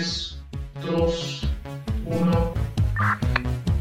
3, 0.00 0.38
2, 0.96 1.42
1. 2.06 2.54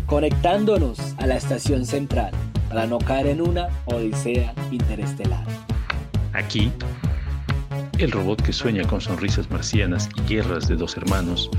Conectándonos 0.06 1.00
a 1.18 1.26
la 1.26 1.38
estación 1.38 1.86
central 1.86 2.32
para 2.68 2.86
no 2.86 2.98
caer 2.98 3.28
en 3.28 3.40
una 3.40 3.70
odisea 3.86 4.54
interestelar. 4.70 5.46
Aquí, 6.34 6.74
el 8.00 8.12
robot 8.12 8.42
que 8.42 8.52
sueña 8.52 8.86
con 8.86 9.00
sonrisas 9.00 9.50
marcianas 9.50 10.10
y 10.18 10.34
guerras 10.34 10.68
de 10.68 10.76
dos 10.76 10.98
hermanos. 10.98 11.50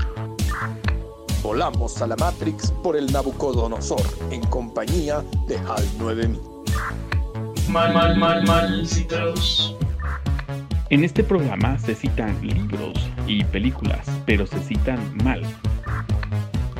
Volamos 1.41 1.99
a 2.03 2.05
la 2.05 2.15
Matrix 2.17 2.71
por 2.83 2.95
el 2.95 3.11
Nabucodonosor 3.11 4.05
en 4.29 4.41
compañía 4.41 5.23
de 5.47 5.57
HAL 5.57 5.83
9000. 5.97 6.39
Mal, 7.67 7.93
mal, 7.95 8.15
mal, 8.15 8.43
mal 8.45 8.87
citados. 8.87 9.75
En 10.91 11.03
este 11.03 11.23
programa 11.23 11.79
se 11.79 11.95
citan 11.95 12.39
libros 12.45 13.10
y 13.31 13.43
películas, 13.45 14.05
pero 14.25 14.45
se 14.45 14.59
citan 14.59 14.99
mal. 15.23 15.41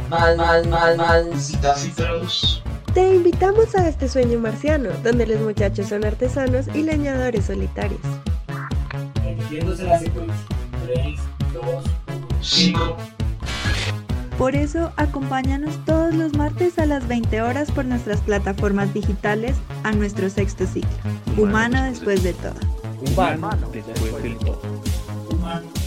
Mal, 0.09 0.35
mal, 0.35 0.67
mal, 0.67 0.97
mal. 0.97 1.29
Citados. 1.39 2.61
Te 2.93 3.15
invitamos 3.15 3.73
a 3.75 3.87
este 3.87 4.09
sueño 4.09 4.39
marciano, 4.39 4.89
donde 5.03 5.25
los 5.25 5.39
muchachos 5.39 5.87
son 5.87 6.03
artesanos 6.03 6.67
y 6.73 6.83
leñadores 6.83 7.45
solitarios. 7.45 8.01
Entiéndose 9.25 9.83
la 9.83 9.99
secuencia. 9.99 10.35
3, 10.93 11.19
2, 11.53 11.83
5. 12.41 12.97
Por 14.37 14.55
eso, 14.55 14.91
acompáñanos 14.97 15.77
todos 15.85 16.13
los 16.13 16.33
martes 16.33 16.79
a 16.79 16.85
las 16.85 17.07
20 17.07 17.41
horas 17.41 17.71
por 17.71 17.85
nuestras 17.85 18.19
plataformas 18.21 18.93
digitales 18.93 19.55
a 19.83 19.91
nuestro 19.91 20.29
sexto 20.29 20.65
ciclo, 20.65 20.89
Humano 21.37 21.83
después 21.83 22.23
de 22.23 22.33
todo. 22.33 22.55
Humano 23.13 23.69
después 23.71 24.23
del 24.23 24.37
todo. 24.37 24.61
Humano, 25.29 25.61
después 25.61 25.63
de 25.63 25.69
todo. 25.71 25.80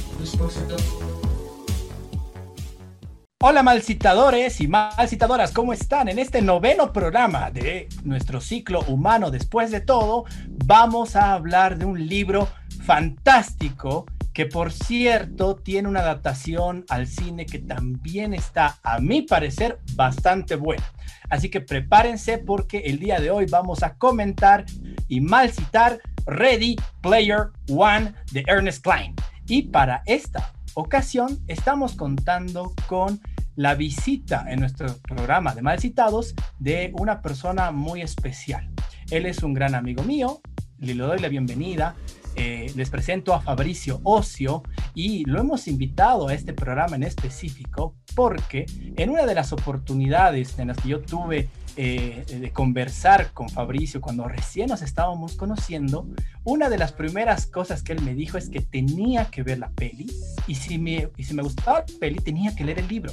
Hola 3.40 3.62
malcitadores 3.62 4.60
y 4.60 4.68
malcitadoras, 4.68 5.52
¿cómo 5.52 5.72
están? 5.72 6.08
En 6.08 6.18
este 6.18 6.42
noveno 6.42 6.92
programa 6.92 7.50
de 7.50 7.88
nuestro 8.02 8.40
ciclo 8.40 8.80
humano 8.88 9.30
después 9.30 9.70
de 9.70 9.80
todo, 9.80 10.24
vamos 10.48 11.14
a 11.14 11.34
hablar 11.34 11.78
de 11.78 11.84
un 11.84 12.06
libro 12.06 12.48
fantástico 12.84 14.06
que 14.32 14.46
por 14.46 14.72
cierto 14.72 15.56
tiene 15.56 15.88
una 15.88 16.00
adaptación 16.00 16.84
al 16.88 17.06
cine 17.06 17.46
que 17.46 17.60
también 17.60 18.34
está, 18.34 18.78
a 18.82 18.98
mi 18.98 19.22
parecer, 19.22 19.78
bastante 19.94 20.56
buena. 20.56 20.84
Así 21.30 21.48
que 21.48 21.60
prepárense 21.60 22.38
porque 22.38 22.78
el 22.78 22.98
día 22.98 23.20
de 23.20 23.30
hoy 23.30 23.46
vamos 23.46 23.82
a 23.84 23.94
comentar 23.94 24.64
y 25.06 25.20
malcitar 25.20 26.00
Ready 26.26 26.76
Player 27.02 27.50
One 27.68 28.14
de 28.32 28.42
Ernest 28.48 28.82
Klein. 28.82 29.14
Y 29.46 29.62
para 29.62 30.02
esta 30.06 30.52
ocasión 30.74 31.38
estamos 31.48 31.94
contando 31.94 32.72
con 32.86 33.20
la 33.56 33.74
visita 33.74 34.46
en 34.48 34.60
nuestro 34.60 34.96
programa 34.98 35.54
de 35.54 35.62
Malcitados 35.62 36.34
de 36.58 36.92
una 36.98 37.20
persona 37.20 37.70
muy 37.70 38.00
especial. 38.00 38.68
Él 39.10 39.26
es 39.26 39.42
un 39.42 39.54
gran 39.54 39.74
amigo 39.74 40.02
mío, 40.02 40.40
le 40.78 40.94
doy 40.94 41.18
la 41.18 41.28
bienvenida. 41.28 41.94
eh, 42.36 42.72
les 42.74 42.90
presento 42.90 43.32
a 43.32 43.40
Fabricio 43.40 44.00
Ocio 44.02 44.64
y 44.92 45.24
lo 45.24 45.38
hemos 45.38 45.68
invitado 45.68 46.26
a 46.26 46.34
este 46.34 46.52
programa 46.52 46.96
en 46.96 47.04
específico 47.04 47.94
porque 48.16 48.66
en 48.96 49.10
una 49.10 49.24
de 49.24 49.36
las 49.36 49.52
oportunidades 49.52 50.58
en 50.58 50.68
las 50.68 50.78
que 50.78 50.88
yo 50.88 51.00
tuve 51.00 51.48
eh, 51.76 52.24
de 52.28 52.52
conversar 52.52 53.32
con 53.32 53.48
Fabricio 53.48 54.00
cuando 54.00 54.28
recién 54.28 54.68
nos 54.68 54.82
estábamos 54.82 55.34
conociendo, 55.34 56.06
una 56.44 56.68
de 56.68 56.78
las 56.78 56.92
primeras 56.92 57.46
cosas 57.46 57.82
que 57.82 57.92
él 57.92 58.02
me 58.02 58.14
dijo 58.14 58.38
es 58.38 58.48
que 58.48 58.60
tenía 58.60 59.26
que 59.26 59.42
ver 59.42 59.58
la 59.58 59.70
peli 59.70 60.06
y 60.46 60.54
si 60.54 60.78
me, 60.78 61.10
y 61.16 61.24
si 61.24 61.34
me 61.34 61.42
gustaba 61.42 61.80
la 61.80 61.98
peli 61.98 62.18
tenía 62.18 62.54
que 62.54 62.64
leer 62.64 62.78
el 62.78 62.88
libro. 62.88 63.12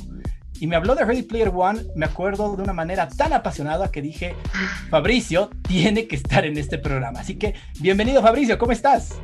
Y 0.59 0.67
me 0.67 0.75
habló 0.75 0.93
de 0.93 1.03
Ready 1.03 1.23
Player 1.23 1.51
One, 1.53 1.85
me 1.95 2.05
acuerdo 2.05 2.55
de 2.55 2.61
una 2.61 2.73
manera 2.73 3.07
tan 3.07 3.33
apasionada 3.33 3.89
que 3.89 4.01
dije, 4.01 4.35
Fabricio 4.91 5.49
tiene 5.67 6.07
que 6.07 6.15
estar 6.15 6.45
en 6.45 6.55
este 6.57 6.77
programa. 6.77 7.21
Así 7.21 7.35
que, 7.35 7.55
bienvenido 7.79 8.21
Fabricio, 8.21 8.59
¿cómo 8.59 8.71
estás? 8.71 9.15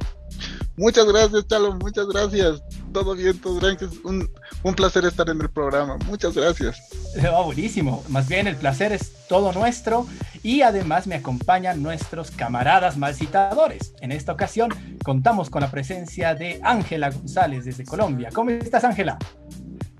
Muchas 0.77 1.05
gracias, 1.05 1.47
Chalo, 1.47 1.75
muchas 1.75 2.07
gracias. 2.07 2.63
Todo 2.91 3.15
bien, 3.15 3.39
todo 3.39 3.59
bien. 3.59 3.77
Un, 4.03 4.29
un 4.63 4.73
placer 4.73 5.05
estar 5.05 5.29
en 5.29 5.41
el 5.41 5.49
programa. 5.49 5.97
Muchas 6.05 6.35
gracias. 6.35 6.77
Oh, 7.33 7.45
buenísimo. 7.45 8.03
Más 8.09 8.27
bien 8.27 8.45
el 8.45 8.55
placer 8.55 8.91
es 8.91 9.11
todo 9.27 9.51
nuestro 9.51 10.05
y 10.43 10.61
además 10.61 11.07
me 11.07 11.15
acompañan 11.15 11.81
nuestros 11.81 12.29
camaradas 12.29 12.95
malcitadores. 12.95 13.95
En 14.01 14.11
esta 14.11 14.33
ocasión 14.33 14.71
contamos 15.03 15.49
con 15.49 15.61
la 15.61 15.71
presencia 15.71 16.35
de 16.35 16.59
Ángela 16.63 17.09
González 17.09 17.65
desde 17.65 17.85
Colombia. 17.85 18.29
¿Cómo 18.31 18.51
estás, 18.51 18.83
Ángela? 18.83 19.17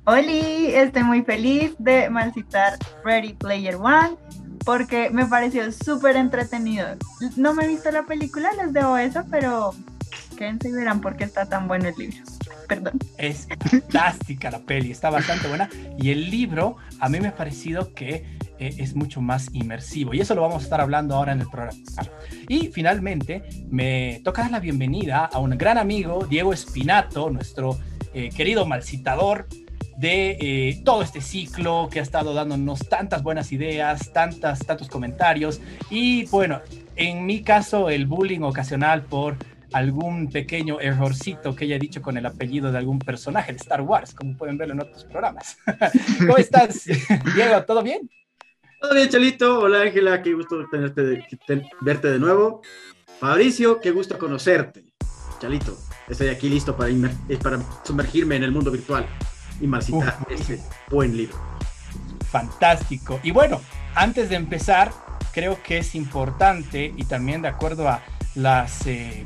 Oli, 0.06 0.68
estoy 0.68 1.04
muy 1.04 1.24
feliz 1.24 1.74
de 1.80 2.10
malcitar 2.10 2.78
Ready 3.04 3.34
Player 3.34 3.76
One 3.76 4.16
porque 4.64 5.10
me 5.10 5.26
pareció 5.26 5.72
súper 5.72 6.16
entretenido. 6.16 6.88
No 7.36 7.54
me 7.54 7.66
he 7.66 7.68
visto 7.68 7.90
la 7.90 8.04
película, 8.04 8.52
les 8.54 8.74
debo 8.74 8.98
eso, 8.98 9.24
pero 9.32 9.74
quédense 10.38 10.70
y 10.70 10.72
verán 10.72 11.02
por 11.02 11.18
qué 11.18 11.24
está 11.24 11.48
tan 11.48 11.68
bueno 11.68 11.90
el 11.90 11.96
libro. 11.98 12.18
Perdón. 12.68 13.00
Es 13.18 13.48
fantástica 13.70 14.52
la 14.52 14.60
peli, 14.60 14.92
está 14.92 15.10
bastante 15.10 15.48
buena. 15.48 15.70
Y 15.98 16.12
el 16.12 16.30
libro 16.30 16.78
a 17.00 17.10
mí 17.10 17.20
me 17.20 17.30
ha 17.30 17.36
parecido 17.36 17.94
que 17.94 18.26
eh, 18.60 18.76
es 18.78 18.96
mucho 18.96 19.22
más 19.22 19.50
inmersivo. 19.54 20.14
Y 20.14 20.20
eso 20.20 20.36
lo 20.36 20.42
vamos 20.42 20.62
a 20.62 20.64
estar 20.66 20.82
hablando 20.82 21.16
ahora 21.16 21.32
en 21.32 21.42
el 21.42 21.48
programa. 21.48 21.78
Y 22.48 22.68
finalmente 22.68 23.44
me 23.70 24.22
toca 24.24 24.44
dar 24.44 24.52
la 24.52 24.60
bienvenida 24.60 25.26
a 25.26 25.40
un 25.40 25.52
gran 25.52 25.78
amigo, 25.78 26.26
Diego 26.30 26.54
Espinato, 26.54 27.30
nuestro 27.30 27.78
eh, 28.14 28.30
querido 28.36 28.66
malcitador 28.66 29.48
de 29.98 30.38
eh, 30.40 30.82
todo 30.86 31.02
este 31.02 31.22
ciclo 31.22 31.90
que 31.92 32.00
ha 32.00 32.04
estado 32.04 32.34
dándonos 32.34 32.88
tantas 32.88 33.24
buenas 33.24 33.52
ideas, 33.52 34.12
tantas, 34.14 34.60
tantos 34.60 34.90
comentarios. 34.90 35.60
Y 35.90 36.26
bueno, 36.28 36.62
en 36.96 37.26
mi 37.26 37.42
caso, 37.42 37.90
el 37.90 38.06
bullying 38.06 38.42
ocasional 38.42 39.04
por 39.04 39.38
algún 39.74 40.30
pequeño 40.32 40.80
errorcito 40.80 41.56
que 41.56 41.66
haya 41.66 41.78
dicho 41.78 42.02
con 42.02 42.18
el 42.18 42.26
apellido 42.26 42.72
de 42.72 42.78
algún 42.78 43.00
personaje 43.00 43.52
de 43.52 43.58
Star 43.58 43.82
Wars, 43.82 44.14
como 44.14 44.36
pueden 44.38 44.58
verlo 44.58 44.74
en 44.76 44.82
otros 44.82 45.04
programas. 45.06 45.58
¿Cómo 46.20 46.38
estás, 46.38 46.86
Diego? 47.36 47.64
¿Todo 47.66 47.84
bien? 47.84 48.10
Todo 48.80 48.94
bien, 48.94 49.10
Chalito. 49.10 49.60
Hola, 49.62 49.82
Ángela. 49.82 50.22
Qué 50.22 50.34
gusto 50.34 50.64
tenerte 50.72 51.02
de- 51.04 51.26
ten- 51.46 51.66
verte 51.82 52.10
de 52.12 52.20
nuevo. 52.20 52.62
Fabricio, 53.20 53.80
qué 53.82 53.92
gusto 53.92 54.18
conocerte. 54.18 54.86
Chalito, 55.42 55.78
estoy 56.08 56.28
aquí 56.30 56.50
listo 56.50 56.76
para, 56.76 56.90
eh, 56.92 57.38
para 57.42 57.60
sumergirme 57.84 58.36
en 58.36 58.44
el 58.44 58.52
mundo 58.52 58.72
virtual 58.72 59.06
y 59.60 59.68
marcitar 59.68 60.18
Uf, 60.22 60.32
este 60.32 60.60
buen 60.90 61.16
libro. 61.18 61.36
Fantástico. 62.32 63.20
Y 63.24 63.32
bueno, 63.32 63.62
antes 63.96 64.30
de 64.30 64.36
empezar, 64.36 64.92
creo 65.34 65.62
que 65.64 65.80
es 65.80 65.96
importante 65.96 66.94
y 66.96 67.04
también 67.06 67.42
de 67.42 67.48
acuerdo 67.48 67.88
a 67.88 68.02
las 68.36 68.86
eh, 68.88 69.26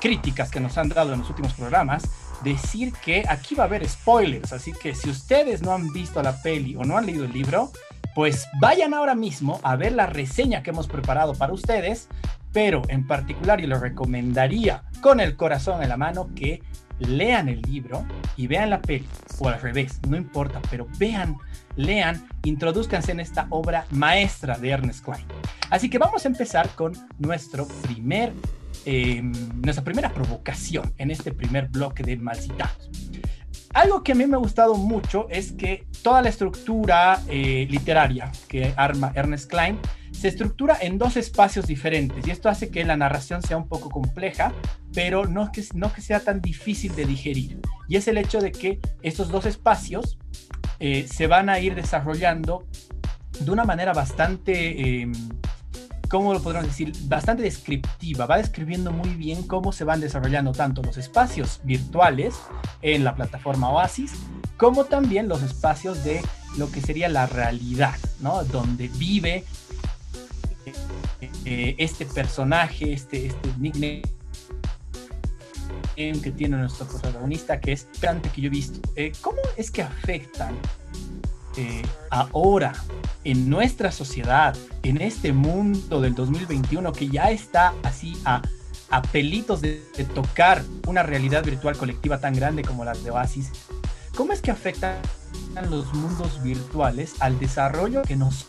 críticas 0.00 0.50
que 0.50 0.60
nos 0.60 0.76
han 0.78 0.88
dado 0.88 1.12
en 1.12 1.20
los 1.20 1.28
últimos 1.28 1.52
programas, 1.54 2.04
decir 2.42 2.92
que 3.04 3.24
aquí 3.28 3.54
va 3.54 3.64
a 3.64 3.66
haber 3.66 3.88
spoilers. 3.88 4.52
Así 4.52 4.72
que 4.72 4.94
si 4.94 5.10
ustedes 5.10 5.62
no 5.62 5.72
han 5.72 5.92
visto 5.92 6.22
la 6.22 6.40
peli 6.42 6.76
o 6.76 6.84
no 6.84 6.96
han 6.96 7.06
leído 7.06 7.24
el 7.24 7.32
libro, 7.32 7.70
pues 8.14 8.48
vayan 8.60 8.94
ahora 8.94 9.14
mismo 9.14 9.60
a 9.62 9.76
ver 9.76 9.92
la 9.92 10.06
reseña 10.06 10.62
que 10.62 10.70
hemos 10.70 10.88
preparado 10.88 11.34
para 11.34 11.52
ustedes. 11.52 12.08
Pero 12.52 12.82
en 12.88 13.06
particular 13.06 13.60
yo 13.60 13.68
les 13.68 13.80
recomendaría 13.80 14.82
con 15.00 15.20
el 15.20 15.36
corazón 15.36 15.82
en 15.82 15.88
la 15.88 15.96
mano 15.96 16.30
que 16.34 16.62
lean 17.00 17.48
el 17.48 17.62
libro 17.62 18.04
y 18.36 18.46
vean 18.46 18.70
la 18.70 18.80
peli, 18.80 19.06
o 19.38 19.48
al 19.48 19.60
revés, 19.60 20.00
no 20.08 20.16
importa, 20.16 20.60
pero 20.70 20.86
vean, 20.98 21.36
lean, 21.76 22.26
introduzcanse 22.44 23.12
en 23.12 23.20
esta 23.20 23.46
obra 23.50 23.86
maestra 23.90 24.58
de 24.58 24.70
Ernest 24.70 25.04
Klein. 25.04 25.24
Así 25.70 25.88
que 25.88 25.98
vamos 25.98 26.24
a 26.24 26.28
empezar 26.28 26.68
con 26.70 26.92
nuestro 27.18 27.66
primer, 27.82 28.32
eh, 28.84 29.22
nuestra 29.22 29.84
primera 29.84 30.12
provocación 30.12 30.92
en 30.98 31.10
este 31.10 31.32
primer 31.32 31.68
bloque 31.68 32.02
de 32.02 32.16
Malcitados. 32.16 32.90
Algo 33.72 34.02
que 34.02 34.12
a 34.12 34.14
mí 34.16 34.26
me 34.26 34.34
ha 34.34 34.38
gustado 34.38 34.74
mucho 34.74 35.28
es 35.30 35.52
que 35.52 35.86
toda 36.02 36.22
la 36.22 36.28
estructura 36.28 37.22
eh, 37.28 37.68
literaria 37.70 38.32
que 38.48 38.74
arma 38.76 39.12
Ernest 39.14 39.48
Klein 39.48 39.78
se 40.10 40.26
estructura 40.26 40.76
en 40.80 40.98
dos 40.98 41.16
espacios 41.16 41.66
diferentes 41.66 42.26
y 42.26 42.30
esto 42.30 42.48
hace 42.48 42.70
que 42.70 42.84
la 42.84 42.96
narración 42.96 43.42
sea 43.42 43.56
un 43.56 43.68
poco 43.68 43.88
compleja, 43.88 44.52
pero 44.92 45.26
no 45.26 45.52
que, 45.52 45.64
no 45.74 45.92
que 45.92 46.00
sea 46.00 46.20
tan 46.20 46.40
difícil 46.40 46.94
de 46.96 47.04
digerir. 47.06 47.60
Y 47.88 47.96
es 47.96 48.08
el 48.08 48.18
hecho 48.18 48.40
de 48.40 48.50
que 48.50 48.80
estos 49.02 49.28
dos 49.28 49.46
espacios 49.46 50.18
eh, 50.80 51.06
se 51.08 51.26
van 51.28 51.48
a 51.48 51.60
ir 51.60 51.74
desarrollando 51.74 52.66
de 53.38 53.50
una 53.50 53.64
manera 53.64 53.92
bastante, 53.92 55.02
eh, 55.02 55.12
¿cómo 56.10 56.34
lo 56.34 56.42
podríamos 56.42 56.68
decir? 56.68 56.92
Bastante 57.04 57.42
descriptiva. 57.42 58.26
Va 58.26 58.36
describiendo 58.36 58.90
muy 58.90 59.14
bien 59.14 59.44
cómo 59.44 59.72
se 59.72 59.84
van 59.84 60.00
desarrollando 60.00 60.52
tanto 60.52 60.82
los 60.82 60.98
espacios 60.98 61.60
virtuales 61.62 62.34
en 62.82 63.04
la 63.04 63.14
plataforma 63.14 63.70
Oasis, 63.70 64.12
como 64.58 64.84
también 64.84 65.28
los 65.28 65.42
espacios 65.42 66.04
de 66.04 66.20
lo 66.58 66.70
que 66.70 66.80
sería 66.80 67.08
la 67.08 67.26
realidad, 67.26 67.94
¿no? 68.18 68.44
Donde 68.44 68.88
vive 68.88 69.44
eh, 71.44 71.76
este 71.78 72.04
personaje, 72.04 72.92
este, 72.92 73.26
este 73.26 73.48
nickname 73.58 74.02
que 75.96 76.32
tiene 76.32 76.56
nuestro 76.56 76.86
protagonista, 76.86 77.60
que 77.60 77.72
es 77.72 77.86
Cante 78.00 78.30
que 78.30 78.40
yo 78.40 78.46
he 78.46 78.50
visto. 78.50 78.80
Eh, 78.96 79.12
¿Cómo 79.20 79.38
es 79.56 79.70
que 79.70 79.82
afectan 79.82 80.54
eh, 81.56 81.82
ahora 82.10 82.72
en 83.24 83.50
nuestra 83.50 83.92
sociedad, 83.92 84.56
en 84.82 85.00
este 85.00 85.32
mundo 85.32 86.00
del 86.00 86.14
2021 86.14 86.92
que 86.92 87.08
ya 87.08 87.30
está 87.30 87.74
así 87.82 88.20
a, 88.24 88.42
a 88.90 89.02
pelitos 89.02 89.60
de, 89.60 89.82
de 89.96 90.04
tocar 90.04 90.62
una 90.86 91.02
realidad 91.02 91.44
virtual 91.44 91.76
colectiva 91.76 92.18
tan 92.18 92.34
grande 92.34 92.62
como 92.62 92.84
las 92.84 93.02
de 93.04 93.10
Oasis? 93.10 93.50
¿Cómo 94.16 94.32
es 94.32 94.40
que 94.40 94.50
afectan 94.50 94.96
los 95.68 95.92
mundos 95.94 96.42
virtuales 96.42 97.14
al 97.20 97.38
desarrollo 97.38 98.02
que 98.02 98.16
nosotros 98.16 98.42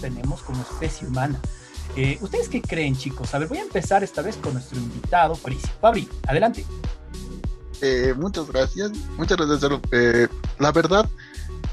tenemos 0.00 0.42
como 0.42 0.62
especie 0.62 1.08
humana? 1.08 1.40
Eh, 1.96 2.18
¿Ustedes 2.20 2.48
qué 2.48 2.62
creen, 2.62 2.96
chicos? 2.96 3.34
A 3.34 3.38
ver, 3.38 3.48
voy 3.48 3.58
a 3.58 3.62
empezar 3.62 4.04
esta 4.04 4.22
vez 4.22 4.36
con 4.36 4.54
nuestro 4.54 4.78
invitado, 4.78 5.34
Fabricio. 5.34 5.70
Fabri, 5.80 6.08
adelante. 6.26 6.64
Eh, 7.82 8.14
muchas 8.16 8.46
gracias, 8.48 8.92
muchas 9.16 9.38
gracias. 9.38 9.72
Eh, 9.92 10.28
la 10.58 10.72
verdad 10.72 11.08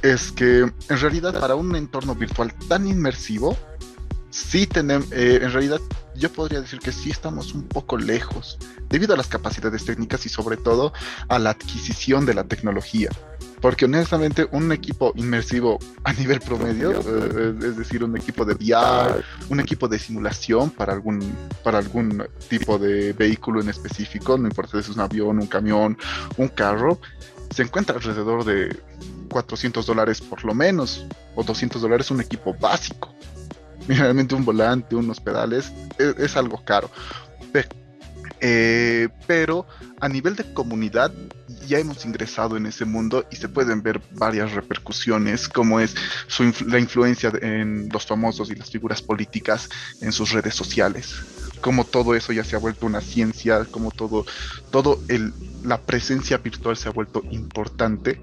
es 0.02 0.32
que 0.32 0.60
en 0.60 1.00
realidad 1.00 1.40
para 1.40 1.56
un 1.56 1.76
entorno 1.76 2.16
virtual 2.16 2.54
tan 2.68 2.88
inmersivo, 2.88 3.58
sí 4.30 4.68
tenemos, 4.68 5.12
eh, 5.12 5.40
en 5.42 5.52
realidad 5.52 5.82
yo 6.16 6.32
podría 6.32 6.62
decir 6.62 6.80
que 6.80 6.92
sí 6.92 7.10
estamos 7.10 7.54
un 7.54 7.64
poco 7.64 7.98
lejos 7.98 8.58
debido 8.90 9.14
a 9.14 9.18
las 9.18 9.28
capacidades 9.28 9.86
técnicas 9.86 10.26
y 10.26 10.30
sobre 10.30 10.58
todo 10.58 10.94
a 11.30 11.40
la 11.40 11.52
adquisición 11.52 12.26
de 12.26 12.34
la 12.34 12.44
tecnología. 12.46 13.10
Porque 13.62 13.86
honestamente 13.86 14.48
un 14.52 14.72
equipo 14.72 15.14
inmersivo 15.16 15.80
a 16.04 16.14
nivel 16.14 16.40
promedio, 16.40 16.92
eh, 16.92 17.56
es 17.60 17.78
decir, 17.78 18.04
un 18.04 18.16
equipo 18.16 18.46
de 18.46 18.54
VR, 18.54 19.24
un 19.50 19.60
equipo 19.60 19.88
de 19.88 19.98
simulación 19.98 20.70
para 20.70 20.94
algún, 20.94 21.20
para 21.64 21.80
algún 21.80 22.24
tipo 22.50 22.78
de 22.78 23.14
vehículo 23.14 23.62
en 23.62 23.70
específico, 23.70 24.38
no 24.38 24.48
importa 24.48 24.74
si 24.74 24.90
es 24.90 24.96
un 24.96 25.02
avión, 25.02 25.40
un 25.40 25.48
camión, 25.48 25.98
un 26.38 26.50
carro, 26.50 27.00
se 27.50 27.64
encuentra 27.64 27.96
alrededor 27.96 28.44
de 28.44 28.78
400 29.30 29.86
dólares 29.86 30.22
por 30.22 30.44
lo 30.46 30.54
menos, 30.54 31.06
o 31.36 31.44
200 31.44 31.82
dólares 31.82 32.12
un 32.12 32.22
equipo 32.22 32.54
básico. 32.54 33.14
Realmente 33.88 34.36
un 34.36 34.46
volante, 34.46 34.96
unos 34.96 35.20
pedales, 35.20 35.72
es, 35.98 36.16
es 36.18 36.38
algo 36.38 36.64
caro. 36.64 36.92
Eh, 38.40 39.10
pero 39.26 39.66
a 40.00 40.08
nivel 40.08 40.36
de 40.36 40.54
comunidad 40.54 41.12
ya 41.68 41.80
hemos 41.80 42.06
ingresado 42.06 42.56
en 42.58 42.66
ese 42.66 42.86
mundo 42.86 43.26
y 43.32 43.36
se 43.36 43.50
pueden 43.50 43.82
ver 43.84 44.02
varias 44.12 44.54
repercusiones, 44.54 45.48
como 45.50 45.80
es 45.80 45.96
su 46.28 46.44
la 46.68 46.80
influencia 46.80 47.32
en 47.42 47.90
los 47.92 48.06
famosos 48.06 48.50
y 48.50 48.56
las 48.56 48.70
figuras 48.70 49.02
políticas 49.02 49.70
en 50.02 50.12
sus 50.12 50.32
redes 50.32 50.56
sociales, 50.56 51.16
como 51.62 51.84
todo 51.84 52.16
eso 52.16 52.32
ya 52.34 52.44
se 52.44 52.56
ha 52.56 52.60
vuelto 52.60 52.86
una 52.86 53.02
ciencia, 53.02 53.66
como 53.66 53.92
todo, 53.92 54.26
todo 54.72 55.02
el, 55.08 55.34
la 55.64 55.82
presencia 55.82 56.38
virtual 56.38 56.78
se 56.78 56.90
ha 56.90 56.92
vuelto 56.92 57.24
importante 57.32 58.22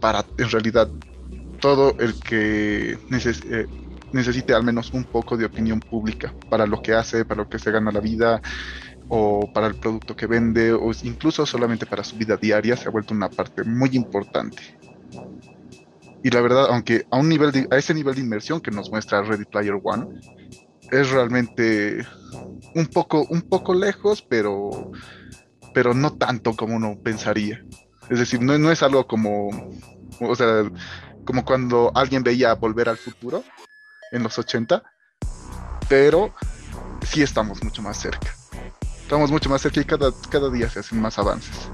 para 0.00 0.24
en 0.36 0.50
realidad 0.50 0.88
todo 1.60 1.96
el 1.98 2.14
que 2.14 2.92
eh, 2.92 3.66
necesite 4.12 4.54
al 4.54 4.62
menos 4.62 4.92
un 4.92 5.04
poco 5.04 5.36
de 5.36 5.44
opinión 5.44 5.80
pública 5.80 6.32
para 6.48 6.66
lo 6.66 6.80
que 6.82 6.94
hace, 6.94 7.24
para 7.24 7.42
lo 7.42 7.48
que 7.48 7.58
se 7.58 7.70
gana 7.70 7.90
la 7.90 8.00
vida 8.00 8.40
o 9.08 9.50
para 9.52 9.66
el 9.66 9.74
producto 9.76 10.14
que 10.14 10.26
vende 10.26 10.72
o 10.72 10.90
incluso 11.02 11.46
solamente 11.46 11.86
para 11.86 12.04
su 12.04 12.16
vida 12.16 12.36
diaria 12.36 12.76
se 12.76 12.88
ha 12.88 12.92
vuelto 12.92 13.14
una 13.14 13.28
parte 13.28 13.64
muy 13.64 13.90
importante. 13.94 14.62
Y 16.22 16.30
la 16.30 16.40
verdad, 16.40 16.66
aunque 16.70 17.06
a 17.10 17.16
un 17.16 17.28
nivel 17.28 17.52
de- 17.52 17.66
a 17.70 17.76
ese 17.76 17.94
nivel 17.94 18.14
de 18.14 18.20
inmersión 18.20 18.60
que 18.60 18.70
nos 18.70 18.90
muestra 18.90 19.22
Ready 19.22 19.44
Player 19.44 19.78
One, 19.82 20.06
es 20.90 21.10
realmente 21.10 22.06
un 22.74 22.86
poco, 22.86 23.26
un 23.30 23.42
poco 23.42 23.74
lejos, 23.74 24.22
pero, 24.28 24.90
pero 25.72 25.94
no 25.94 26.10
tanto 26.12 26.54
como 26.54 26.76
uno 26.76 26.98
pensaría. 27.02 27.62
Es 28.10 28.18
decir, 28.18 28.42
no, 28.42 28.58
no 28.58 28.70
es 28.72 28.82
algo 28.82 29.06
como, 29.06 29.48
o 30.20 30.34
sea, 30.34 30.70
como 31.24 31.44
cuando 31.44 31.92
alguien 31.94 32.22
veía 32.22 32.54
Volver 32.54 32.88
al 32.88 32.96
Futuro 32.96 33.44
en 34.10 34.22
los 34.22 34.38
80, 34.38 34.82
pero 35.88 36.32
sí 37.06 37.22
estamos 37.22 37.62
mucho 37.62 37.82
más 37.82 37.98
cerca. 37.98 38.34
Estamos 39.08 39.30
mucho 39.30 39.48
más 39.48 39.62
cerca 39.62 39.80
y 39.80 39.86
cada, 39.86 40.12
cada 40.28 40.50
día 40.50 40.68
se 40.68 40.80
hacen 40.80 41.00
más 41.00 41.18
avances. 41.18 41.70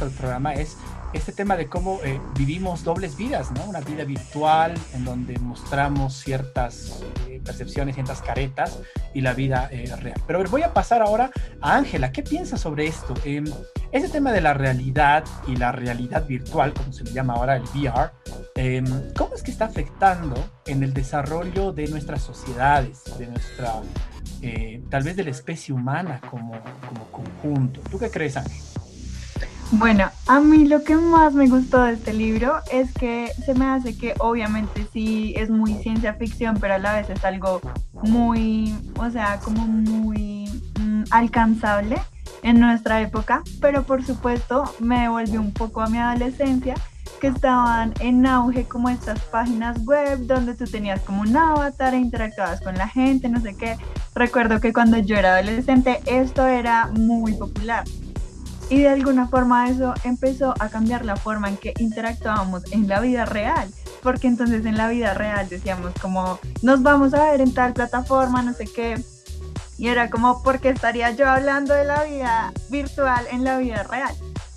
el 0.00 0.10
programa 0.10 0.54
es 0.54 0.76
este 1.12 1.32
tema 1.32 1.56
de 1.56 1.68
cómo 1.68 2.00
eh, 2.04 2.20
vivimos 2.36 2.84
dobles 2.84 3.16
vidas, 3.16 3.50
¿no? 3.52 3.64
Una 3.64 3.80
vida 3.80 4.04
virtual 4.04 4.74
en 4.94 5.04
donde 5.04 5.38
mostramos 5.38 6.14
ciertas 6.14 7.02
eh, 7.28 7.40
percepciones, 7.44 7.94
ciertas 7.94 8.22
caretas 8.22 8.78
y 9.14 9.20
la 9.20 9.34
vida 9.34 9.68
eh, 9.70 9.94
real. 10.00 10.20
Pero 10.26 10.42
voy 10.44 10.62
a 10.62 10.72
pasar 10.72 11.02
ahora 11.02 11.30
a 11.60 11.76
Ángela. 11.76 12.12
¿Qué 12.12 12.22
piensas 12.22 12.60
sobre 12.60 12.86
esto? 12.86 13.14
Eh, 13.24 13.42
ese 13.92 14.08
tema 14.08 14.32
de 14.32 14.40
la 14.40 14.54
realidad 14.54 15.24
y 15.46 15.56
la 15.56 15.70
realidad 15.70 16.26
virtual, 16.26 16.72
como 16.72 16.94
se 16.94 17.04
le 17.04 17.12
llama 17.12 17.34
ahora 17.34 17.56
el 17.56 17.62
VR, 17.62 18.10
eh, 18.54 18.82
¿cómo 19.14 19.34
es 19.34 19.42
que 19.42 19.50
está 19.50 19.66
afectando 19.66 20.34
en 20.64 20.82
el 20.82 20.94
desarrollo 20.94 21.72
de 21.72 21.88
nuestras 21.88 22.22
sociedades, 22.22 23.04
de 23.18 23.26
nuestra, 23.26 23.82
eh, 24.40 24.82
tal 24.88 25.02
vez 25.02 25.14
de 25.16 25.24
la 25.24 25.30
especie 25.30 25.74
humana 25.74 26.22
como, 26.30 26.52
como 26.88 27.04
conjunto? 27.10 27.82
¿Tú 27.90 27.98
qué 27.98 28.10
crees, 28.10 28.38
Ángel? 28.38 28.62
Bueno, 29.72 30.10
a 30.26 30.38
mí 30.38 30.66
lo 30.66 30.84
que 30.84 30.96
más 30.96 31.32
me 31.32 31.48
gustó 31.48 31.82
de 31.82 31.94
este 31.94 32.12
libro 32.12 32.56
es 32.70 32.92
que 32.92 33.32
se 33.42 33.54
me 33.54 33.64
hace 33.64 33.96
que 33.96 34.12
obviamente 34.18 34.86
sí 34.92 35.32
es 35.34 35.48
muy 35.48 35.72
ciencia 35.76 36.12
ficción, 36.12 36.58
pero 36.60 36.74
a 36.74 36.78
la 36.78 36.94
vez 36.94 37.08
es 37.08 37.24
algo 37.24 37.62
muy, 37.94 38.74
o 38.98 39.08
sea, 39.10 39.40
como 39.40 39.66
muy 39.66 40.44
mm, 40.78 41.04
alcanzable 41.10 41.96
en 42.42 42.60
nuestra 42.60 43.00
época, 43.00 43.42
pero 43.62 43.82
por 43.84 44.04
supuesto 44.04 44.64
me 44.78 45.00
devolvió 45.00 45.40
un 45.40 45.52
poco 45.52 45.80
a 45.80 45.88
mi 45.88 45.96
adolescencia 45.96 46.74
que 47.18 47.28
estaban 47.28 47.94
en 48.00 48.26
auge 48.26 48.64
como 48.64 48.90
estas 48.90 49.20
páginas 49.20 49.82
web 49.86 50.26
donde 50.26 50.54
tú 50.54 50.66
tenías 50.66 51.00
como 51.00 51.22
un 51.22 51.34
avatar 51.34 51.94
e 51.94 51.98
interactuabas 51.98 52.60
con 52.60 52.74
la 52.74 52.88
gente, 52.88 53.30
no 53.30 53.40
sé 53.40 53.56
qué. 53.56 53.78
Recuerdo 54.14 54.60
que 54.60 54.74
cuando 54.74 54.98
yo 54.98 55.16
era 55.16 55.36
adolescente 55.36 56.00
esto 56.04 56.46
era 56.46 56.88
muy 56.88 57.32
popular. 57.32 57.84
Y 58.70 58.80
de 58.80 58.88
alguna 58.88 59.28
forma 59.28 59.68
eso 59.68 59.92
empezó 60.04 60.54
a 60.58 60.68
cambiar 60.68 61.04
la 61.04 61.16
forma 61.16 61.48
en 61.48 61.56
que 61.56 61.74
interactuábamos 61.78 62.72
en 62.72 62.88
la 62.88 63.00
vida 63.00 63.24
real, 63.26 63.68
porque 64.02 64.28
entonces 64.28 64.64
en 64.64 64.76
la 64.76 64.88
vida 64.88 65.14
real 65.14 65.48
decíamos 65.48 65.92
como, 66.00 66.38
nos 66.62 66.82
vamos 66.82 67.12
a 67.12 67.30
ver 67.30 67.40
en 67.40 67.52
tal 67.52 67.74
plataforma, 67.74 68.42
no 68.42 68.54
sé 68.54 68.64
qué, 68.64 69.02
y 69.78 69.88
era 69.88 70.10
como, 70.10 70.42
¿por 70.42 70.60
qué 70.60 70.68
estaría 70.68 71.10
yo 71.10 71.28
hablando 71.28 71.74
de 71.74 71.84
la 71.84 72.04
vida 72.04 72.52
virtual 72.70 73.26
en 73.30 73.44
la 73.44 73.58
vida 73.58 73.82
real? 73.82 74.14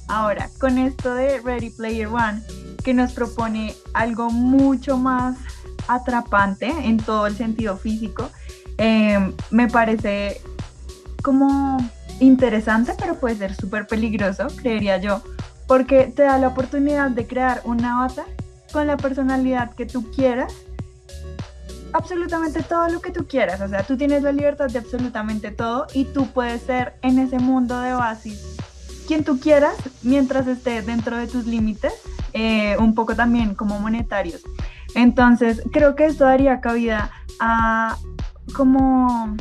Ahora, 0.07 0.49
con 0.59 0.77
esto 0.77 1.15
de 1.15 1.39
Ready 1.41 1.71
Player 1.71 2.07
One, 2.07 2.43
que 2.83 2.93
nos 2.93 3.13
propone 3.13 3.73
algo 3.93 4.29
mucho 4.29 4.97
más 4.97 5.37
atrapante 5.87 6.67
en 6.67 6.97
todo 6.97 7.25
el 7.25 7.35
sentido 7.35 7.75
físico, 7.77 8.29
eh, 8.77 9.33
me 9.49 9.67
parece 9.67 10.41
como 11.23 11.77
interesante, 12.19 12.93
pero 12.99 13.15
puede 13.15 13.35
ser 13.35 13.55
súper 13.55 13.87
peligroso, 13.87 14.47
creería 14.61 14.97
yo, 14.97 15.21
porque 15.67 16.11
te 16.15 16.23
da 16.23 16.37
la 16.37 16.49
oportunidad 16.49 17.09
de 17.11 17.27
crear 17.27 17.61
un 17.65 17.83
avatar 17.83 18.25
con 18.71 18.87
la 18.87 18.97
personalidad 18.97 19.73
que 19.73 19.85
tú 19.85 20.11
quieras, 20.11 20.53
absolutamente 21.93 22.61
todo 22.63 22.87
lo 22.89 23.01
que 23.01 23.11
tú 23.11 23.25
quieras, 23.27 23.61
o 23.61 23.67
sea, 23.67 23.83
tú 23.83 23.97
tienes 23.97 24.23
la 24.23 24.31
libertad 24.31 24.67
de 24.67 24.79
absolutamente 24.79 25.51
todo 25.51 25.87
y 25.93 26.05
tú 26.05 26.27
puedes 26.27 26.61
ser 26.61 26.93
en 27.01 27.19
ese 27.19 27.39
mundo 27.39 27.79
de 27.79 27.93
Oasis 27.93 28.55
quien 29.05 29.23
tú 29.23 29.39
quieras 29.39 29.75
mientras 30.03 30.47
esté 30.47 30.81
dentro 30.81 31.17
de 31.17 31.27
tus 31.27 31.45
límites, 31.45 31.93
eh, 32.33 32.75
un 32.79 32.95
poco 32.95 33.15
también 33.15 33.55
como 33.55 33.79
monetarios. 33.79 34.41
Entonces, 34.95 35.61
creo 35.71 35.95
que 35.95 36.05
esto 36.05 36.25
daría 36.25 36.61
cabida 36.61 37.11
a 37.39 37.97
como 38.55 39.35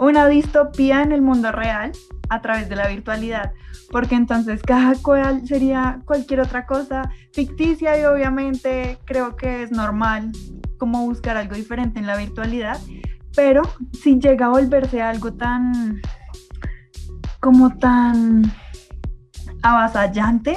una 0.00 0.26
distopía 0.28 1.02
en 1.02 1.12
el 1.12 1.20
mundo 1.20 1.52
real 1.52 1.92
a 2.30 2.40
través 2.40 2.68
de 2.70 2.76
la 2.76 2.88
virtualidad, 2.88 3.52
porque 3.90 4.14
entonces 4.14 4.62
cada 4.62 4.94
cual 4.96 5.46
sería 5.46 6.00
cualquier 6.06 6.40
otra 6.40 6.64
cosa 6.64 7.10
ficticia 7.32 8.00
y 8.00 8.04
obviamente 8.04 8.98
creo 9.04 9.36
que 9.36 9.62
es 9.62 9.70
normal 9.70 10.32
como 10.78 11.04
buscar 11.04 11.36
algo 11.36 11.54
diferente 11.54 12.00
en 12.00 12.06
la 12.06 12.16
virtualidad, 12.16 12.78
pero 13.36 13.62
si 13.92 14.18
llega 14.18 14.46
a 14.46 14.48
volverse 14.48 15.02
algo 15.02 15.34
tan 15.34 16.00
como 17.40 17.76
tan 17.76 18.50
avasallante, 19.62 20.56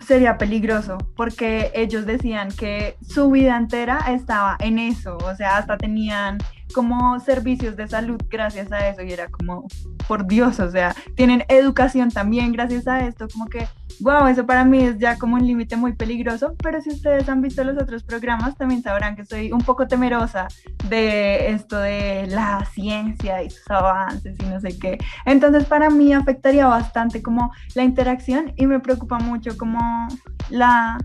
sería 0.00 0.36
peligroso, 0.36 0.98
porque 1.16 1.70
ellos 1.74 2.04
decían 2.04 2.48
que 2.50 2.96
su 3.00 3.30
vida 3.30 3.56
entera 3.56 3.98
estaba 4.10 4.56
en 4.60 4.78
eso, 4.78 5.16
o 5.16 5.34
sea, 5.34 5.56
hasta 5.56 5.78
tenían 5.78 6.38
como 6.74 7.18
servicios 7.20 7.76
de 7.76 7.88
salud 7.88 8.20
gracias 8.28 8.70
a 8.72 8.88
eso. 8.88 9.02
Y 9.02 9.12
era 9.12 9.28
como, 9.28 9.66
por 10.06 10.26
Dios, 10.26 10.60
o 10.60 10.70
sea, 10.70 10.94
tienen 11.14 11.44
educación 11.48 12.10
también 12.10 12.52
gracias 12.52 12.86
a 12.86 13.06
esto, 13.06 13.28
como 13.32 13.46
que, 13.46 13.66
wow, 14.00 14.26
eso 14.26 14.46
para 14.46 14.64
mí 14.64 14.78
es 14.78 14.98
ya 14.98 15.18
como 15.18 15.36
un 15.36 15.46
límite 15.46 15.76
muy 15.76 15.94
peligroso, 15.94 16.54
pero 16.62 16.80
si 16.80 16.90
ustedes 16.90 17.28
han 17.28 17.40
visto 17.40 17.64
los 17.64 17.80
otros 17.80 18.02
programas 18.02 18.56
también 18.56 18.82
sabrán 18.82 19.16
que 19.16 19.24
soy 19.24 19.52
un 19.52 19.60
poco 19.60 19.86
temerosa 19.86 20.48
de 20.88 21.50
esto 21.50 21.78
de 21.78 22.26
la 22.28 22.64
ciencia 22.72 23.42
y 23.42 23.50
sus 23.50 23.70
avances 23.70 24.36
y 24.40 24.46
no 24.46 24.60
sé 24.60 24.78
qué. 24.78 24.98
Entonces 25.24 25.64
para 25.64 25.90
mí 25.90 26.12
afectaría 26.12 26.66
bastante 26.66 27.22
como 27.22 27.52
la 27.74 27.84
interacción 27.84 28.52
y 28.56 28.66
me 28.66 28.80
preocupa 28.80 29.18
mucho 29.18 29.56
como 29.56 30.08
la 30.50 30.98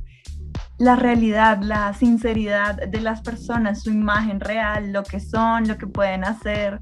la 0.81 0.95
realidad, 0.95 1.59
la 1.61 1.93
sinceridad 1.93 2.75
de 2.87 3.01
las 3.01 3.21
personas, 3.21 3.83
su 3.83 3.91
imagen 3.91 4.39
real, 4.39 4.91
lo 4.91 5.03
que 5.03 5.19
son, 5.19 5.67
lo 5.67 5.77
que 5.77 5.85
pueden 5.85 6.23
hacer. 6.23 6.79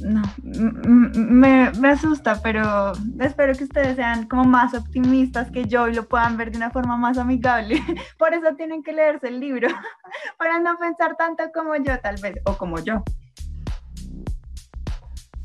No, 0.00 0.22
me, 0.42 1.70
asusta, 1.88 2.40
pero 2.42 2.90
espero 3.20 3.54
que 3.54 3.64
ustedes 3.64 3.94
sean 3.94 4.26
como 4.26 4.44
más 4.44 4.74
optimistas 4.74 5.48
que 5.52 5.66
yo 5.66 5.86
y 5.86 5.94
lo 5.94 6.08
puedan 6.08 6.36
ver 6.36 6.50
de 6.50 6.56
una 6.56 6.70
forma 6.70 6.96
más 6.96 7.18
amigable. 7.18 7.80
Por 8.18 8.34
eso 8.34 8.56
tienen 8.56 8.82
que 8.82 8.92
leerse 8.92 9.28
el 9.28 9.38
libro, 9.38 9.68
para 10.36 10.58
no 10.58 10.76
pensar 10.76 11.16
tanto 11.16 11.44
como 11.54 11.76
yo 11.76 12.00
tal 12.00 12.16
vez, 12.20 12.34
o 12.46 12.56
como 12.56 12.80
yo. 12.80 13.04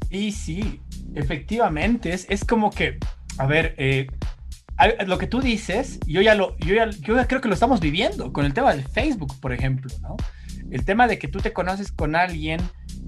Y 0.09 0.31
sí, 0.31 0.81
efectivamente, 1.13 2.13
es, 2.13 2.25
es 2.29 2.45
como 2.45 2.71
que, 2.71 2.97
a 3.37 3.45
ver, 3.45 3.75
eh, 3.77 4.07
lo 5.05 5.17
que 5.17 5.27
tú 5.27 5.41
dices, 5.41 5.99
yo 6.05 6.21
ya 6.21 6.35
lo, 6.35 6.57
yo 6.57 6.75
ya, 6.75 6.89
yo 6.89 7.15
creo 7.27 7.41
que 7.41 7.47
lo 7.47 7.53
estamos 7.53 7.79
viviendo 7.79 8.33
con 8.33 8.45
el 8.45 8.53
tema 8.53 8.75
de 8.75 8.83
Facebook, 8.83 9.39
por 9.39 9.53
ejemplo, 9.53 9.89
¿no? 10.01 10.17
El 10.69 10.83
tema 10.83 11.07
de 11.07 11.19
que 11.19 11.27
tú 11.27 11.39
te 11.39 11.53
conoces 11.53 11.91
con 11.91 12.15
alguien 12.15 12.59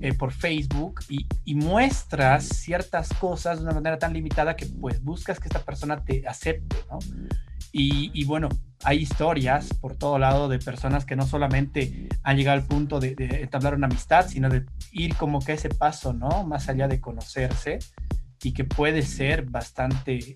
eh, 0.02 0.14
por 0.14 0.32
Facebook 0.32 1.02
y, 1.10 1.26
y, 1.44 1.56
muestras 1.56 2.46
ciertas 2.46 3.10
cosas 3.10 3.58
de 3.58 3.64
una 3.66 3.74
manera 3.74 3.98
tan 3.98 4.14
limitada 4.14 4.56
que 4.56 4.68
pues 4.68 5.04
buscas 5.04 5.40
que 5.40 5.48
esta 5.48 5.64
persona 5.64 6.04
te 6.04 6.28
acepte, 6.28 6.78
¿no? 6.90 7.00
Y, 7.74 8.12
y 8.14 8.24
bueno, 8.24 8.48
hay 8.84 9.00
historias 9.00 9.70
por 9.82 9.96
todo 9.96 10.20
lado 10.20 10.48
de 10.48 10.60
personas 10.60 11.04
que 11.04 11.16
no 11.16 11.26
solamente 11.26 12.08
han 12.24 12.38
llegado 12.38 12.60
al 12.60 12.66
punto 12.66 13.00
de, 13.00 13.16
de 13.16 13.42
entablar 13.42 13.76
una 13.76 13.88
amistad, 13.88 14.28
sino 14.30 14.50
de 14.50 14.66
ir 14.92 15.16
como 15.16 15.40
que 15.42 15.54
ese 15.54 15.70
paso, 15.70 16.14
¿no? 16.14 16.46
Más 16.46 16.70
allá 16.70 16.88
de 16.88 17.02
conocerse 17.02 17.80
y 18.44 18.54
que 18.54 18.64
puede 18.64 19.02
ser 19.02 19.44
bastante 19.44 20.36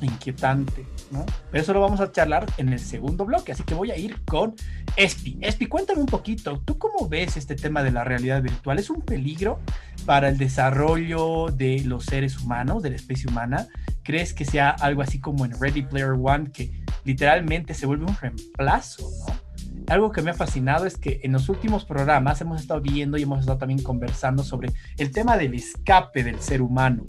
inquietante, 0.00 0.86
¿no? 1.10 1.24
Pero 1.50 1.62
eso 1.62 1.72
lo 1.72 1.80
vamos 1.80 2.00
a 2.00 2.10
charlar 2.10 2.46
en 2.56 2.68
el 2.70 2.78
segundo 2.78 3.24
bloque, 3.24 3.52
así 3.52 3.62
que 3.62 3.74
voy 3.74 3.90
a 3.90 3.96
ir 3.96 4.24
con 4.24 4.54
Espi. 4.96 5.38
Espi, 5.40 5.66
cuéntame 5.66 6.00
un 6.00 6.06
poquito, 6.06 6.60
¿tú 6.64 6.78
cómo 6.78 7.08
ves 7.08 7.36
este 7.36 7.54
tema 7.54 7.82
de 7.82 7.90
la 7.90 8.04
realidad 8.04 8.42
virtual? 8.42 8.78
¿Es 8.78 8.90
un 8.90 9.02
peligro 9.02 9.60
para 10.06 10.28
el 10.28 10.38
desarrollo 10.38 11.48
de 11.48 11.82
los 11.84 12.04
seres 12.04 12.38
humanos, 12.38 12.82
de 12.82 12.90
la 12.90 12.96
especie 12.96 13.28
humana? 13.30 13.68
¿Crees 14.02 14.34
que 14.34 14.44
sea 14.44 14.70
algo 14.70 15.02
así 15.02 15.20
como 15.20 15.44
en 15.44 15.58
Ready 15.58 15.82
Player 15.82 16.12
One, 16.20 16.50
que 16.50 16.72
literalmente 17.04 17.74
se 17.74 17.86
vuelve 17.86 18.06
un 18.06 18.16
reemplazo, 18.16 19.08
¿no? 19.26 19.44
Algo 19.86 20.12
que 20.12 20.22
me 20.22 20.30
ha 20.30 20.34
fascinado 20.34 20.86
es 20.86 20.96
que 20.96 21.20
en 21.24 21.32
los 21.32 21.50
últimos 21.50 21.84
programas 21.84 22.40
hemos 22.40 22.60
estado 22.60 22.80
viendo 22.80 23.18
y 23.18 23.22
hemos 23.22 23.40
estado 23.40 23.58
también 23.58 23.82
conversando 23.82 24.42
sobre 24.42 24.70
el 24.96 25.10
tema 25.10 25.36
del 25.36 25.52
escape 25.52 26.24
del 26.24 26.40
ser 26.40 26.62
humano 26.62 27.04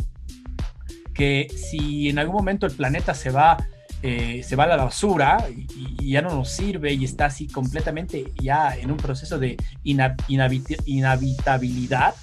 que 1.15 1.47
si 1.55 2.09
en 2.09 2.19
algún 2.19 2.35
momento 2.35 2.67
el 2.67 2.73
planeta 2.73 3.15
se 3.15 3.31
va, 3.31 3.57
eh, 4.03 4.43
se 4.43 4.55
va 4.55 4.65
a 4.65 4.67
la 4.67 4.75
basura 4.75 5.47
y, 5.49 6.11
ya 6.11 6.21
no 6.21 6.29
nos 6.29 6.51
sirve 6.51 6.93
y 6.93 7.03
está 7.05 7.25
así 7.25 7.47
completamente 7.47 8.31
ya 8.39 8.75
en 8.75 8.91
un 8.91 8.97
proceso 8.97 9.39
de 9.39 9.57
inhabitabilidad, 9.83 12.13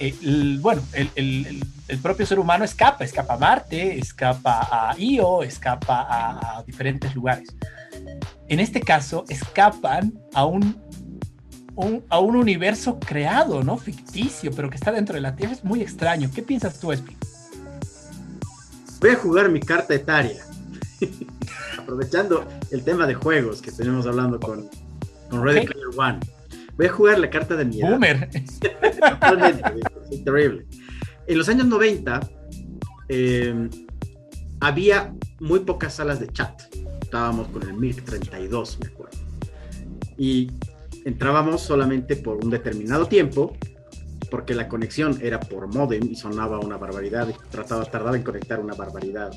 eh, 0.00 0.14
bueno, 0.60 0.80
el, 0.94 1.62
propio 2.02 2.24
ser 2.24 2.38
humano 2.38 2.64
escapa, 2.64 3.04
escapa 3.04 3.34
a 3.34 3.38
Marte, 3.38 3.98
escapa 3.98 4.66
a 4.70 4.96
Io, 4.98 5.42
escapa 5.42 6.06
a, 6.08 6.62
diferentes 6.62 7.14
lugares. 7.14 7.54
En 8.48 8.60
este 8.60 8.80
caso, 8.80 9.26
escapan 9.28 10.14
a 10.32 10.46
un 10.46 10.88
a 12.08 12.18
un 12.18 12.34
universo 12.34 12.98
creado, 12.98 13.62
¿no? 13.62 13.76
Ficticio, 13.76 14.50
pero 14.50 14.68
que 14.68 14.74
está 14.74 14.90
dentro 14.90 15.14
de 15.14 15.20
la 15.20 15.36
Tierra. 15.36 15.52
Es 15.52 15.62
muy 15.62 15.80
extraño. 15.80 16.28
¿Qué 16.34 16.42
piensas 16.42 16.80
tú, 16.80 16.90
Espi? 16.90 17.16
Voy 19.00 19.10
a 19.10 19.16
jugar 19.16 19.48
mi 19.50 19.60
carta 19.60 19.94
etaria. 19.94 20.44
Aprovechando 21.78 22.46
el 22.70 22.82
tema 22.82 23.06
de 23.06 23.14
juegos 23.14 23.62
que 23.62 23.70
tenemos 23.70 24.06
hablando 24.06 24.40
con, 24.40 24.68
con 25.30 25.44
Ready 25.44 25.66
Player 25.66 25.88
One. 25.96 26.20
Voy 26.76 26.86
a 26.86 26.92
jugar 26.92 27.18
la 27.18 27.30
carta 27.30 27.56
de 27.56 27.64
mi 27.64 27.80
edad. 27.80 27.90
Boomer. 27.90 28.28
Es 30.10 30.24
terrible. 30.24 30.66
En 31.26 31.38
los 31.38 31.48
años 31.48 31.66
90 31.66 32.20
eh, 33.08 33.68
había 34.60 35.12
muy 35.40 35.60
pocas 35.60 35.94
salas 35.94 36.20
de 36.20 36.28
chat. 36.28 36.62
Estábamos 37.02 37.48
con 37.48 37.62
el 37.62 37.74
MIRC 37.74 38.04
32, 38.04 38.78
me 38.80 38.86
acuerdo. 38.86 39.18
Y 40.16 40.50
entrábamos 41.04 41.62
solamente 41.62 42.16
por 42.16 42.44
un 42.44 42.50
determinado 42.50 43.06
tiempo 43.06 43.56
porque 44.30 44.54
la 44.54 44.68
conexión 44.68 45.18
era 45.22 45.40
por 45.40 45.66
modem 45.66 46.04
y 46.10 46.16
sonaba 46.16 46.58
una 46.58 46.76
barbaridad, 46.76 47.28
y 47.28 47.50
trataba, 47.50 47.84
tardaba 47.84 48.16
en 48.16 48.22
conectar 48.22 48.60
una 48.60 48.74
barbaridad. 48.74 49.30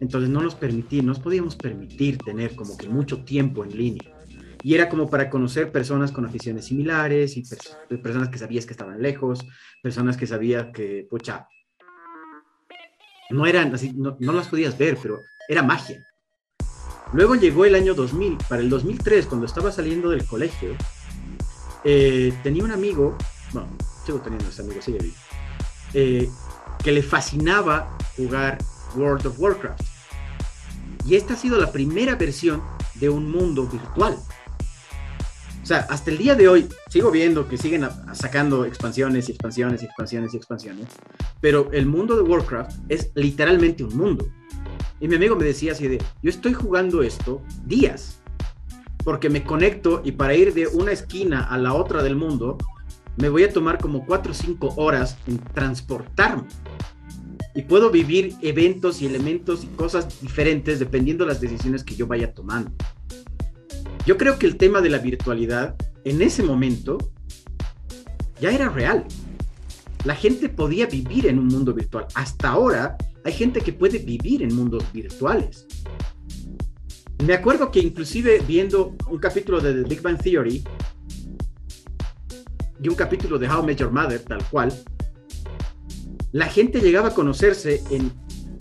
Entonces 0.00 0.30
no 0.30 0.40
nos 0.40 0.54
permití, 0.54 1.02
nos 1.02 1.18
podíamos 1.18 1.56
permitir 1.56 2.18
tener 2.18 2.54
como 2.54 2.76
que 2.76 2.88
mucho 2.88 3.24
tiempo 3.24 3.64
en 3.64 3.76
línea. 3.76 4.12
Y 4.62 4.74
era 4.74 4.88
como 4.88 5.08
para 5.08 5.30
conocer 5.30 5.70
personas 5.70 6.10
con 6.10 6.24
aficiones 6.24 6.64
similares 6.64 7.36
y 7.36 7.44
personas 8.02 8.28
que 8.28 8.38
sabías 8.38 8.66
que 8.66 8.72
estaban 8.72 9.00
lejos, 9.00 9.44
personas 9.82 10.16
que 10.16 10.26
sabías 10.26 10.68
que, 10.72 11.06
pucha, 11.08 11.46
no 13.30 13.46
eran 13.46 13.74
así, 13.74 13.92
no, 13.92 14.16
no 14.18 14.32
las 14.32 14.48
podías 14.48 14.76
ver, 14.76 14.98
pero 15.00 15.22
era 15.48 15.62
magia. 15.62 16.04
Luego 17.12 17.36
llegó 17.36 17.64
el 17.64 17.74
año 17.74 17.94
2000, 17.94 18.38
para 18.48 18.62
el 18.62 18.68
2003, 18.68 19.26
cuando 19.26 19.46
estaba 19.46 19.70
saliendo 19.70 20.10
del 20.10 20.24
colegio, 20.26 20.70
eh, 21.84 22.32
tenía 22.42 22.64
un 22.64 22.72
amigo, 22.72 23.16
bueno, 23.52 23.68
sigo 24.06 24.20
teniendo 24.20 24.48
ese 24.48 24.62
amigo, 24.62 24.80
sigue 24.80 24.98
vivo, 24.98 25.16
eh, 25.92 26.30
que 26.82 26.92
le 26.92 27.02
fascinaba 27.02 27.98
jugar 28.16 28.58
World 28.94 29.26
of 29.26 29.38
Warcraft. 29.38 29.82
Y 31.04 31.16
esta 31.16 31.34
ha 31.34 31.36
sido 31.36 31.58
la 31.58 31.72
primera 31.72 32.14
versión 32.14 32.62
de 32.94 33.08
un 33.08 33.30
mundo 33.30 33.66
virtual. 33.66 34.16
O 35.62 35.66
sea, 35.66 35.78
hasta 35.90 36.12
el 36.12 36.18
día 36.18 36.36
de 36.36 36.46
hoy 36.46 36.68
sigo 36.88 37.10
viendo 37.10 37.48
que 37.48 37.58
siguen 37.58 37.88
sacando 38.12 38.64
expansiones 38.64 39.28
y 39.28 39.32
expansiones 39.32 39.82
y 39.82 39.86
expansiones 39.86 40.32
y 40.32 40.36
expansiones, 40.36 40.86
pero 41.40 41.70
el 41.72 41.86
mundo 41.86 42.14
de 42.14 42.22
Warcraft 42.22 42.78
es 42.88 43.10
literalmente 43.14 43.82
un 43.82 43.96
mundo. 43.96 44.28
Y 45.00 45.08
mi 45.08 45.16
amigo 45.16 45.34
me 45.34 45.44
decía 45.44 45.72
así 45.72 45.88
de, 45.88 45.98
yo 46.22 46.30
estoy 46.30 46.54
jugando 46.54 47.02
esto 47.02 47.42
días, 47.64 48.20
porque 49.04 49.28
me 49.28 49.42
conecto 49.42 50.02
y 50.04 50.12
para 50.12 50.34
ir 50.34 50.54
de 50.54 50.68
una 50.68 50.92
esquina 50.92 51.44
a 51.44 51.58
la 51.58 51.74
otra 51.74 52.02
del 52.02 52.14
mundo, 52.14 52.58
me 53.16 53.28
voy 53.28 53.44
a 53.44 53.52
tomar 53.52 53.78
como 53.78 54.04
4 54.04 54.32
o 54.32 54.34
5 54.34 54.74
horas 54.76 55.16
en 55.26 55.38
transportarme. 55.38 56.44
Y 57.54 57.62
puedo 57.62 57.90
vivir 57.90 58.34
eventos 58.42 59.00
y 59.00 59.06
elementos 59.06 59.64
y 59.64 59.68
cosas 59.68 60.20
diferentes 60.20 60.78
dependiendo 60.78 61.24
de 61.24 61.32
las 61.32 61.40
decisiones 61.40 61.82
que 61.82 61.94
yo 61.96 62.06
vaya 62.06 62.34
tomando. 62.34 62.70
Yo 64.04 64.18
creo 64.18 64.38
que 64.38 64.46
el 64.46 64.56
tema 64.56 64.80
de 64.80 64.90
la 64.90 64.98
virtualidad 64.98 65.74
en 66.04 66.20
ese 66.22 66.42
momento 66.42 66.98
ya 68.40 68.50
era 68.50 68.68
real. 68.68 69.04
La 70.04 70.14
gente 70.14 70.48
podía 70.48 70.86
vivir 70.86 71.26
en 71.26 71.38
un 71.38 71.48
mundo 71.48 71.72
virtual. 71.72 72.06
Hasta 72.14 72.50
ahora 72.50 72.96
hay 73.24 73.32
gente 73.32 73.60
que 73.60 73.72
puede 73.72 73.98
vivir 73.98 74.42
en 74.42 74.54
mundos 74.54 74.84
virtuales. 74.92 75.66
Me 77.24 77.32
acuerdo 77.32 77.70
que 77.70 77.80
inclusive 77.80 78.40
viendo 78.46 78.94
un 79.10 79.18
capítulo 79.18 79.60
de 79.60 79.82
The 79.82 79.88
Big 79.88 80.02
Bang 80.02 80.22
Theory, 80.22 80.62
y 82.82 82.88
un 82.88 82.94
capítulo 82.94 83.38
de 83.38 83.48
How 83.48 83.62
I 83.62 83.66
Met 83.66 83.78
Your 83.78 83.90
Mother, 83.90 84.20
tal 84.20 84.44
cual, 84.50 84.72
la 86.32 86.46
gente 86.46 86.80
llegaba 86.80 87.08
a 87.08 87.14
conocerse 87.14 87.82
en 87.90 88.12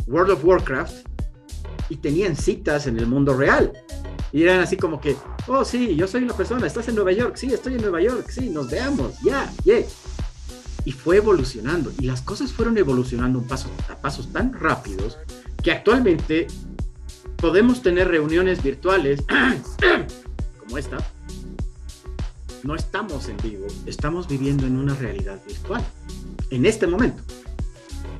World 0.08 0.32
of 0.32 0.46
Warcraft 0.46 1.08
y 1.90 1.98
tenían 1.98 2.36
citas 2.36 2.88
en 2.88 2.98
el 2.98 3.08
mundo 3.08 3.36
real. 3.36 3.74
Y 4.32 4.44
eran 4.44 4.60
así 4.60 4.78
como 4.78 5.00
que, 5.00 5.16
oh 5.48 5.64
sí, 5.64 5.96
yo 5.96 6.08
soy 6.08 6.24
una 6.24 6.36
persona, 6.36 6.68
estás 6.68 6.88
en 6.88 6.96
Nueva 6.96 7.12
York, 7.12 7.36
sí, 7.36 7.54
estoy 7.54 7.76
en 7.76 7.82
Nueva 7.82 8.02
York, 8.02 8.30
sí, 8.30 8.50
nos 8.50 8.70
veamos, 8.70 9.20
ya, 9.24 9.52
yeah, 9.64 9.84
Y 10.84 10.92
fue 10.92 11.18
evolucionando, 11.18 11.92
y 12.00 12.06
las 12.06 12.22
cosas 12.22 12.52
fueron 12.52 12.78
evolucionando 12.78 13.40
un 13.40 13.48
paso, 13.48 13.70
a 13.90 13.96
pasos 13.96 14.32
tan 14.32 14.54
rápidos 14.54 15.18
que 15.64 15.72
actualmente 15.72 16.48
podemos 17.38 17.82
tener 17.82 18.08
reuniones 18.08 18.62
virtuales 18.62 19.24
como 20.60 20.78
esta, 20.78 20.98
no 22.66 22.76
estamos 22.76 23.30
en 23.30 23.38
vivo, 23.38 23.68
estamos 23.86 24.28
viviendo 24.28 24.66
en 24.66 24.78
una 24.78 24.96
realidad 24.96 25.40
virtual. 25.46 25.86
En 26.50 26.66
este 26.66 26.88
momento. 26.88 27.22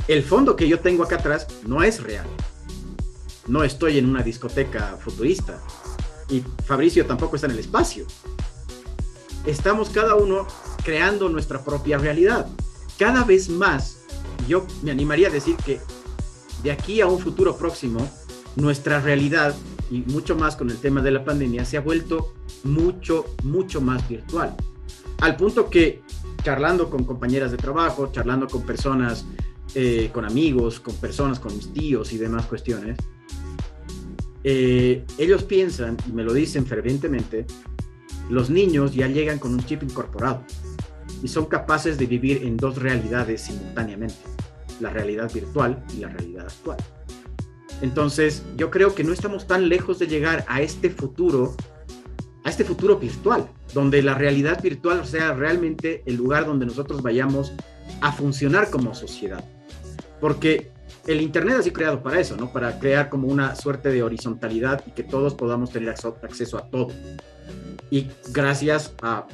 El 0.08 0.22
fondo 0.22 0.56
que 0.56 0.68
yo 0.68 0.80
tengo 0.80 1.04
acá 1.04 1.16
atrás 1.16 1.48
no 1.66 1.82
es 1.82 2.04
real. 2.04 2.28
No 3.48 3.64
estoy 3.64 3.98
en 3.98 4.08
una 4.08 4.22
discoteca 4.22 4.98
futurista. 5.00 5.60
Y 6.30 6.44
Fabricio 6.64 7.08
tampoco 7.08 7.38
está 7.38 7.48
en 7.48 7.54
el 7.54 7.60
espacio. 7.60 8.06
Estamos 9.48 9.90
cada 9.90 10.14
uno 10.14 10.46
creando 10.84 11.28
nuestra 11.28 11.64
propia 11.64 11.98
realidad. 11.98 12.46
Cada 13.00 13.24
vez 13.24 13.50
más, 13.50 13.98
yo 14.48 14.68
me 14.84 14.92
animaría 14.92 15.30
a 15.30 15.32
decir 15.32 15.56
que 15.58 15.82
de 16.62 16.72
aquí 16.72 17.02
a 17.02 17.08
un 17.08 17.20
futuro 17.20 17.58
próximo, 17.58 18.08
nuestra 18.56 19.02
realidad, 19.02 19.56
y 19.92 20.00
mucho 20.12 20.36
más 20.36 20.56
con 20.56 20.70
el 20.70 20.78
tema 20.78 21.02
de 21.02 21.12
la 21.12 21.24
pandemia, 21.24 21.66
se 21.66 21.78
ha 21.78 21.82
vuelto 21.82 22.34
mucho, 22.64 23.26
mucho 23.44 23.82
más 23.82 24.08
virtual. 24.08 24.56
Al 25.22 25.36
punto 25.36 25.70
que 25.70 26.02
charlando 26.44 26.90
con 26.90 27.04
compañeras 27.04 27.52
de 27.52 27.58
trabajo, 27.58 28.12
charlando 28.12 28.48
con 28.48 28.64
personas, 28.64 29.26
eh, 29.74 30.10
con 30.14 30.26
amigos, 30.26 30.80
con 30.80 30.96
personas, 30.96 31.40
con 31.40 31.56
mis 31.56 31.72
tíos 31.74 32.14
y 32.14 32.18
demás 32.18 32.46
cuestiones, 32.46 32.98
eh, 34.44 35.04
ellos 35.18 35.44
piensan, 35.44 35.98
y 36.08 36.12
me 36.12 36.24
lo 36.24 36.34
dicen 36.34 36.66
fervientemente, 36.66 37.46
los 38.30 38.50
niños 38.50 38.94
ya 38.94 39.08
llegan 39.08 39.40
con 39.40 39.54
un 39.54 39.66
chip 39.66 39.84
incorporado 39.84 40.44
y 41.24 41.28
son 41.28 41.46
capaces 41.46 41.98
de 41.98 42.06
vivir 42.06 42.44
en 42.44 42.58
dos 42.58 42.78
realidades 42.78 43.42
simultáneamente, 43.42 44.16
la 44.80 44.90
realidad 44.90 45.32
virtual 45.34 45.84
y 45.96 46.02
la 46.02 46.10
realidad 46.10 46.46
actual. 46.46 46.78
Entonces, 47.82 48.44
yo 48.56 48.72
creo 48.72 48.96
que 48.96 49.04
no 49.04 49.14
estamos 49.14 49.48
tan 49.48 49.70
lejos 49.70 50.00
de 50.00 50.08
llegar 50.08 50.46
a 50.48 50.62
este 50.62 50.90
futuro, 50.90 51.56
a 52.44 52.50
este 52.50 52.64
futuro 52.64 52.98
virtual, 52.98 53.48
donde 53.74 54.02
la 54.02 54.16
realidad 54.16 54.62
virtual 54.62 55.06
sea 55.06 55.34
realmente 55.34 56.04
el 56.06 56.16
lugar 56.16 56.46
donde 56.46 56.66
nosotros 56.66 57.02
vayamos 57.02 57.54
a 58.02 58.12
funcionar 58.12 58.70
como 58.70 58.96
sociedad. 58.96 59.44
Porque 60.22 60.72
el 61.08 61.22
Internet 61.22 61.58
ha 61.60 61.62
sido 61.62 61.74
creado 61.74 62.02
para 62.02 62.20
eso, 62.20 62.36
¿no? 62.36 62.52
Para 62.52 62.80
crear 62.80 63.10
como 63.10 63.28
una 63.28 63.56
suerte 63.56 63.90
de 63.90 64.02
horizontalidad 64.04 64.84
y 64.88 64.92
que 64.92 65.04
todos 65.04 65.36
podamos 65.36 65.72
tener 65.72 65.90
acceso 65.90 66.58
a 66.58 66.70
todo. 66.70 66.90
Y 67.92 68.08
gracias 68.32 68.94
a 69.02 69.28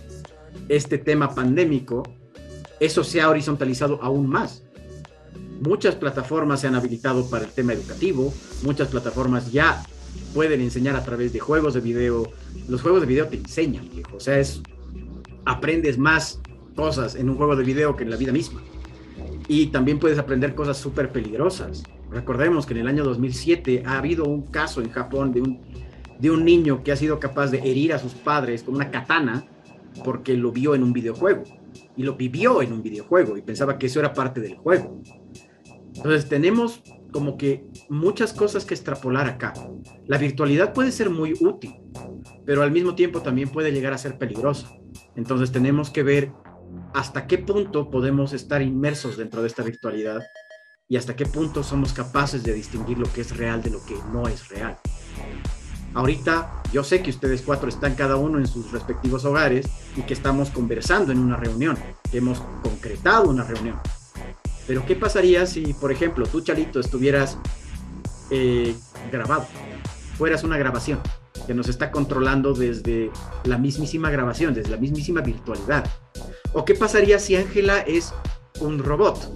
este 0.67 0.97
tema 0.97 1.33
pandémico, 1.33 2.03
eso 2.79 3.03
se 3.03 3.21
ha 3.21 3.29
horizontalizado 3.29 3.99
aún 4.01 4.27
más. 4.27 4.63
Muchas 5.61 5.93
plataformas 5.93 6.61
se 6.61 6.67
han 6.67 6.73
habilitado 6.73 7.29
para 7.29 7.45
el 7.45 7.51
tema 7.51 7.73
educativo, 7.73 8.33
muchas 8.63 8.87
plataformas 8.87 9.51
ya 9.51 9.83
pueden 10.33 10.59
enseñar 10.59 10.95
a 10.95 11.03
través 11.03 11.33
de 11.33 11.39
juegos 11.39 11.75
de 11.75 11.81
video. 11.81 12.31
Los 12.67 12.81
juegos 12.81 13.01
de 13.01 13.07
video 13.07 13.27
te 13.27 13.37
enseñan, 13.37 13.87
viejo. 13.93 14.17
O 14.17 14.19
sea, 14.19 14.39
es, 14.39 14.63
aprendes 15.45 15.99
más 15.99 16.41
cosas 16.75 17.13
en 17.13 17.29
un 17.29 17.37
juego 17.37 17.55
de 17.55 17.63
video 17.63 17.95
que 17.95 18.03
en 18.03 18.09
la 18.09 18.15
vida 18.15 18.31
misma. 18.31 18.59
Y 19.47 19.67
también 19.67 19.99
puedes 19.99 20.17
aprender 20.17 20.55
cosas 20.55 20.77
súper 20.77 21.11
peligrosas. 21.11 21.83
Recordemos 22.09 22.65
que 22.65 22.73
en 22.73 22.79
el 22.79 22.87
año 22.87 23.03
2007 23.03 23.83
ha 23.85 23.99
habido 23.99 24.25
un 24.25 24.41
caso 24.47 24.81
en 24.81 24.89
Japón 24.89 25.31
de 25.31 25.41
un, 25.43 25.61
de 26.17 26.31
un 26.31 26.43
niño 26.43 26.83
que 26.83 26.91
ha 26.91 26.95
sido 26.95 27.19
capaz 27.19 27.51
de 27.51 27.59
herir 27.59 27.93
a 27.93 27.99
sus 27.99 28.13
padres 28.13 28.63
con 28.63 28.73
una 28.73 28.89
katana 28.89 29.45
porque 30.03 30.35
lo 30.35 30.51
vio 30.51 30.73
en 30.73 30.81
un 30.81 30.91
videojuego. 30.91 31.43
Y 31.95 32.01
lo 32.01 32.15
vivió 32.15 32.63
en 32.63 32.73
un 32.73 32.81
videojuego 32.81 33.37
y 33.37 33.43
pensaba 33.43 33.77
que 33.77 33.85
eso 33.85 33.99
era 33.99 34.11
parte 34.11 34.41
del 34.41 34.55
juego. 34.55 34.99
Entonces 35.95 36.29
tenemos 36.29 36.83
como 37.11 37.37
que 37.37 37.65
muchas 37.89 38.33
cosas 38.33 38.65
que 38.65 38.73
extrapolar 38.73 39.27
acá. 39.27 39.53
La 40.07 40.17
virtualidad 40.17 40.73
puede 40.73 40.91
ser 40.91 41.09
muy 41.09 41.33
útil, 41.39 41.75
pero 42.45 42.63
al 42.63 42.71
mismo 42.71 42.95
tiempo 42.95 43.21
también 43.21 43.49
puede 43.49 43.71
llegar 43.71 43.93
a 43.93 43.97
ser 43.97 44.17
peligrosa. 44.17 44.71
Entonces 45.15 45.51
tenemos 45.51 45.89
que 45.89 46.03
ver 46.03 46.31
hasta 46.93 47.27
qué 47.27 47.37
punto 47.37 47.89
podemos 47.89 48.33
estar 48.33 48.61
inmersos 48.61 49.17
dentro 49.17 49.41
de 49.41 49.47
esta 49.47 49.63
virtualidad 49.63 50.21
y 50.87 50.97
hasta 50.97 51.15
qué 51.15 51.25
punto 51.25 51.63
somos 51.63 51.93
capaces 51.93 52.43
de 52.43 52.53
distinguir 52.53 52.97
lo 52.97 53.11
que 53.11 53.21
es 53.21 53.35
real 53.35 53.61
de 53.61 53.69
lo 53.69 53.85
que 53.85 53.95
no 54.11 54.27
es 54.27 54.49
real. 54.49 54.77
Ahorita 55.93 56.63
yo 56.71 56.83
sé 56.83 57.01
que 57.01 57.09
ustedes 57.09 57.41
cuatro 57.41 57.67
están 57.67 57.95
cada 57.95 58.15
uno 58.15 58.39
en 58.39 58.47
sus 58.47 58.71
respectivos 58.71 59.25
hogares 59.25 59.67
y 59.97 60.01
que 60.03 60.13
estamos 60.13 60.49
conversando 60.49 61.11
en 61.11 61.19
una 61.19 61.35
reunión, 61.35 61.77
que 62.09 62.19
hemos 62.19 62.39
concretado 62.63 63.29
una 63.29 63.43
reunión. 63.43 63.77
Pero 64.67 64.85
¿qué 64.85 64.95
pasaría 64.95 65.45
si, 65.45 65.73
por 65.73 65.91
ejemplo, 65.91 66.25
tú, 66.25 66.41
Chalito, 66.41 66.79
estuvieras 66.79 67.37
eh, 68.29 68.75
grabado? 69.11 69.47
Fueras 70.17 70.43
una 70.43 70.57
grabación 70.57 70.99
que 71.47 71.53
nos 71.53 71.67
está 71.67 71.91
controlando 71.91 72.53
desde 72.53 73.11
la 73.43 73.57
mismísima 73.57 74.09
grabación, 74.09 74.53
desde 74.53 74.71
la 74.71 74.77
mismísima 74.77 75.21
virtualidad. 75.21 75.85
¿O 76.53 76.65
qué 76.65 76.75
pasaría 76.75 77.19
si 77.19 77.35
Ángela 77.35 77.79
es 77.79 78.13
un 78.59 78.79
robot 78.79 79.31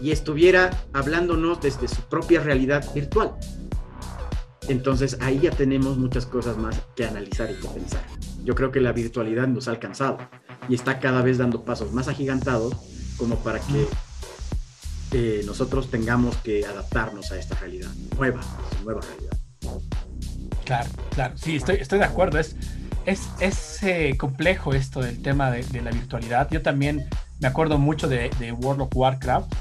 y 0.00 0.12
estuviera 0.12 0.70
hablándonos 0.92 1.60
desde 1.60 1.88
su 1.88 2.02
propia 2.02 2.40
realidad 2.40 2.84
virtual? 2.94 3.34
Entonces 4.68 5.16
ahí 5.20 5.40
ya 5.40 5.50
tenemos 5.50 5.96
muchas 5.96 6.26
cosas 6.26 6.58
más 6.58 6.78
que 6.94 7.06
analizar 7.06 7.50
y 7.50 7.54
que 7.54 7.68
pensar. 7.68 8.04
Yo 8.44 8.54
creo 8.54 8.70
que 8.70 8.80
la 8.80 8.92
virtualidad 8.92 9.48
nos 9.48 9.66
ha 9.66 9.70
alcanzado 9.70 10.18
y 10.68 10.74
está 10.74 11.00
cada 11.00 11.22
vez 11.22 11.38
dando 11.38 11.64
pasos 11.64 11.92
más 11.92 12.08
agigantados 12.08 12.74
como 13.18 13.36
para 13.36 13.60
que 13.60 13.86
eh, 15.12 15.42
nosotros 15.46 15.90
tengamos 15.90 16.36
que 16.38 16.64
adaptarnos 16.64 17.30
a 17.32 17.38
esta 17.38 17.54
realidad 17.56 17.90
nueva, 18.16 18.40
nueva 18.84 19.00
realidad. 19.00 19.38
Claro, 20.64 20.90
claro, 21.14 21.34
sí, 21.36 21.56
estoy, 21.56 21.76
estoy 21.76 21.98
de 21.98 22.04
acuerdo. 22.04 22.38
Es, 22.38 22.56
es, 23.06 23.28
es 23.40 23.82
eh, 23.82 24.16
complejo 24.18 24.74
esto 24.74 25.00
del 25.00 25.22
tema 25.22 25.50
de, 25.50 25.64
la 25.82 25.90
virtualidad. 25.90 26.48
Yo 26.50 26.62
también 26.62 27.08
me 27.40 27.48
acuerdo 27.48 27.78
mucho 27.78 28.06
de, 28.06 28.30
de 28.38 28.52
World 28.52 28.82
of 28.82 28.90
Warcraft. 28.94 29.52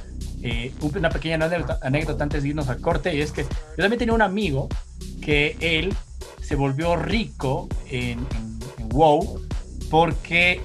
Eh, 0.44 0.74
una 0.82 1.10
pequeña 1.10 1.40
anécdota, 1.82 2.24
antes 2.24 2.44
de 2.44 2.50
irnos 2.50 2.68
al 2.70 2.80
corte, 2.80 3.16
y 3.16 3.22
es 3.22 3.32
que 3.32 3.44
yo 3.44 3.78
también 3.78 3.98
tenía 3.98 4.14
un 4.14 4.22
amigo 4.22 4.70
que 5.22 5.58
él 5.62 5.94
se 6.42 6.56
volvió 6.56 6.96
rico 6.96 7.68
en 7.90 8.20
WoW 8.90 9.42
porque 9.90 10.62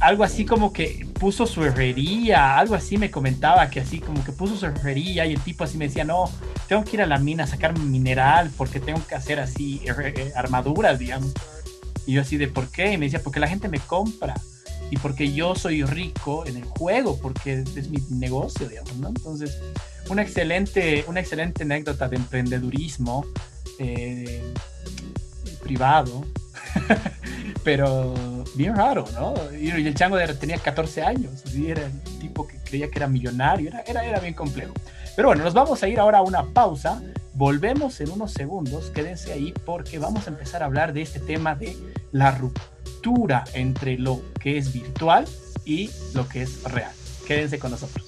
algo 0.00 0.24
así 0.24 0.44
como 0.44 0.72
que 0.72 1.06
puso 1.22 1.46
su 1.46 1.62
herrería, 1.62 2.58
algo 2.58 2.74
así 2.74 2.96
me 2.98 3.08
comentaba 3.08 3.70
que 3.70 3.78
así 3.78 4.00
como 4.00 4.24
que 4.24 4.32
puso 4.32 4.56
su 4.56 4.66
herrería 4.66 5.24
y 5.24 5.34
el 5.34 5.40
tipo 5.40 5.62
así 5.62 5.78
me 5.78 5.86
decía, 5.86 6.02
no, 6.02 6.28
tengo 6.66 6.82
que 6.82 6.96
ir 6.96 7.02
a 7.02 7.06
la 7.06 7.18
mina 7.18 7.44
a 7.44 7.46
sacar 7.46 7.78
mineral 7.78 8.50
porque 8.56 8.80
tengo 8.80 9.00
que 9.06 9.14
hacer 9.14 9.38
así 9.38 9.80
eh, 9.84 10.32
armaduras, 10.34 10.98
digamos. 10.98 11.32
Y 12.06 12.14
yo 12.14 12.22
así 12.22 12.38
de, 12.38 12.48
¿por 12.48 12.72
qué? 12.72 12.94
Y 12.94 12.98
me 12.98 13.04
decía, 13.04 13.22
porque 13.22 13.38
la 13.38 13.46
gente 13.46 13.68
me 13.68 13.78
compra 13.78 14.34
y 14.90 14.96
porque 14.96 15.32
yo 15.32 15.54
soy 15.54 15.84
rico 15.84 16.44
en 16.44 16.56
el 16.56 16.64
juego, 16.64 17.16
porque 17.20 17.62
es 17.76 17.88
mi 17.88 17.98
negocio, 18.10 18.68
digamos, 18.68 18.96
¿no? 18.96 19.06
Entonces, 19.06 19.56
una 20.10 20.22
excelente, 20.22 21.04
una 21.06 21.20
excelente 21.20 21.62
anécdota 21.62 22.08
de 22.08 22.16
emprendedurismo 22.16 23.24
eh, 23.78 24.42
privado. 25.62 26.24
pero 27.64 28.14
bien 28.54 28.76
raro, 28.76 29.04
¿no? 29.14 29.34
Y 29.56 29.70
el 29.70 29.94
chango 29.94 30.18
tenía 30.38 30.58
14 30.58 31.02
años, 31.02 31.42
era 31.54 31.86
el 31.86 32.00
tipo 32.18 32.46
que 32.46 32.58
creía 32.58 32.90
que 32.90 32.98
era 32.98 33.06
millonario, 33.06 33.68
era, 33.68 33.80
era, 33.82 34.04
era 34.04 34.20
bien 34.20 34.34
complejo. 34.34 34.74
Pero 35.14 35.28
bueno, 35.28 35.44
nos 35.44 35.54
vamos 35.54 35.82
a 35.82 35.88
ir 35.88 36.00
ahora 36.00 36.18
a 36.18 36.22
una 36.22 36.44
pausa, 36.44 37.02
volvemos 37.34 38.00
en 38.00 38.10
unos 38.10 38.32
segundos, 38.32 38.90
quédense 38.90 39.32
ahí 39.32 39.52
porque 39.64 39.98
vamos 39.98 40.26
a 40.26 40.30
empezar 40.30 40.62
a 40.62 40.66
hablar 40.66 40.92
de 40.92 41.02
este 41.02 41.20
tema 41.20 41.54
de 41.54 41.76
la 42.12 42.32
ruptura 42.32 43.44
entre 43.54 43.98
lo 43.98 44.22
que 44.40 44.58
es 44.58 44.72
virtual 44.72 45.26
y 45.64 45.90
lo 46.14 46.28
que 46.28 46.42
es 46.42 46.62
real. 46.64 46.92
Quédense 47.26 47.58
con 47.58 47.70
nosotros. 47.70 48.06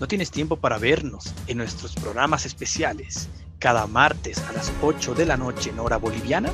¿No 0.00 0.06
tienes 0.06 0.30
tiempo 0.30 0.56
para 0.56 0.78
vernos 0.78 1.34
en 1.48 1.58
nuestros 1.58 1.94
programas 1.94 2.46
especiales 2.46 3.28
cada 3.58 3.88
martes 3.88 4.38
a 4.48 4.52
las 4.52 4.72
8 4.80 5.14
de 5.14 5.26
la 5.26 5.36
noche 5.36 5.70
en 5.70 5.80
hora 5.80 5.96
boliviana? 5.96 6.52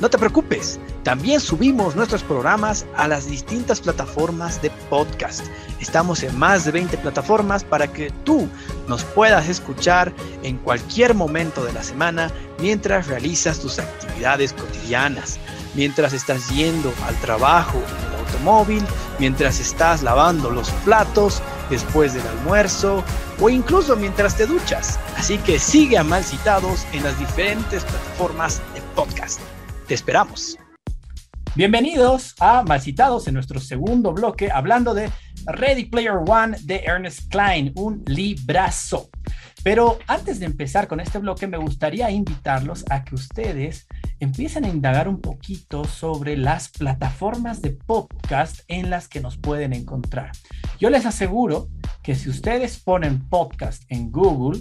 No 0.00 0.08
te 0.08 0.16
preocupes, 0.16 0.80
también 1.02 1.40
subimos 1.40 1.94
nuestros 1.94 2.22
programas 2.22 2.86
a 2.96 3.06
las 3.06 3.26
distintas 3.26 3.82
plataformas 3.82 4.62
de 4.62 4.70
podcast. 4.88 5.44
Estamos 5.78 6.22
en 6.22 6.38
más 6.38 6.64
de 6.64 6.70
20 6.70 6.96
plataformas 6.96 7.64
para 7.64 7.86
que 7.86 8.10
tú 8.24 8.48
nos 8.88 9.04
puedas 9.04 9.46
escuchar 9.50 10.10
en 10.42 10.56
cualquier 10.56 11.14
momento 11.14 11.62
de 11.62 11.74
la 11.74 11.82
semana 11.82 12.32
mientras 12.60 13.08
realizas 13.08 13.60
tus 13.60 13.78
actividades 13.78 14.54
cotidianas, 14.54 15.38
mientras 15.74 16.14
estás 16.14 16.48
yendo 16.48 16.90
al 17.06 17.14
trabajo 17.16 17.76
en 17.76 18.06
el 18.06 18.20
automóvil, 18.20 18.82
mientras 19.18 19.60
estás 19.60 20.02
lavando 20.02 20.50
los 20.50 20.70
platos 20.82 21.42
después 21.68 22.14
del 22.14 22.26
almuerzo 22.26 23.04
o 23.38 23.50
incluso 23.50 23.96
mientras 23.96 24.34
te 24.34 24.46
duchas. 24.46 24.98
Así 25.18 25.36
que 25.36 25.58
sigue 25.58 25.98
a 25.98 26.04
Malcitados 26.04 26.86
en 26.94 27.04
las 27.04 27.18
diferentes 27.18 27.84
plataformas 27.84 28.62
de 28.72 28.80
podcast. 28.94 29.40
Te 29.90 29.94
esperamos. 29.94 30.56
Bienvenidos 31.56 32.36
a 32.38 32.62
Malcitados 32.62 33.26
en 33.26 33.34
nuestro 33.34 33.58
segundo 33.58 34.12
bloque, 34.12 34.48
hablando 34.48 34.94
de 34.94 35.10
Ready 35.46 35.86
Player 35.86 36.18
One 36.28 36.56
de 36.62 36.84
Ernest 36.84 37.28
Klein, 37.28 37.72
un 37.74 38.04
librazo. 38.06 39.10
Pero 39.64 39.98
antes 40.06 40.38
de 40.38 40.46
empezar 40.46 40.86
con 40.86 41.00
este 41.00 41.18
bloque, 41.18 41.48
me 41.48 41.58
gustaría 41.58 42.08
invitarlos 42.08 42.84
a 42.88 43.02
que 43.02 43.16
ustedes 43.16 43.88
empiecen 44.20 44.64
a 44.64 44.68
indagar 44.68 45.08
un 45.08 45.20
poquito 45.20 45.82
sobre 45.82 46.36
las 46.36 46.68
plataformas 46.68 47.60
de 47.60 47.70
podcast 47.70 48.60
en 48.68 48.90
las 48.90 49.08
que 49.08 49.18
nos 49.18 49.38
pueden 49.38 49.72
encontrar. 49.72 50.30
Yo 50.78 50.88
les 50.88 51.04
aseguro 51.04 51.68
que 52.04 52.14
si 52.14 52.30
ustedes 52.30 52.78
ponen 52.78 53.28
podcast 53.28 53.82
en 53.88 54.12
Google, 54.12 54.60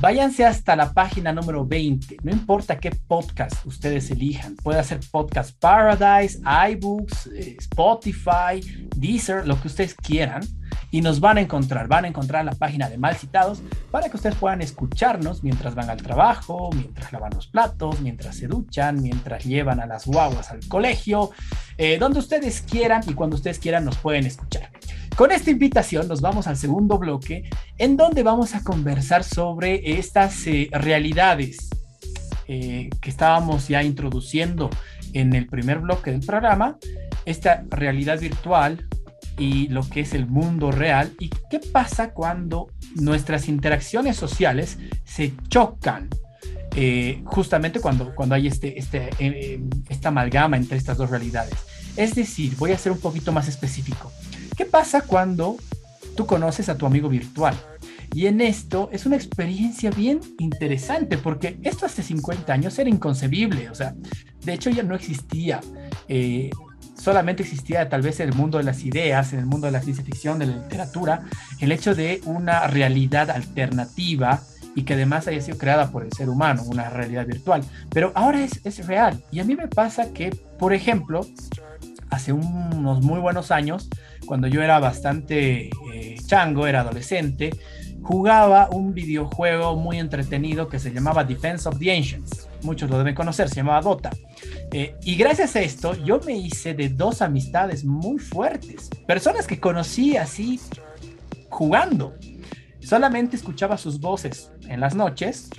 váyanse 0.00 0.44
hasta 0.44 0.76
la 0.76 0.92
página 0.92 1.32
número 1.32 1.66
20. 1.66 2.16
No 2.22 2.30
importa 2.30 2.78
qué 2.78 2.90
podcast 3.06 3.64
ustedes 3.66 4.10
elijan. 4.10 4.56
Puede 4.56 4.82
ser 4.84 5.00
Podcast 5.10 5.58
Paradise, 5.58 6.40
iBooks, 6.70 7.26
eh, 7.34 7.56
Spotify, 7.58 8.88
Deezer, 8.96 9.46
lo 9.46 9.60
que 9.60 9.68
ustedes 9.68 9.94
quieran 9.94 10.42
y 10.90 11.00
nos 11.00 11.20
van 11.20 11.38
a 11.38 11.40
encontrar, 11.40 11.88
van 11.88 12.04
a 12.04 12.08
encontrar 12.08 12.44
la 12.44 12.52
página 12.52 12.88
de 12.88 12.98
Mal 12.98 13.16
Citados 13.16 13.60
para 13.90 14.08
que 14.08 14.16
ustedes 14.16 14.36
puedan 14.36 14.62
escucharnos 14.62 15.42
mientras 15.42 15.74
van 15.74 15.90
al 15.90 16.02
trabajo, 16.02 16.70
mientras 16.74 17.12
lavan 17.12 17.32
los 17.34 17.46
platos, 17.46 18.00
mientras 18.00 18.36
se 18.36 18.46
duchan, 18.46 19.02
mientras 19.02 19.44
llevan 19.44 19.80
a 19.80 19.86
las 19.86 20.06
guaguas 20.06 20.50
al 20.50 20.66
colegio, 20.68 21.30
eh, 21.76 21.98
donde 21.98 22.20
ustedes 22.20 22.62
quieran 22.62 23.02
y 23.06 23.14
cuando 23.14 23.36
ustedes 23.36 23.58
quieran 23.58 23.84
nos 23.84 23.96
pueden 23.98 24.26
escuchar. 24.26 24.70
Con 25.16 25.32
esta 25.32 25.50
invitación 25.50 26.06
nos 26.08 26.20
vamos 26.20 26.46
al 26.46 26.56
segundo 26.56 26.98
bloque 26.98 27.50
en 27.76 27.96
donde 27.96 28.22
vamos 28.22 28.54
a 28.54 28.62
conversar 28.62 29.24
sobre 29.24 29.98
estas 29.98 30.46
eh, 30.46 30.68
realidades 30.72 31.68
eh, 32.46 32.88
que 33.02 33.10
estábamos 33.10 33.68
ya 33.68 33.82
introduciendo 33.82 34.70
en 35.12 35.34
el 35.34 35.46
primer 35.46 35.80
bloque 35.80 36.12
del 36.12 36.24
programa, 36.24 36.78
esta 37.26 37.64
realidad 37.68 38.20
virtual 38.20 38.86
y 39.38 39.68
lo 39.68 39.88
que 39.88 40.00
es 40.00 40.14
el 40.14 40.26
mundo 40.26 40.70
real 40.72 41.14
y 41.18 41.30
qué 41.50 41.60
pasa 41.60 42.10
cuando 42.10 42.70
nuestras 42.96 43.48
interacciones 43.48 44.16
sociales 44.16 44.78
se 45.04 45.32
chocan. 45.48 46.08
Eh, 46.74 47.22
justamente 47.24 47.80
cuando, 47.80 48.14
cuando 48.14 48.34
hay 48.34 48.46
este, 48.46 48.78
este, 48.78 49.10
eh, 49.18 49.60
esta 49.88 50.08
amalgama 50.08 50.56
entre 50.56 50.76
estas 50.76 50.98
dos 50.98 51.10
realidades. 51.10 51.54
Es 51.96 52.14
decir, 52.14 52.54
voy 52.56 52.72
a 52.72 52.78
ser 52.78 52.92
un 52.92 53.00
poquito 53.00 53.32
más 53.32 53.48
específico. 53.48 54.12
¿Qué 54.56 54.64
pasa 54.64 55.00
cuando 55.00 55.56
tú 56.16 56.26
conoces 56.26 56.68
a 56.68 56.76
tu 56.76 56.86
amigo 56.86 57.08
virtual? 57.08 57.56
Y 58.14 58.26
en 58.26 58.40
esto 58.40 58.88
es 58.92 59.06
una 59.06 59.16
experiencia 59.16 59.90
bien 59.90 60.20
interesante 60.38 61.18
porque 61.18 61.58
esto 61.62 61.86
hace 61.86 62.02
50 62.02 62.52
años 62.52 62.78
era 62.78 62.88
inconcebible, 62.88 63.68
o 63.70 63.74
sea, 63.74 63.94
de 64.44 64.54
hecho 64.54 64.70
ya 64.70 64.82
no 64.82 64.94
existía. 64.94 65.60
Eh, 66.08 66.50
solamente 66.98 67.42
existía 67.42 67.88
tal 67.88 68.02
vez 68.02 68.20
en 68.20 68.28
el 68.28 68.34
mundo 68.34 68.58
de 68.58 68.64
las 68.64 68.84
ideas, 68.84 69.32
en 69.32 69.38
el 69.40 69.46
mundo 69.46 69.66
de 69.66 69.72
la 69.72 69.80
ciencia 69.80 70.04
ficción, 70.04 70.38
de 70.38 70.46
la 70.46 70.56
literatura, 70.56 71.22
el 71.60 71.72
hecho 71.72 71.94
de 71.94 72.20
una 72.24 72.66
realidad 72.66 73.30
alternativa 73.30 74.40
y 74.74 74.82
que 74.82 74.94
además 74.94 75.26
haya 75.26 75.40
sido 75.40 75.58
creada 75.58 75.90
por 75.90 76.04
el 76.04 76.12
ser 76.12 76.28
humano, 76.28 76.62
una 76.64 76.90
realidad 76.90 77.26
virtual. 77.26 77.64
Pero 77.90 78.12
ahora 78.14 78.44
es, 78.44 78.60
es 78.64 78.86
real. 78.86 79.22
Y 79.30 79.40
a 79.40 79.44
mí 79.44 79.56
me 79.56 79.68
pasa 79.68 80.12
que, 80.12 80.30
por 80.58 80.72
ejemplo, 80.72 81.26
hace 82.10 82.32
unos 82.32 83.02
muy 83.02 83.20
buenos 83.20 83.50
años, 83.50 83.88
cuando 84.26 84.46
yo 84.46 84.62
era 84.62 84.78
bastante 84.78 85.70
eh, 85.92 86.16
chango, 86.26 86.66
era 86.66 86.80
adolescente, 86.80 87.50
jugaba 88.02 88.68
un 88.70 88.94
videojuego 88.94 89.76
muy 89.76 89.98
entretenido 89.98 90.68
que 90.68 90.78
se 90.78 90.92
llamaba 90.92 91.24
Defense 91.24 91.68
of 91.68 91.78
the 91.78 91.94
Ancients. 91.94 92.48
Muchos 92.62 92.90
lo 92.90 92.98
deben 92.98 93.14
conocer, 93.14 93.48
se 93.48 93.56
llamaba 93.56 93.80
Dota. 93.80 94.10
Eh, 94.72 94.94
y 95.02 95.16
gracias 95.16 95.56
a 95.56 95.60
esto 95.60 95.94
yo 96.04 96.20
me 96.24 96.36
hice 96.36 96.74
de 96.74 96.88
dos 96.88 97.22
amistades 97.22 97.84
muy 97.84 98.18
fuertes, 98.18 98.90
personas 99.06 99.46
que 99.46 99.60
conocí 99.60 100.16
así 100.16 100.60
jugando. 101.48 102.14
Solamente 102.80 103.36
escuchaba 103.36 103.76
sus 103.76 104.00
voces 104.00 104.50
en 104.68 104.80
las 104.80 104.94
noches 104.94 105.50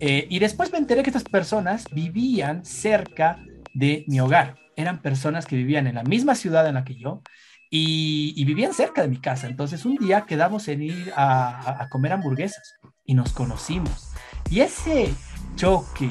eh, 0.00 0.26
y 0.28 0.38
después 0.38 0.72
me 0.72 0.78
enteré 0.78 1.02
que 1.02 1.10
estas 1.10 1.24
personas 1.24 1.84
vivían 1.92 2.64
cerca 2.64 3.38
de 3.74 4.04
mi 4.08 4.20
hogar. 4.20 4.56
Eran 4.74 5.02
personas 5.02 5.46
que 5.46 5.56
vivían 5.56 5.86
en 5.86 5.96
la 5.96 6.02
misma 6.02 6.34
ciudad 6.34 6.66
en 6.66 6.74
la 6.74 6.84
que 6.84 6.96
yo 6.96 7.22
y, 7.74 8.44
vivían 8.44 8.74
cerca 8.74 9.00
de 9.00 9.08
mi 9.08 9.16
casa. 9.16 9.46
Entonces 9.46 9.86
un 9.86 9.96
día 9.96 10.26
quedamos 10.28 10.68
en 10.68 10.82
ir 10.82 11.12
a, 11.16 11.88
comer 11.90 12.12
hamburguesas 12.12 12.78
y 13.06 13.14
nos 13.14 13.32
conocimos. 13.32 14.10
Y 14.50 14.60
ese 14.60 15.12
choque 15.56 16.10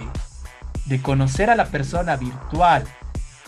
de 0.88 1.02
conocer 1.04 1.52
a 1.52 1.56
la 1.56 1.66
persona 1.66 2.16
virtual 2.16 2.84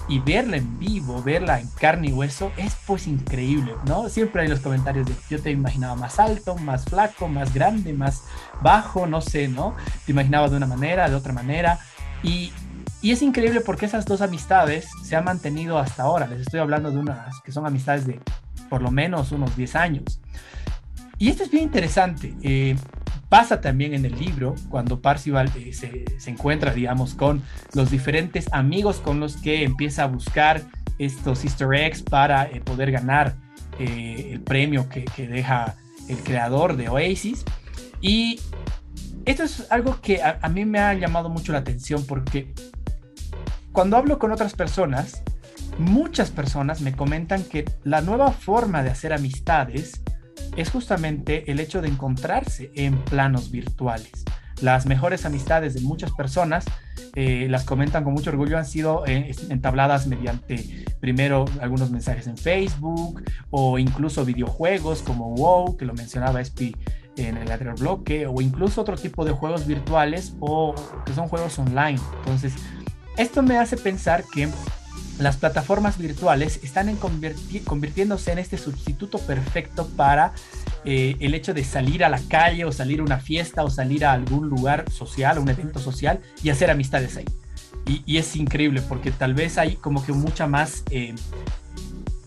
y 0.08 0.20
verla 0.20 0.58
en 0.58 0.78
vivo, 0.78 1.24
verla 1.24 1.60
en 1.60 1.68
carne 1.70 2.10
y 2.10 2.14
hueso, 2.14 2.52
es 2.56 2.76
pues 2.86 3.08
increíble, 3.08 3.74
¿no? 3.86 4.10
Siempre 4.10 4.44
hay 4.44 4.48
los 4.48 4.60
comentarios 4.60 5.08
de 5.08 5.16
yo 5.30 5.42
te 5.42 5.50
imaginaba 5.50 5.96
más 5.96 6.20
alto, 6.20 6.56
más 6.58 6.86
flaco, 6.86 7.28
más 7.28 7.52
grande, 7.52 7.94
más 7.94 8.26
bajo, 8.62 9.08
no 9.08 9.22
sé, 9.22 9.48
¿no? 9.48 9.76
Te 10.06 10.12
imaginaba 10.12 10.50
de 10.50 10.58
una 10.58 10.68
manera, 10.68 11.10
de 11.10 11.16
otra 11.16 11.34
manera. 11.34 11.80
Y, 12.22 12.54
y 13.04 13.12
es 13.12 13.22
increíble 13.22 13.60
porque 13.60 13.86
esas 13.86 14.06
dos 14.06 14.22
amistades 14.22 14.88
se 15.04 15.18
han 15.18 15.26
mantenido 15.26 15.78
hasta 15.78 16.04
ahora. 16.04 16.26
Les 16.26 16.40
estoy 16.40 16.62
hablando 16.62 16.90
de 16.90 16.98
unas 16.98 17.42
que 17.42 17.52
son 17.52 17.66
amistades 17.66 18.08
de 18.08 18.22
por 18.70 18.82
lo 18.82 18.92
menos 18.92 19.34
unos 19.34 19.58
10 19.58 19.76
años. 19.76 20.22
Y 21.20 21.28
esto 21.28 21.44
es 21.44 21.52
bien 21.52 21.66
interesante. 21.66 22.34
Eh, 22.42 22.78
pasa 23.28 23.60
también 23.60 23.94
en 23.94 24.06
el 24.06 24.18
libro 24.18 24.56
cuando 24.70 25.02
Parcival 25.02 25.52
eh, 25.58 25.74
se, 25.74 26.06
se, 26.18 26.30
encuentra, 26.30 26.74
digamos, 26.74 27.14
con 27.14 27.42
los 27.74 27.92
diferentes 27.92 28.48
amigos 28.54 29.00
con 29.00 29.20
los 29.20 29.36
que 29.36 29.66
empieza 29.66 30.04
a 30.04 30.08
buscar 30.08 30.62
estos 30.98 31.44
easter 31.44 31.74
eggs 31.74 32.02
para 32.02 32.46
eh, 32.46 32.62
poder 32.62 32.90
ganar 32.90 33.36
eh, 33.80 34.30
el 34.32 34.40
premio 34.40 34.88
que, 34.88 35.04
que, 35.04 35.28
deja 35.28 35.76
el 36.08 36.20
creador 36.20 36.78
de 36.78 36.88
Oasis. 36.88 37.44
Y 38.00 38.40
esto 39.26 39.44
es 39.44 39.70
algo 39.72 40.00
que 40.00 40.22
a, 40.22 40.40
a 40.42 40.48
mí 40.48 40.64
me 40.64 40.80
ha 40.80 40.94
llamado 40.94 41.28
mucho 41.28 41.52
la 41.52 41.60
atención 41.60 42.06
porque 42.06 42.54
cuando 43.74 43.98
hablo 43.98 44.20
con 44.20 44.32
otras 44.32 44.54
personas, 44.54 45.24
muchas 45.80 46.30
personas 46.30 46.82
me 46.82 46.96
comentan 46.96 47.44
que 47.44 47.66
la 47.84 48.02
nueva 48.02 48.32
forma 48.32 48.84
de 48.84 48.92
hacer 48.92 49.12
amistades 49.12 50.02
es 50.56 50.70
justamente 50.70 51.52
el 51.52 51.60
hecho 51.60 51.82
de 51.82 51.88
encontrarse 51.88 52.72
en 52.76 53.04
planos 53.04 53.52
virtuales. 53.52 54.12
Las 54.62 54.86
mejores 54.86 55.26
amistades 55.26 55.74
de 55.74 55.82
muchas 55.82 56.12
personas, 56.12 56.66
eh, 57.16 57.48
las 57.50 57.66
comentan 57.66 58.04
con 58.04 58.14
mucho 58.14 58.30
orgullo, 58.30 58.60
han 58.60 58.66
sido 58.66 59.06
eh, 59.08 59.32
entabladas 59.50 60.06
mediante 60.06 60.86
primero 61.02 61.46
algunos 61.60 61.90
mensajes 61.90 62.28
en 62.28 62.38
Facebook 62.38 63.24
o 63.50 63.80
incluso 63.80 64.24
videojuegos 64.24 65.02
como 65.02 65.34
WoW, 65.34 65.76
que 65.78 65.86
lo 65.86 65.96
mencionaba 65.96 66.40
Espi 66.40 66.76
en 67.18 67.38
el 67.38 67.52
anterior 67.52 67.78
bloque, 67.78 68.28
o 68.28 68.42
incluso 68.42 68.82
otro 68.82 68.96
tipo 68.96 69.26
de 69.26 69.32
juegos 69.32 69.66
virtuales 69.66 70.36
o 70.40 70.76
que 71.06 71.14
son 71.14 71.28
juegos 71.28 71.58
online. 71.60 72.00
Entonces, 72.20 72.54
esto 73.18 73.44
me 73.44 73.58
hace 73.58 73.78
pensar 73.78 74.24
que 74.32 74.50
las 75.20 75.38
plataformas 75.38 75.98
virtuales 75.98 76.60
están 76.64 76.90
en 76.90 76.98
convirtiéndose 76.98 78.32
en 78.32 78.40
este 78.40 78.58
sustituto 78.58 79.20
perfecto 79.20 79.88
para 79.96 80.34
eh, 80.86 81.16
el 81.20 81.34
hecho 81.34 81.54
de 81.54 81.64
salir 81.64 82.04
a 82.04 82.10
la 82.10 82.20
calle 82.28 82.66
o 82.66 82.72
salir 82.72 83.00
a 83.00 83.04
una 83.04 83.20
fiesta 83.20 83.64
o 83.64 83.70
salir 83.70 84.06
a 84.06 84.14
algún 84.14 84.50
lugar 84.50 84.90
social, 84.92 85.38
un 85.38 85.50
evento 85.50 85.80
social 85.80 86.20
y 86.42 86.50
hacer 86.50 86.72
amistades 86.72 87.16
ahí. 87.18 87.26
Y, 87.86 88.02
y 88.06 88.18
es 88.18 88.36
increíble 88.36 88.82
porque 88.82 89.12
tal 89.12 89.34
vez 89.34 89.58
hay 89.58 89.76
como 89.76 90.04
que 90.04 90.14
mucha 90.14 90.48
más, 90.48 90.84
eh, 90.90 91.14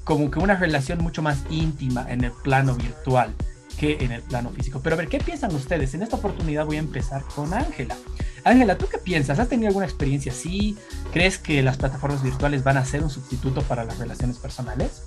como 0.05 0.31
que 0.31 0.39
una 0.39 0.55
relación 0.55 1.03
mucho 1.03 1.23
más 1.23 1.39
íntima 1.51 2.07
en 2.09 2.25
el 2.25 2.33
plano 2.33 2.75
virtual 2.77 3.35
que 3.77 3.99
en 4.01 4.13
el 4.13 4.23
plano 4.23 4.51
físico. 4.51 4.81
Pero 4.83 4.95
a 4.95 4.97
ver, 4.99 5.09
¿qué 5.09 5.19
piensan 5.19 5.55
ustedes? 5.55 5.95
En 5.95 6.03
esta 6.03 6.17
oportunidad 6.17 6.67
voy 6.67 6.77
a 6.77 6.81
empezar 6.81 7.23
con 7.35 7.53
Ángela. 7.55 7.97
Ángela, 8.45 8.79
¿tú 8.79 8.87
qué 8.91 8.99
piensas? 8.99 9.39
¿Has 9.39 9.49
tenido 9.49 9.69
alguna 9.69 9.87
experiencia 9.87 10.33
así? 10.33 10.77
¿Crees 11.13 11.39
que 11.39 11.63
las 11.63 11.77
plataformas 11.77 12.23
virtuales 12.23 12.63
van 12.65 12.77
a 12.77 12.85
ser 12.85 13.03
un 13.03 13.11
sustituto 13.11 13.63
para 13.63 13.85
las 13.85 13.99
relaciones 13.99 14.39
personales? 14.39 15.03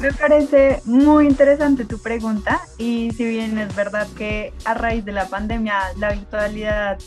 Me 0.00 0.12
parece 0.12 0.82
muy 0.84 1.26
interesante 1.26 1.86
tu 1.86 1.98
pregunta 1.98 2.60
y 2.76 3.10
si 3.12 3.24
bien 3.24 3.56
es 3.58 3.74
verdad 3.74 4.06
que 4.16 4.52
a 4.66 4.74
raíz 4.74 5.04
de 5.06 5.12
la 5.12 5.26
pandemia 5.26 5.74
la 5.98 6.12
virtualidad 6.12 6.98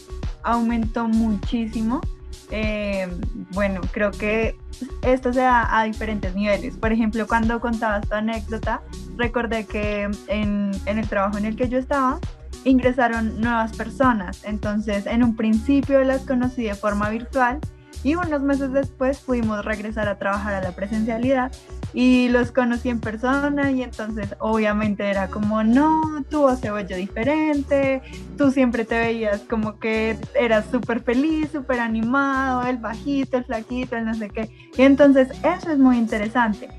aumentó 0.42 1.08
muchísimo, 1.08 2.02
eh, 2.50 3.08
bueno, 3.52 3.82
creo 3.92 4.10
que 4.10 4.56
esto 5.04 5.32
se 5.32 5.42
da 5.42 5.80
a 5.80 5.84
diferentes 5.84 6.34
niveles. 6.34 6.78
Por 6.78 6.92
ejemplo, 6.92 7.28
cuando 7.28 7.60
contabas 7.60 8.08
tu 8.08 8.16
anécdota, 8.16 8.82
recordé 9.20 9.66
que 9.66 10.10
en, 10.28 10.72
en 10.86 10.98
el 10.98 11.08
trabajo 11.08 11.38
en 11.38 11.46
el 11.46 11.56
que 11.56 11.70
yo 11.70 11.78
estaba, 11.78 12.20
ingresaron 12.64 13.40
nuevas 13.40 13.76
personas. 13.76 14.44
Entonces, 14.44 15.06
en 15.06 15.24
un 15.24 15.36
principio 15.36 16.04
las 16.04 16.22
conocí 16.22 16.64
de 16.64 16.76
forma 16.76 17.10
virtual 17.10 17.60
y 18.04 18.16
unos 18.16 18.42
meses 18.42 18.72
después 18.72 19.20
pudimos 19.20 19.64
regresar 19.66 20.08
a 20.08 20.18
trabajar 20.18 20.54
a 20.54 20.62
la 20.62 20.72
presencialidad 20.72 21.52
y 21.94 22.30
los 22.30 22.52
conocí 22.52 22.90
en 22.90 23.00
persona 23.00 23.72
y 23.72 23.84
entonces 23.84 24.36
obviamente 24.40 25.10
era 25.10 25.28
como, 25.28 25.64
no, 25.64 26.24
tu 26.30 26.42
voz 26.42 26.60
se 26.60 26.72
oye 26.72 26.96
diferente, 26.96 28.02
tú 28.38 28.52
siempre 28.52 28.86
te 28.86 28.98
veías 28.98 29.42
como 29.42 29.80
que 29.80 30.18
eras 30.40 30.66
súper 30.72 31.02
feliz, 31.02 31.50
súper 31.52 31.80
animado, 31.80 32.64
el 32.68 32.78
bajito, 32.78 33.38
el 33.38 33.46
flaquito, 33.46 33.98
el 33.98 34.06
no 34.06 34.14
sé 34.14 34.30
qué. 34.30 34.50
Y 34.78 34.84
entonces 34.84 35.30
eso 35.44 35.72
es 35.72 35.78
muy 35.78 35.98
interesante 35.98 36.70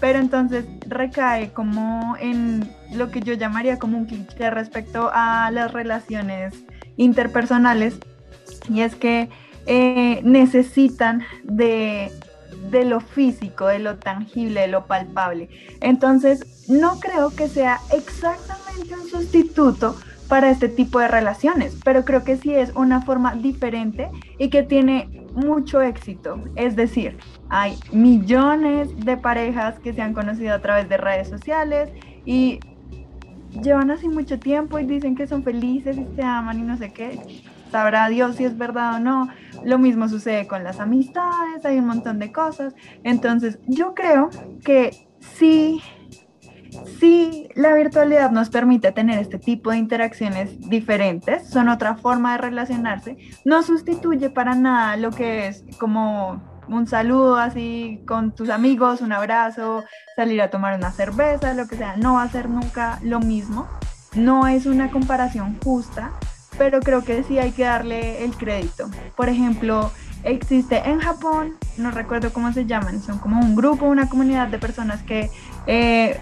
pero 0.00 0.18
entonces 0.18 0.64
recae 0.86 1.50
como 1.50 2.16
en 2.20 2.68
lo 2.92 3.10
que 3.10 3.20
yo 3.20 3.34
llamaría 3.34 3.78
como 3.78 3.98
un 3.98 4.06
cliché 4.06 4.50
respecto 4.50 5.10
a 5.12 5.50
las 5.50 5.72
relaciones 5.72 6.54
interpersonales 6.96 7.98
y 8.68 8.80
es 8.80 8.94
que 8.94 9.28
eh, 9.66 10.20
necesitan 10.24 11.22
de, 11.44 12.10
de 12.70 12.84
lo 12.84 13.00
físico, 13.00 13.66
de 13.66 13.78
lo 13.78 13.96
tangible, 13.96 14.62
de 14.62 14.68
lo 14.68 14.86
palpable. 14.86 15.48
Entonces, 15.80 16.68
no 16.68 16.98
creo 17.00 17.30
que 17.30 17.48
sea 17.48 17.78
exactamente 17.92 18.94
un 18.94 19.08
sustituto, 19.08 19.96
para 20.28 20.50
este 20.50 20.68
tipo 20.68 21.00
de 21.00 21.08
relaciones, 21.08 21.74
pero 21.82 22.04
creo 22.04 22.22
que 22.22 22.36
sí 22.36 22.54
es 22.54 22.70
una 22.74 23.00
forma 23.02 23.34
diferente 23.34 24.10
y 24.38 24.50
que 24.50 24.62
tiene 24.62 25.26
mucho 25.38 25.80
éxito. 25.80 26.42
Es 26.56 26.76
decir, 26.76 27.18
hay 27.48 27.78
millones 27.92 28.94
de 28.96 29.16
parejas 29.16 29.78
que 29.80 29.92
se 29.92 30.02
han 30.02 30.14
conocido 30.14 30.54
a 30.54 30.60
través 30.60 30.88
de 30.88 30.96
redes 30.96 31.28
sociales 31.28 31.90
y 32.24 32.60
llevan 33.62 33.90
así 33.90 34.08
mucho 34.08 34.38
tiempo 34.38 34.78
y 34.78 34.84
dicen 34.84 35.16
que 35.16 35.26
son 35.26 35.42
felices 35.42 35.96
y 35.96 36.06
se 36.14 36.22
aman 36.22 36.58
y 36.58 36.62
no 36.62 36.76
sé 36.76 36.92
qué. 36.92 37.18
Sabrá 37.70 38.08
Dios 38.08 38.36
si 38.36 38.44
es 38.44 38.56
verdad 38.56 38.96
o 38.96 38.98
no. 38.98 39.28
Lo 39.64 39.78
mismo 39.78 40.08
sucede 40.08 40.46
con 40.46 40.64
las 40.64 40.80
amistades, 40.80 41.64
hay 41.64 41.78
un 41.78 41.86
montón 41.86 42.18
de 42.18 42.32
cosas. 42.32 42.74
Entonces, 43.04 43.58
yo 43.66 43.94
creo 43.94 44.30
que 44.64 45.08
sí 45.20 45.80
Sí, 46.98 47.48
la 47.54 47.74
virtualidad 47.74 48.30
nos 48.30 48.50
permite 48.50 48.92
tener 48.92 49.18
este 49.18 49.38
tipo 49.38 49.70
de 49.70 49.78
interacciones 49.78 50.58
diferentes, 50.68 51.48
son 51.48 51.68
otra 51.68 51.96
forma 51.96 52.32
de 52.32 52.38
relacionarse, 52.38 53.16
no 53.44 53.62
sustituye 53.62 54.30
para 54.30 54.54
nada 54.54 54.96
lo 54.96 55.10
que 55.10 55.48
es 55.48 55.64
como 55.78 56.42
un 56.68 56.86
saludo 56.86 57.36
así 57.36 58.02
con 58.06 58.34
tus 58.34 58.50
amigos, 58.50 59.00
un 59.00 59.12
abrazo, 59.12 59.84
salir 60.16 60.42
a 60.42 60.50
tomar 60.50 60.76
una 60.76 60.90
cerveza, 60.92 61.54
lo 61.54 61.66
que 61.66 61.76
sea, 61.76 61.96
no 61.96 62.14
va 62.14 62.22
a 62.22 62.28
ser 62.28 62.48
nunca 62.48 62.98
lo 63.02 63.20
mismo, 63.20 63.66
no 64.14 64.46
es 64.46 64.66
una 64.66 64.90
comparación 64.90 65.56
justa, 65.62 66.12
pero 66.58 66.80
creo 66.80 67.04
que 67.04 67.22
sí 67.22 67.38
hay 67.38 67.52
que 67.52 67.64
darle 67.64 68.24
el 68.24 68.36
crédito. 68.36 68.90
Por 69.16 69.28
ejemplo, 69.28 69.90
existe 70.24 70.88
en 70.88 70.98
Japón, 71.00 71.56
no 71.76 71.90
recuerdo 71.90 72.32
cómo 72.32 72.52
se 72.52 72.66
llaman, 72.66 73.00
son 73.00 73.18
como 73.18 73.40
un 73.40 73.54
grupo, 73.54 73.86
una 73.86 74.08
comunidad 74.08 74.48
de 74.48 74.58
personas 74.58 75.02
que 75.02 75.30
eh, 75.66 76.18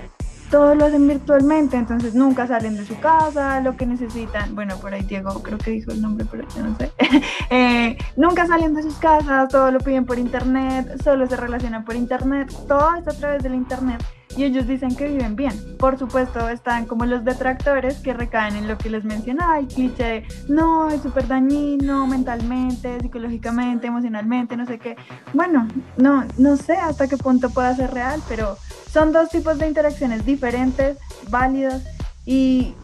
todos 0.51 0.77
lo 0.77 0.87
hacen 0.87 1.07
virtualmente, 1.07 1.77
entonces 1.77 2.15
nunca 2.15 2.47
salen 2.47 2.77
de 2.77 2.85
su 2.85 2.99
casa, 3.01 3.61
lo 3.61 3.77
que 3.77 3.87
necesitan, 3.87 4.55
bueno, 4.55 4.77
por 4.79 4.95
ahí 4.95 5.03
Diego 5.03 5.43
creo 5.43 5.59
que 5.59 5.73
dijo 5.73 5.91
el 5.91 6.01
nombre, 6.01 6.27
pero 6.31 6.47
yo 6.55 6.63
no 6.63 6.77
sé, 6.77 6.93
eh, 7.51 7.97
nunca 8.17 8.47
salen 8.47 8.75
de 8.75 8.83
sus 8.83 8.95
casas, 8.97 9.49
todo 9.49 9.71
lo 9.71 9.81
piden 9.81 10.07
por 10.07 10.19
internet, 10.19 11.01
solo 11.03 11.27
se 11.27 11.37
relacionan 11.37 11.85
por 11.85 11.97
internet, 11.97 12.53
todo 12.69 12.95
está 12.97 13.11
a 13.11 13.15
través 13.15 13.43
del 13.43 13.55
internet 13.55 14.03
y 14.37 14.45
ellos 14.45 14.67
dicen 14.67 14.95
que 14.95 15.09
viven 15.09 15.35
bien. 15.35 15.77
Por 15.79 15.99
supuesto, 15.99 16.49
están 16.49 16.87
como 16.87 17.07
los 17.07 17.25
detractores 17.25 17.99
que 17.99 18.13
recaen 18.13 18.57
en 18.57 18.69
lo 18.69 18.77
que 18.77 18.91
les 18.91 19.05
mencionaba, 19.05 19.59
el 19.59 19.67
cliché 19.67 20.25
no, 20.49 20.89
es 20.91 21.03
súper 21.03 21.27
dañino 21.27 22.07
mentalmente, 22.07 23.01
psicológicamente, 23.01 23.87
emocionalmente, 23.87 24.57
no 24.57 24.67
sé 24.67 24.79
qué. 24.79 24.97
Bueno, 25.33 25.69
no, 25.97 26.25
no 26.37 26.57
sé 26.57 26.75
hasta 26.75 27.09
qué 27.09 27.17
punto 27.17 27.51
pueda 27.51 27.75
ser 27.75 27.93
real, 27.93 28.21
pero 28.29 28.57
son 28.91 29.13
dos 29.13 29.31
tipos 29.31 29.59
de 29.59 29.69
interacciones 29.69 30.25
diferentes, 30.25 30.99
válidas 31.31 31.83
y 32.25 32.75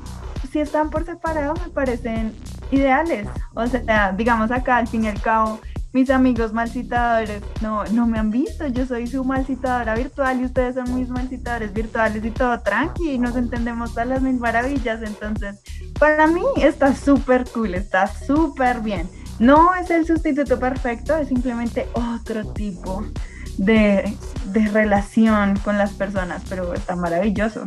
si 0.50 0.60
están 0.60 0.90
por 0.90 1.04
separado 1.04 1.54
me 1.54 1.70
parecen 1.70 2.34
ideales. 2.70 3.28
O 3.54 3.66
sea, 3.66 4.12
digamos 4.12 4.50
acá 4.50 4.76
al 4.76 4.86
fin 4.86 5.04
y 5.04 5.08
al 5.08 5.20
cabo 5.20 5.60
mis 5.92 6.10
amigos 6.10 6.52
malcitadores 6.52 7.42
no, 7.60 7.84
no 7.84 8.06
me 8.06 8.18
han 8.18 8.30
visto, 8.30 8.66
yo 8.66 8.86
soy 8.86 9.06
su 9.06 9.24
malcitadora 9.24 9.94
virtual 9.94 10.40
y 10.40 10.44
ustedes 10.46 10.74
son 10.74 10.94
mis 10.94 11.08
malcitadores 11.08 11.72
virtuales 11.72 12.24
y 12.24 12.30
todo 12.30 12.60
tranqui 12.60 13.10
y 13.10 13.18
nos 13.18 13.36
entendemos 13.36 13.90
todas 13.90 14.08
las 14.08 14.22
mil 14.22 14.38
maravillas, 14.38 15.02
entonces 15.02 15.60
para 15.98 16.26
mí 16.26 16.42
está 16.56 16.94
súper 16.94 17.44
cool, 17.52 17.74
está 17.74 18.06
súper 18.06 18.80
bien. 18.80 19.08
No 19.38 19.74
es 19.74 19.90
el 19.90 20.06
sustituto 20.06 20.58
perfecto, 20.58 21.16
es 21.16 21.28
simplemente 21.28 21.88
otro 21.94 22.44
tipo 22.52 23.04
de, 23.58 24.16
de 24.52 24.68
relación 24.68 25.58
con 25.64 25.78
las 25.78 25.92
personas, 25.92 26.42
pero 26.48 26.74
está 26.74 26.96
maravilloso. 26.96 27.64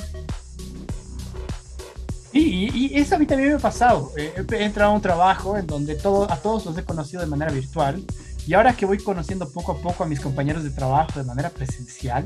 Y, 2.37 2.69
y, 2.73 2.99
eso 2.99 3.15
a 3.15 3.17
mí 3.17 3.25
también 3.25 3.49
me 3.49 3.55
ha 3.55 3.59
pasado. 3.59 4.11
Eh, 4.17 4.33
he 4.51 4.63
entrado 4.65 4.91
a 4.91 4.93
un 4.93 5.01
trabajo 5.01 5.57
en 5.57 5.65
donde 5.65 5.95
todo, 5.95 6.29
a 6.29 6.35
todos 6.35 6.65
los 6.65 6.77
he 6.77 6.83
conocido 6.83 7.21
de 7.21 7.27
manera 7.27 7.49
virtual. 7.49 8.03
Y 8.45 8.53
ahora 8.53 8.73
que 8.75 8.85
voy 8.85 8.97
conociendo 8.97 9.49
poco 9.49 9.71
a 9.71 9.77
poco 9.77 10.03
a 10.03 10.07
mis 10.07 10.19
compañeros 10.19 10.65
de 10.65 10.69
trabajo 10.69 11.17
de 11.17 11.25
manera 11.25 11.49
presencial, 11.49 12.25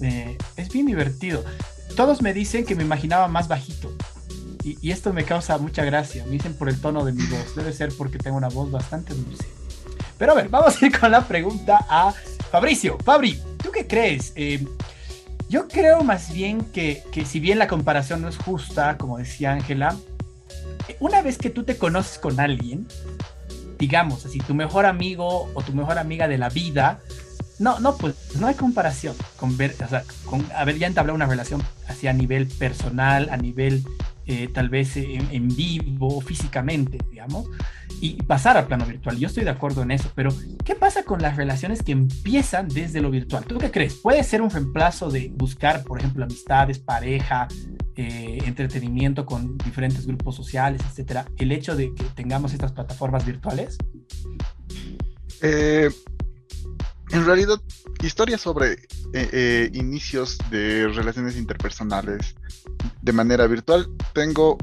eh, 0.00 0.38
es 0.56 0.68
bien 0.68 0.86
divertido. 0.86 1.44
Todos 1.96 2.22
me 2.22 2.32
dicen 2.32 2.64
que 2.64 2.76
me 2.76 2.84
imaginaba 2.84 3.26
más 3.26 3.48
bajito. 3.48 3.92
Y, 4.62 4.78
y, 4.80 4.92
esto 4.92 5.12
me 5.12 5.24
causa 5.24 5.58
mucha 5.58 5.84
gracia. 5.84 6.24
Me 6.26 6.30
dicen 6.30 6.54
por 6.54 6.68
el 6.68 6.80
tono 6.80 7.04
de 7.04 7.12
mi 7.12 7.26
voz. 7.26 7.56
Debe 7.56 7.72
ser 7.72 7.92
porque 7.98 8.18
tengo 8.18 8.36
una 8.36 8.48
voz 8.48 8.70
bastante 8.70 9.12
dulce. 9.12 9.48
Pero 10.18 10.32
a 10.32 10.34
ver, 10.36 10.48
vamos 10.48 10.80
a 10.80 10.86
ir 10.86 10.96
con 10.96 11.10
la 11.10 11.26
pregunta 11.26 11.84
a 11.88 12.14
Fabricio. 12.52 12.96
Fabri, 13.04 13.42
¿tú 13.60 13.72
qué 13.72 13.88
crees? 13.88 14.32
Eh, 14.36 14.64
yo 15.48 15.68
creo 15.68 16.02
más 16.02 16.32
bien 16.32 16.60
que, 16.60 17.02
que, 17.12 17.24
si 17.24 17.40
bien 17.40 17.58
la 17.58 17.68
comparación 17.68 18.22
no 18.22 18.28
es 18.28 18.36
justa, 18.36 18.96
como 18.98 19.18
decía 19.18 19.52
Ángela, 19.52 19.96
una 21.00 21.22
vez 21.22 21.38
que 21.38 21.50
tú 21.50 21.64
te 21.64 21.76
conoces 21.76 22.18
con 22.18 22.40
alguien, 22.40 22.86
digamos 23.78 24.24
así, 24.26 24.38
tu 24.38 24.54
mejor 24.54 24.86
amigo 24.86 25.50
o 25.54 25.62
tu 25.62 25.72
mejor 25.72 25.98
amiga 25.98 26.28
de 26.28 26.38
la 26.38 26.48
vida, 26.48 27.00
no, 27.58 27.80
no, 27.80 27.96
pues 27.96 28.14
no 28.38 28.46
hay 28.46 28.54
comparación. 28.54 29.14
Con 29.36 29.56
ver, 29.56 29.74
o 29.84 29.88
sea, 29.88 30.04
con 30.24 30.46
haber 30.54 30.78
ya 30.78 30.86
entablado 30.86 31.14
una 31.14 31.26
relación 31.26 31.62
así 31.88 32.06
a 32.06 32.12
nivel 32.12 32.46
personal, 32.46 33.28
a 33.30 33.36
nivel 33.36 33.84
eh, 34.26 34.48
tal 34.52 34.68
vez 34.68 34.96
en, 34.96 35.28
en, 35.30 35.48
vivo, 35.48 36.20
físicamente, 36.20 36.98
digamos, 37.10 37.48
y 38.00 38.20
pasar 38.22 38.56
al 38.56 38.66
plano 38.66 38.84
virtual. 38.84 39.16
Yo 39.18 39.28
estoy 39.28 39.44
de 39.44 39.50
acuerdo 39.50 39.82
en 39.82 39.92
eso, 39.92 40.10
pero 40.14 40.30
¿qué 40.64 40.74
pasa 40.74 41.04
con 41.04 41.22
las 41.22 41.36
relaciones 41.36 41.82
que 41.82 41.92
empiezan 41.92 42.68
desde 42.68 43.00
lo 43.00 43.10
virtual? 43.10 43.44
¿Tú 43.44 43.58
qué 43.58 43.70
crees? 43.70 43.94
¿Puede 43.94 44.24
ser 44.24 44.42
un 44.42 44.50
reemplazo 44.50 45.10
de 45.10 45.32
buscar, 45.34 45.84
por 45.84 46.00
ejemplo, 46.00 46.24
amistades, 46.24 46.78
pareja, 46.78 47.46
eh, 47.94 48.38
entretenimiento 48.44 49.24
con 49.24 49.56
diferentes 49.58 50.06
grupos 50.06 50.34
sociales, 50.34 50.82
etcétera, 50.88 51.26
el 51.38 51.52
hecho 51.52 51.76
de 51.76 51.94
que 51.94 52.04
tengamos 52.14 52.52
estas 52.52 52.72
plataformas 52.72 53.24
virtuales? 53.24 53.78
Eh, 55.40 55.88
en 57.10 57.24
realidad, 57.24 57.60
historias 58.02 58.40
sobre 58.40 58.72
eh, 58.72 58.78
eh, 59.12 59.70
inicios 59.74 60.38
de 60.50 60.88
relaciones 60.88 61.36
interpersonales 61.36 62.34
de 63.02 63.12
manera 63.12 63.46
virtual, 63.46 63.88
tengo 64.12 64.58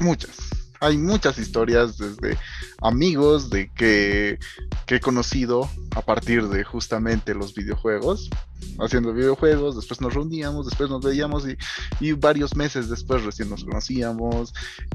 muchas. 0.00 0.36
Hay 0.80 0.96
muchas 0.96 1.38
historias 1.38 1.98
desde 1.98 2.38
amigos 2.80 3.50
de 3.50 3.72
que, 3.72 4.38
que, 4.86 4.96
he 4.96 5.00
conocido 5.00 5.68
a 5.96 6.02
partir 6.02 6.46
de 6.48 6.62
justamente 6.62 7.34
los 7.34 7.52
videojuegos, 7.52 8.30
haciendo 8.78 9.12
videojuegos, 9.12 9.74
después 9.74 10.00
nos 10.00 10.14
reuníamos, 10.14 10.66
después 10.66 10.88
nos 10.88 11.02
veíamos 11.02 11.48
y, 11.48 11.56
y 11.98 12.12
varios 12.12 12.54
meses 12.54 12.88
después 12.88 13.24
recién 13.24 13.50
nos 13.50 13.64
conocíamos 13.64 14.54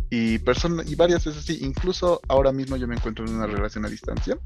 y, 0.09 0.36
y 0.36 0.95
varias 0.95 1.25
veces 1.25 1.43
así, 1.43 1.59
incluso 1.62 2.21
ahora 2.29 2.53
mismo 2.53 2.77
yo 2.77 2.88
me 2.88 2.95
encuentro 2.95 3.25
en 3.25 3.36
una 3.36 3.47
relación 3.47 3.86
a 3.86 3.89
distancia 3.89 4.38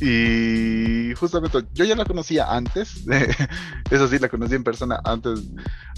y 0.00 1.14
justamente 1.14 1.64
yo 1.74 1.84
ya 1.84 1.94
la 1.94 2.04
conocía 2.04 2.52
antes, 2.52 3.04
eso 3.90 4.08
sí, 4.08 4.18
la 4.18 4.28
conocí 4.28 4.54
en 4.54 4.64
persona 4.64 5.00
antes, 5.04 5.40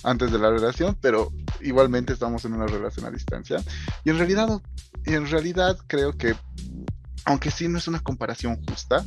antes 0.03 0.33
de 0.33 0.39
la 0.39 0.51
relación, 0.51 0.97
pero 1.01 1.33
igualmente 1.61 2.13
estamos 2.13 2.45
en 2.45 2.55
una 2.55 2.67
relación 2.67 3.07
a 3.07 3.11
distancia. 3.11 3.63
Y 4.05 4.11
en 4.11 4.19
realidad, 4.19 4.61
en 5.05 5.29
realidad 5.29 5.79
creo 5.87 6.13
que, 6.13 6.35
aunque 7.25 7.51
sí 7.51 7.69
no 7.69 7.79
es 7.79 7.89
una 7.89 8.01
comparación 8.01 8.61
justa, 8.69 9.05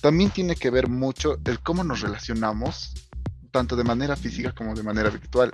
también 0.00 0.30
tiene 0.30 0.56
que 0.56 0.70
ver 0.70 0.88
mucho 0.88 1.38
el 1.44 1.60
cómo 1.60 1.84
nos 1.84 2.00
relacionamos, 2.00 2.94
tanto 3.50 3.76
de 3.76 3.84
manera 3.84 4.16
física 4.16 4.52
como 4.52 4.74
de 4.74 4.82
manera 4.82 5.10
virtual. 5.10 5.52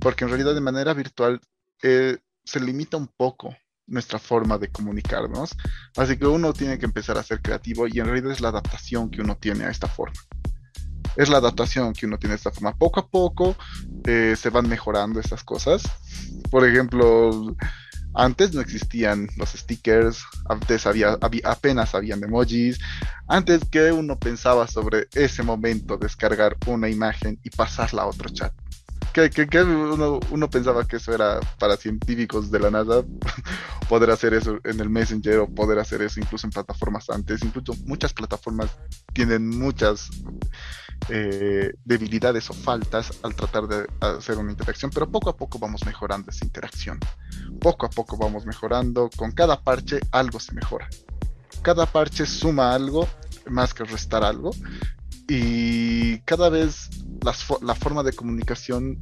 Porque 0.00 0.24
en 0.24 0.30
realidad 0.30 0.54
de 0.54 0.60
manera 0.60 0.94
virtual 0.94 1.40
eh, 1.82 2.18
se 2.44 2.60
limita 2.60 2.96
un 2.96 3.08
poco 3.08 3.54
nuestra 3.88 4.18
forma 4.18 4.58
de 4.58 4.68
comunicarnos. 4.68 5.56
Así 5.96 6.16
que 6.16 6.26
uno 6.26 6.52
tiene 6.52 6.78
que 6.78 6.86
empezar 6.86 7.18
a 7.18 7.22
ser 7.22 7.40
creativo 7.40 7.86
y 7.88 7.98
en 7.98 8.06
realidad 8.06 8.30
es 8.30 8.40
la 8.40 8.48
adaptación 8.48 9.10
que 9.10 9.20
uno 9.20 9.36
tiene 9.36 9.64
a 9.64 9.70
esta 9.70 9.88
forma. 9.88 10.20
Es 11.16 11.28
la 11.28 11.38
adaptación 11.38 11.92
que 11.94 12.06
uno 12.06 12.18
tiene 12.18 12.34
a 12.34 12.36
esta 12.36 12.52
forma. 12.52 12.76
Poco 12.76 13.00
a 13.00 13.08
poco 13.08 13.56
eh, 14.04 14.36
se 14.38 14.50
van 14.50 14.68
mejorando 14.68 15.18
estas 15.18 15.42
cosas. 15.42 15.82
Por 16.50 16.66
ejemplo, 16.66 17.56
antes 18.14 18.54
no 18.54 18.60
existían 18.60 19.28
los 19.36 19.50
stickers, 19.50 20.22
antes 20.48 20.86
había, 20.86 21.18
apenas 21.44 21.94
habían 21.94 22.22
emojis. 22.22 22.78
Antes 23.26 23.62
que 23.70 23.90
uno 23.90 24.18
pensaba 24.18 24.68
sobre 24.68 25.08
ese 25.12 25.42
momento, 25.42 25.96
descargar 25.96 26.56
una 26.66 26.88
imagen 26.88 27.40
y 27.42 27.50
pasarla 27.50 28.02
a 28.02 28.06
otro 28.06 28.28
chat 28.28 28.52
que, 29.30 29.62
uno, 29.62 30.50
pensaba 30.50 30.86
que 30.86 30.96
eso 30.96 31.12
era 31.12 31.40
para 31.58 31.76
científicos 31.76 32.50
de 32.50 32.60
la 32.60 32.70
NASA, 32.70 33.02
poder 33.88 34.10
hacer 34.10 34.34
eso 34.34 34.58
en 34.64 34.80
el 34.80 34.88
Messenger 34.88 35.40
o 35.40 35.48
poder 35.48 35.78
hacer 35.78 36.02
eso 36.02 36.20
incluso 36.20 36.46
en 36.46 36.52
plataformas 36.52 37.10
antes. 37.10 37.42
Incluso 37.42 37.74
muchas 37.84 38.12
plataformas 38.12 38.70
tienen 39.12 39.48
muchas 39.48 40.10
eh, 41.08 41.72
debilidades 41.84 42.48
o 42.50 42.54
faltas 42.54 43.18
al 43.22 43.34
tratar 43.34 43.66
de 43.66 43.86
hacer 44.00 44.38
una 44.38 44.52
interacción, 44.52 44.90
pero 44.92 45.10
poco 45.10 45.30
a 45.30 45.36
poco 45.36 45.58
vamos 45.58 45.84
mejorando 45.84 46.30
esa 46.30 46.44
interacción. 46.44 46.98
Poco 47.60 47.86
a 47.86 47.90
poco 47.90 48.16
vamos 48.16 48.46
mejorando, 48.46 49.10
con 49.16 49.32
cada 49.32 49.60
parche 49.60 50.00
algo 50.12 50.38
se 50.38 50.52
mejora. 50.52 50.88
Cada 51.62 51.86
parche 51.86 52.24
suma 52.24 52.72
algo 52.72 53.08
más 53.50 53.74
que 53.74 53.84
restar 53.84 54.22
algo 54.22 54.50
y 55.28 56.18
cada 56.20 56.48
vez 56.48 56.88
la 57.60 57.74
forma 57.74 58.02
de 58.02 58.12
comunicación 58.12 58.98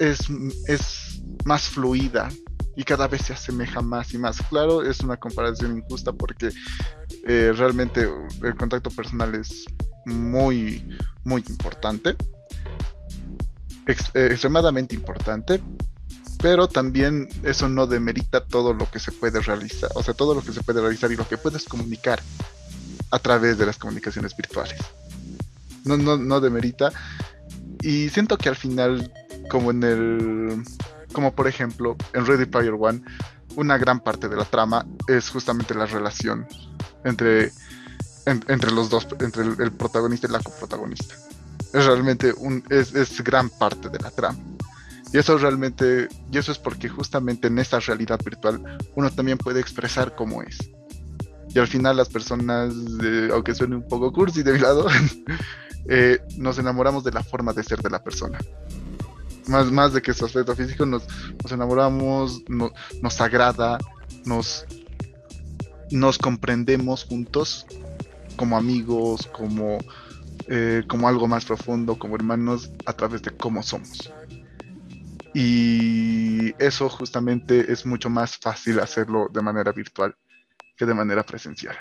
es, 0.00 0.28
es 0.66 1.22
más 1.44 1.68
fluida 1.68 2.28
y 2.76 2.82
cada 2.82 3.06
vez 3.06 3.22
se 3.22 3.32
asemeja 3.32 3.80
más 3.80 4.12
y 4.12 4.18
más. 4.18 4.42
Claro, 4.50 4.82
es 4.82 5.00
una 5.00 5.16
comparación 5.16 5.78
injusta 5.78 6.12
porque 6.12 6.50
eh, 7.26 7.52
realmente 7.56 8.08
el 8.42 8.56
contacto 8.56 8.90
personal 8.90 9.34
es 9.36 9.64
muy, 10.04 10.86
muy 11.24 11.42
importante, 11.48 12.16
eh, 13.86 14.28
extremadamente 14.30 14.94
importante, 14.94 15.62
pero 16.42 16.68
también 16.68 17.28
eso 17.44 17.68
no 17.68 17.86
demerita 17.86 18.44
todo 18.44 18.74
lo 18.74 18.90
que 18.90 18.98
se 18.98 19.12
puede 19.12 19.40
realizar, 19.40 19.90
o 19.94 20.02
sea, 20.02 20.12
todo 20.12 20.34
lo 20.34 20.42
que 20.42 20.52
se 20.52 20.62
puede 20.62 20.80
realizar 20.80 21.10
y 21.10 21.16
lo 21.16 21.26
que 21.26 21.38
puedes 21.38 21.64
comunicar 21.64 22.20
a 23.10 23.18
través 23.18 23.58
de 23.58 23.66
las 23.66 23.78
comunicaciones 23.78 24.36
virtuales. 24.36 24.78
No, 25.84 25.96
no, 25.96 26.16
no 26.16 26.40
demerita. 26.40 26.92
Y 27.80 28.08
siento 28.08 28.36
que 28.38 28.48
al 28.48 28.56
final, 28.56 29.12
como 29.50 29.70
en 29.70 29.82
el, 29.84 30.62
como 31.12 31.32
por 31.34 31.46
ejemplo 31.46 31.96
en 32.12 32.26
Ready 32.26 32.46
Player 32.46 32.74
One, 32.78 33.02
una 33.54 33.78
gran 33.78 34.00
parte 34.00 34.28
de 34.28 34.36
la 34.36 34.44
trama 34.44 34.84
es 35.06 35.30
justamente 35.30 35.74
la 35.74 35.86
relación 35.86 36.46
entre, 37.04 37.52
en- 38.26 38.44
entre 38.48 38.70
los 38.72 38.90
dos, 38.90 39.06
entre 39.20 39.44
el, 39.44 39.56
el 39.60 39.72
protagonista 39.72 40.26
y 40.26 40.30
la 40.32 40.40
coprotagonista. 40.40 41.14
Es 41.72 41.84
realmente 41.84 42.32
un, 42.36 42.64
es, 42.70 42.94
es 42.94 43.22
gran 43.22 43.48
parte 43.50 43.88
de 43.88 43.98
la 43.98 44.10
trama. 44.10 44.38
Y 45.12 45.18
eso 45.18 45.38
realmente, 45.38 46.08
y 46.32 46.36
eso 46.38 46.50
es 46.52 46.58
porque 46.58 46.88
justamente 46.88 47.46
en 47.46 47.58
esta 47.60 47.78
realidad 47.78 48.18
virtual 48.24 48.78
uno 48.96 49.10
también 49.10 49.38
puede 49.38 49.60
expresar 49.60 50.14
cómo 50.16 50.42
es. 50.42 50.58
Y 51.56 51.58
al 51.58 51.68
final 51.68 51.96
las 51.96 52.10
personas, 52.10 52.74
eh, 53.02 53.30
aunque 53.32 53.54
suene 53.54 53.76
un 53.76 53.82
poco 53.82 54.12
cursi 54.12 54.42
de 54.42 54.52
mi 54.52 54.58
lado, 54.58 54.86
eh, 55.88 56.18
nos 56.36 56.58
enamoramos 56.58 57.02
de 57.02 57.12
la 57.12 57.22
forma 57.22 57.54
de 57.54 57.62
ser 57.62 57.80
de 57.80 57.88
la 57.88 58.04
persona. 58.04 58.38
Más, 59.46 59.72
más 59.72 59.94
de 59.94 60.02
que 60.02 60.12
su 60.12 60.26
aspecto 60.26 60.54
físico, 60.54 60.84
nos, 60.84 61.04
nos 61.42 61.50
enamoramos, 61.50 62.42
no- 62.50 62.70
nos 63.00 63.20
agrada, 63.22 63.78
nos, 64.26 64.66
nos 65.90 66.18
comprendemos 66.18 67.04
juntos 67.04 67.64
como 68.36 68.58
amigos, 68.58 69.26
como, 69.32 69.78
eh, 70.48 70.82
como 70.86 71.08
algo 71.08 71.26
más 71.26 71.46
profundo, 71.46 71.98
como 71.98 72.16
hermanos, 72.16 72.70
a 72.84 72.92
través 72.92 73.22
de 73.22 73.30
cómo 73.30 73.62
somos. 73.62 74.12
Y 75.32 76.52
eso 76.62 76.90
justamente 76.90 77.72
es 77.72 77.86
mucho 77.86 78.10
más 78.10 78.36
fácil 78.36 78.78
hacerlo 78.78 79.30
de 79.32 79.40
manera 79.40 79.72
virtual 79.72 80.14
que 80.76 80.86
de 80.86 80.94
manera 80.94 81.22
presencial. 81.22 81.76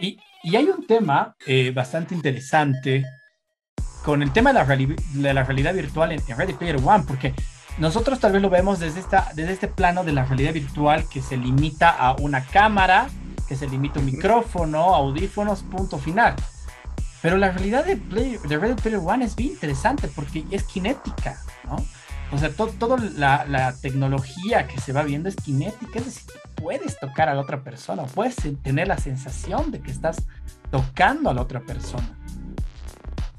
Y, 0.00 0.18
y 0.42 0.56
hay 0.56 0.66
un 0.66 0.86
tema 0.86 1.36
eh, 1.46 1.70
bastante 1.70 2.14
interesante 2.14 3.04
con 4.04 4.22
el 4.22 4.32
tema 4.32 4.52
de 4.52 4.54
la, 4.54 4.64
de 4.66 5.34
la 5.34 5.44
realidad 5.44 5.72
virtual 5.72 6.12
en, 6.12 6.20
en 6.26 6.36
Ready 6.36 6.52
Player 6.54 6.76
One, 6.84 7.04
porque 7.06 7.32
nosotros 7.78 8.20
tal 8.20 8.32
vez 8.32 8.42
lo 8.42 8.50
vemos 8.50 8.78
desde, 8.78 9.00
esta, 9.00 9.30
desde 9.34 9.52
este 9.52 9.68
plano 9.68 10.04
de 10.04 10.12
la 10.12 10.24
realidad 10.24 10.52
virtual 10.52 11.08
que 11.08 11.22
se 11.22 11.36
limita 11.36 11.90
a 11.90 12.14
una 12.14 12.44
cámara, 12.44 13.08
que 13.48 13.56
se 13.56 13.68
limita 13.68 13.98
a 13.98 14.02
un 14.02 14.06
micrófono, 14.06 14.94
audífonos, 14.94 15.62
punto 15.62 15.98
final. 15.98 16.34
Pero 17.22 17.36
la 17.38 17.52
realidad 17.52 17.84
de, 17.84 17.96
Play- 17.96 18.38
de 18.46 18.58
Ready 18.58 18.74
Player 18.74 19.00
One 19.02 19.24
es 19.24 19.34
bien 19.34 19.52
interesante 19.52 20.08
porque 20.08 20.44
es 20.50 20.66
cinética, 20.66 21.40
¿no? 21.64 21.76
O 22.34 22.38
sea, 22.38 22.50
to- 22.50 22.74
toda 22.78 22.96
la, 22.98 23.74
tecnología 23.80 24.66
que 24.66 24.80
se 24.80 24.92
va 24.92 25.04
viendo 25.04 25.28
es 25.28 25.36
cinética, 25.36 26.00
es 26.00 26.06
decir, 26.06 26.32
puedes 26.56 26.98
tocar 26.98 27.28
a 27.28 27.34
la 27.34 27.40
otra 27.40 27.62
persona, 27.62 28.02
puedes 28.04 28.34
tener 28.62 28.88
la 28.88 28.98
sensación 28.98 29.70
de 29.70 29.80
que 29.80 29.92
estás 29.92 30.16
tocando 30.72 31.30
a 31.30 31.34
la 31.34 31.42
otra 31.42 31.60
persona. 31.60 32.08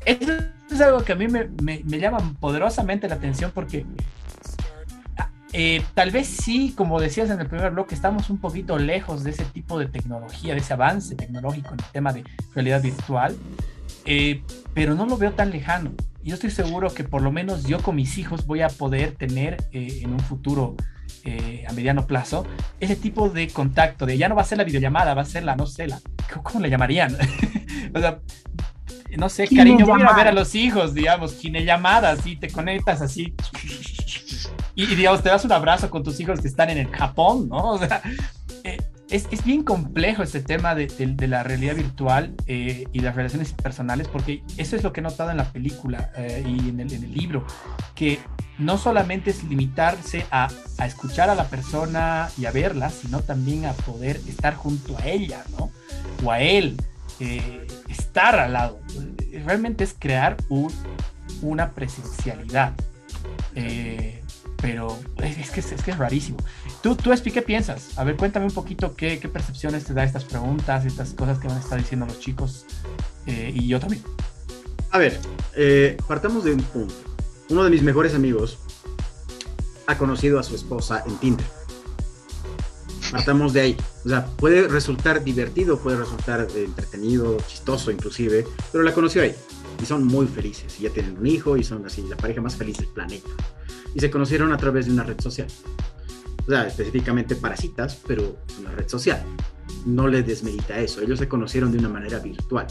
Eso 0.05 0.31
es 0.71 0.81
algo 0.81 1.03
que 1.03 1.11
a 1.11 1.15
mí 1.15 1.27
me 1.27 1.99
llama 1.99 2.35
poderosamente 2.39 3.09
la 3.09 3.15
atención 3.15 3.51
porque 3.53 3.85
ah, 5.17 5.29
eh, 5.51 5.83
tal 5.93 6.11
vez 6.11 6.27
sí, 6.27 6.73
como 6.77 7.01
decías 7.01 7.29
en 7.29 7.41
el 7.41 7.47
primer 7.47 7.71
bloque, 7.71 7.95
estamos 7.95 8.29
un 8.29 8.37
poquito 8.37 8.77
lejos 8.77 9.23
de 9.23 9.31
ese 9.31 9.43
tipo 9.45 9.77
de 9.77 9.87
tecnología, 9.87 10.53
de 10.53 10.59
ese 10.61 10.73
avance 10.73 11.15
tecnológico 11.15 11.73
en 11.73 11.79
el 11.79 11.91
tema 11.91 12.13
de 12.13 12.23
realidad 12.53 12.81
virtual, 12.81 13.35
eh, 14.05 14.43
pero 14.73 14.95
no 14.95 15.05
lo 15.05 15.17
veo 15.17 15.31
tan 15.31 15.51
lejano. 15.51 15.91
Yo 16.23 16.33
estoy 16.33 16.51
seguro 16.51 16.93
que 16.93 17.03
por 17.03 17.21
lo 17.21 17.31
menos 17.31 17.65
yo 17.65 17.81
con 17.81 17.95
mis 17.95 18.17
hijos 18.17 18.47
voy 18.47 18.61
a 18.61 18.69
poder 18.69 19.11
tener 19.11 19.57
eh, 19.71 19.99
en 20.01 20.11
un 20.11 20.19
futuro 20.19 20.75
eh, 21.23 21.65
a 21.67 21.73
mediano 21.73 22.07
plazo 22.07 22.45
ese 22.79 22.95
tipo 22.95 23.29
de 23.29 23.47
contacto, 23.47 24.05
de 24.05 24.17
ya 24.17 24.29
no 24.29 24.35
va 24.35 24.41
a 24.41 24.45
ser 24.45 24.57
la 24.57 24.63
videollamada, 24.63 25.13
va 25.13 25.21
a 25.21 25.25
ser 25.25 25.43
la, 25.43 25.55
no 25.55 25.65
sé, 25.65 25.87
la, 25.87 25.99
¿cómo 26.43 26.59
le 26.59 26.69
llamarían? 26.69 27.15
o 27.95 27.99
sea, 27.99 28.19
no 29.17 29.29
sé, 29.29 29.47
cariño, 29.47 29.85
voy 29.85 30.01
a 30.01 30.13
ver 30.13 30.27
a 30.27 30.31
los 30.31 30.55
hijos, 30.55 30.93
digamos, 30.93 31.41
llamadas 31.41 32.25
y 32.25 32.35
te 32.35 32.49
conectas 32.49 33.01
así. 33.01 33.33
Y, 34.75 34.83
y, 34.83 34.95
digamos, 34.95 35.23
te 35.23 35.29
das 35.29 35.45
un 35.45 35.51
abrazo 35.51 35.89
con 35.89 36.03
tus 36.03 36.19
hijos 36.19 36.41
que 36.41 36.47
están 36.47 36.69
en 36.69 36.79
el 36.79 36.87
Japón, 36.87 37.47
¿no? 37.49 37.71
O 37.71 37.77
sea, 37.79 38.01
eh, 38.63 38.77
es, 39.09 39.27
es, 39.31 39.43
bien 39.43 39.63
complejo 39.63 40.23
este 40.23 40.41
tema 40.41 40.75
de, 40.75 40.87
de, 40.87 41.07
de 41.07 41.27
la 41.27 41.43
realidad 41.43 41.75
virtual 41.75 42.33
eh, 42.47 42.85
y 42.91 42.99
las 42.99 43.15
relaciones 43.15 43.53
personales, 43.53 44.07
porque 44.07 44.43
eso 44.57 44.75
es 44.75 44.83
lo 44.83 44.93
que 44.93 45.01
he 45.01 45.03
notado 45.03 45.31
en 45.31 45.37
la 45.37 45.51
película 45.51 46.11
eh, 46.17 46.43
y 46.45 46.69
en 46.69 46.79
el, 46.79 46.91
en 46.91 47.03
el, 47.03 47.13
libro, 47.13 47.45
que 47.93 48.19
no 48.57 48.77
solamente 48.77 49.29
es 49.29 49.43
limitarse 49.43 50.25
a, 50.31 50.47
a, 50.77 50.85
escuchar 50.85 51.29
a 51.29 51.35
la 51.35 51.45
persona 51.45 52.29
y 52.37 52.45
a 52.45 52.51
verla, 52.51 52.89
sino 52.89 53.21
también 53.21 53.65
a 53.65 53.73
poder 53.73 54.19
estar 54.27 54.55
junto 54.55 54.97
a 54.97 55.07
ella, 55.07 55.43
¿no? 55.57 55.71
O 56.23 56.31
a 56.31 56.39
él, 56.39 56.77
eh, 57.19 57.67
estar 57.89 58.39
al 58.39 58.53
lado. 58.53 58.79
Realmente 59.45 59.83
es 59.83 59.95
crear 59.97 60.37
un, 60.49 60.71
una 61.41 61.71
presencialidad. 61.71 62.73
Eh, 63.55 64.21
pero 64.61 64.97
es 65.21 65.51
que 65.51 65.59
es, 65.59 65.71
es 65.71 65.83
que 65.83 65.91
es 65.91 65.97
rarísimo. 65.97 66.37
Tú, 66.85 66.95
tú, 66.95 67.11
Espi, 67.11 67.31
¿qué 67.31 67.41
piensas? 67.41 67.97
A 67.97 68.03
ver, 68.03 68.15
cuéntame 68.15 68.45
un 68.45 68.51
poquito 68.51 68.95
qué, 68.95 69.17
percepciones 69.17 69.85
te 69.85 69.95
da 69.95 70.03
estas 70.03 70.23
preguntas, 70.23 70.85
estas 70.85 71.15
cosas 71.15 71.39
que 71.39 71.47
van 71.47 71.57
a 71.57 71.59
estar 71.59 71.79
diciendo 71.79 72.05
los 72.05 72.19
chicos 72.19 72.67
eh, 73.25 73.51
y 73.55 73.67
yo 73.67 73.79
también. 73.79 74.03
A 74.91 74.99
ver, 74.99 75.19
eh, 75.55 75.97
partamos 76.07 76.43
de 76.43 76.53
un 76.53 76.61
punto. 76.61 76.93
Uno 77.49 77.63
de 77.63 77.71
mis 77.71 77.81
mejores 77.81 78.13
amigos 78.13 78.59
ha 79.87 79.97
conocido 79.97 80.37
a 80.37 80.43
su 80.43 80.53
esposa 80.53 81.03
en 81.07 81.17
Tinder. 81.17 81.47
Partamos 83.11 83.53
de 83.53 83.61
ahí. 83.61 83.77
O 84.05 84.09
sea, 84.09 84.27
puede 84.27 84.67
resultar 84.67 85.23
divertido, 85.23 85.79
puede 85.79 85.97
resultar 85.97 86.45
entretenido, 86.55 87.37
chistoso 87.47 87.89
inclusive, 87.89 88.45
pero 88.71 88.83
la 88.83 88.93
conoció 88.93 89.23
ahí. 89.23 89.33
Y 89.81 89.87
son 89.87 90.05
muy 90.05 90.27
felices. 90.27 90.77
Ya 90.77 90.91
tienen 90.91 91.17
un 91.17 91.25
hijo 91.25 91.57
y 91.57 91.63
son 91.63 91.83
así, 91.83 92.03
la 92.07 92.15
pareja 92.15 92.41
más 92.41 92.55
feliz 92.55 92.77
del 92.77 92.89
planeta. 92.89 93.31
Y 93.95 94.01
se 94.01 94.11
conocieron 94.11 94.53
a 94.53 94.57
través 94.57 94.85
de 94.85 94.91
una 94.91 95.01
red 95.01 95.19
social. 95.19 95.47
O 96.45 96.49
sea, 96.49 96.67
específicamente 96.67 97.35
parasitas, 97.35 97.99
pero 98.07 98.37
una 98.59 98.71
red 98.71 98.87
social. 98.87 99.21
No 99.85 100.07
les 100.07 100.25
desmerita 100.25 100.79
eso. 100.79 101.01
Ellos 101.01 101.19
se 101.19 101.27
conocieron 101.27 101.71
de 101.71 101.79
una 101.79 101.89
manera 101.89 102.19
virtual. 102.19 102.67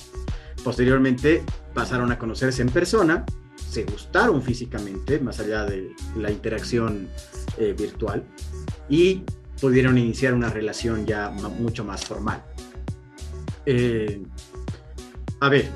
Posteriormente 0.63 1.43
pasaron 1.75 2.11
a 2.13 2.19
conocerse 2.19 2.63
en 2.63 2.69
persona, 2.69 3.25
se 3.69 3.85
gustaron 3.85 4.41
físicamente, 4.43 5.19
más 5.19 5.41
allá 5.41 5.65
de 5.65 5.95
la 6.17 6.31
interacción 6.31 7.09
eh, 7.59 7.75
virtual, 7.77 8.25
y 8.89 9.23
pudieron 9.61 9.99
iniciar 9.99 10.33
una 10.35 10.49
relación 10.49 11.05
ya 11.05 11.31
mucho 11.31 11.85
más 11.85 12.05
formal. 12.05 12.43
Eh, 13.67 14.23
a 15.41 15.49
ver, 15.49 15.69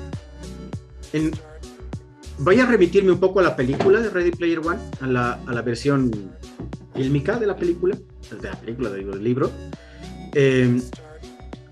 voy 2.39 2.59
a 2.59 2.65
remitirme 2.65 3.11
un 3.11 3.19
poco 3.19 3.39
a 3.41 3.43
la 3.43 3.55
película 3.55 3.99
de 3.99 4.09
Ready 4.09 4.31
Player 4.31 4.59
One, 4.59 4.79
a 5.01 5.07
la, 5.07 5.33
a 5.45 5.53
la 5.53 5.61
versión 5.61 6.31
fílmica 6.99 7.39
de 7.39 7.47
la 7.47 7.55
película, 7.55 7.97
de 8.29 8.49
la 8.49 8.59
película, 8.59 8.93
digo, 8.93 9.11
del 9.11 9.23
libro. 9.23 9.51
Eh, 10.33 10.81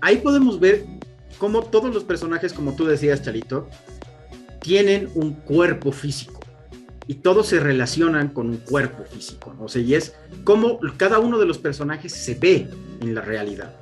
ahí 0.00 0.16
podemos 0.16 0.58
ver 0.58 0.86
cómo 1.36 1.62
todos 1.62 1.92
los 1.92 2.02
personajes, 2.04 2.54
como 2.54 2.74
tú 2.74 2.86
decías, 2.86 3.22
Chalito, 3.22 3.68
tienen 4.60 5.10
un 5.14 5.34
cuerpo 5.34 5.92
físico 5.92 6.40
y 7.06 7.14
todos 7.14 7.46
se 7.46 7.60
relacionan 7.60 8.28
con 8.28 8.48
un 8.48 8.56
cuerpo 8.56 9.04
físico, 9.04 9.54
¿no? 9.56 9.64
o 9.64 9.68
sea, 9.68 9.82
y 9.82 9.94
es 9.94 10.14
cómo 10.44 10.80
cada 10.96 11.18
uno 11.18 11.38
de 11.38 11.46
los 11.46 11.58
personajes 11.58 12.12
se 12.12 12.34
ve 12.34 12.68
en 13.00 13.14
la 13.14 13.20
realidad. 13.20 13.74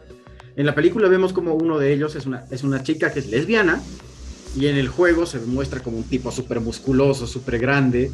En 0.57 0.67
la 0.67 0.75
película 0.75 1.09
vemos 1.09 1.33
como 1.33 1.55
uno 1.55 1.79
de 1.79 1.93
ellos 1.93 2.17
es 2.17 2.27
una, 2.27 2.45
es 2.51 2.65
una 2.65 2.83
chica 2.83 3.13
que 3.13 3.21
es 3.21 3.29
lesbiana 3.29 3.81
y 4.57 4.67
en 4.67 4.77
el 4.77 4.89
juego 4.89 5.27
se 5.27 5.39
muestra 5.41 5.81
como 5.81 5.99
un 5.99 6.05
tipo 6.05 6.33
súper 6.33 6.61
musculoso, 6.61 7.27
súper 7.27 7.59
grande 7.59 8.11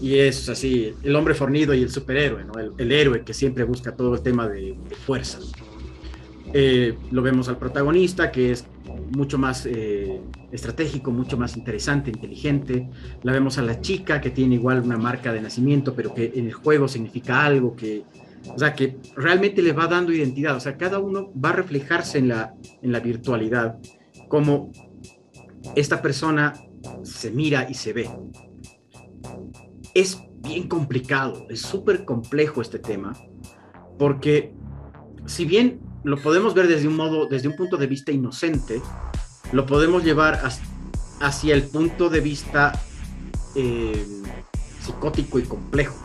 y 0.00 0.18
es 0.18 0.48
así, 0.48 0.94
el 1.02 1.16
hombre 1.16 1.34
fornido 1.34 1.74
y 1.74 1.82
el 1.82 1.90
superhéroe, 1.90 2.44
¿no? 2.44 2.52
el, 2.78 2.92
héroe 2.92 3.22
que 3.22 3.34
siempre 3.34 3.64
busca 3.64 3.94
todo 3.94 4.14
el 4.14 4.22
tema 4.22 4.48
de, 4.48 4.76
de 4.88 4.96
fuerza. 4.96 5.38
Eh, 6.52 6.96
lo 7.10 7.22
vemos 7.22 7.48
al 7.48 7.58
protagonista 7.58 8.32
que 8.32 8.50
es 8.50 8.66
mucho 9.16 9.38
más 9.38 9.66
eh, 9.66 10.20
estratégico, 10.50 11.10
mucho 11.10 11.36
más 11.36 11.56
interesante, 11.56 12.10
inteligente. 12.10 12.88
La 13.22 13.32
vemos 13.32 13.58
a 13.58 13.62
la 13.62 13.80
chica 13.80 14.20
que 14.20 14.30
tiene 14.30 14.56
igual 14.56 14.80
una 14.80 14.96
marca 14.96 15.32
de 15.32 15.40
nacimiento, 15.40 15.94
pero 15.94 16.14
que 16.14 16.32
en 16.34 16.46
el 16.46 16.52
juego 16.52 16.88
significa 16.88 17.44
algo 17.44 17.76
que, 17.76 18.04
o 18.48 18.58
sea, 18.58 18.74
que 18.74 18.96
realmente 19.16 19.62
le 19.62 19.72
va 19.72 19.86
dando 19.86 20.12
identidad. 20.12 20.56
O 20.56 20.60
sea, 20.60 20.76
cada 20.76 20.98
uno 20.98 21.30
va 21.32 21.50
a 21.50 21.54
reflejarse 21.54 22.18
en 22.18 22.28
la, 22.28 22.54
en 22.82 22.92
la 22.92 23.00
virtualidad, 23.00 23.78
como 24.28 24.72
esta 25.74 26.02
persona 26.02 26.54
se 27.02 27.30
mira 27.30 27.68
y 27.68 27.74
se 27.74 27.92
ve. 27.92 28.10
Es 29.94 30.18
bien 30.42 30.68
complicado, 30.68 31.46
es 31.48 31.60
súper 31.60 32.04
complejo 32.04 32.62
este 32.62 32.78
tema, 32.78 33.12
porque 33.98 34.54
si 35.26 35.44
bien 35.44 35.80
lo 36.02 36.16
podemos 36.16 36.54
ver 36.54 36.66
desde 36.66 36.88
un 36.88 36.96
modo, 36.96 37.26
desde 37.26 37.48
un 37.48 37.56
punto 37.56 37.76
de 37.76 37.86
vista 37.86 38.12
inocente, 38.12 38.80
lo 39.52 39.66
podemos 39.66 40.04
llevar 40.04 40.40
hacia 41.20 41.54
el 41.54 41.64
punto 41.64 42.08
de 42.08 42.20
vista 42.20 42.72
eh, 43.54 44.06
psicótico 44.80 45.38
y 45.38 45.42
complejo. 45.42 45.96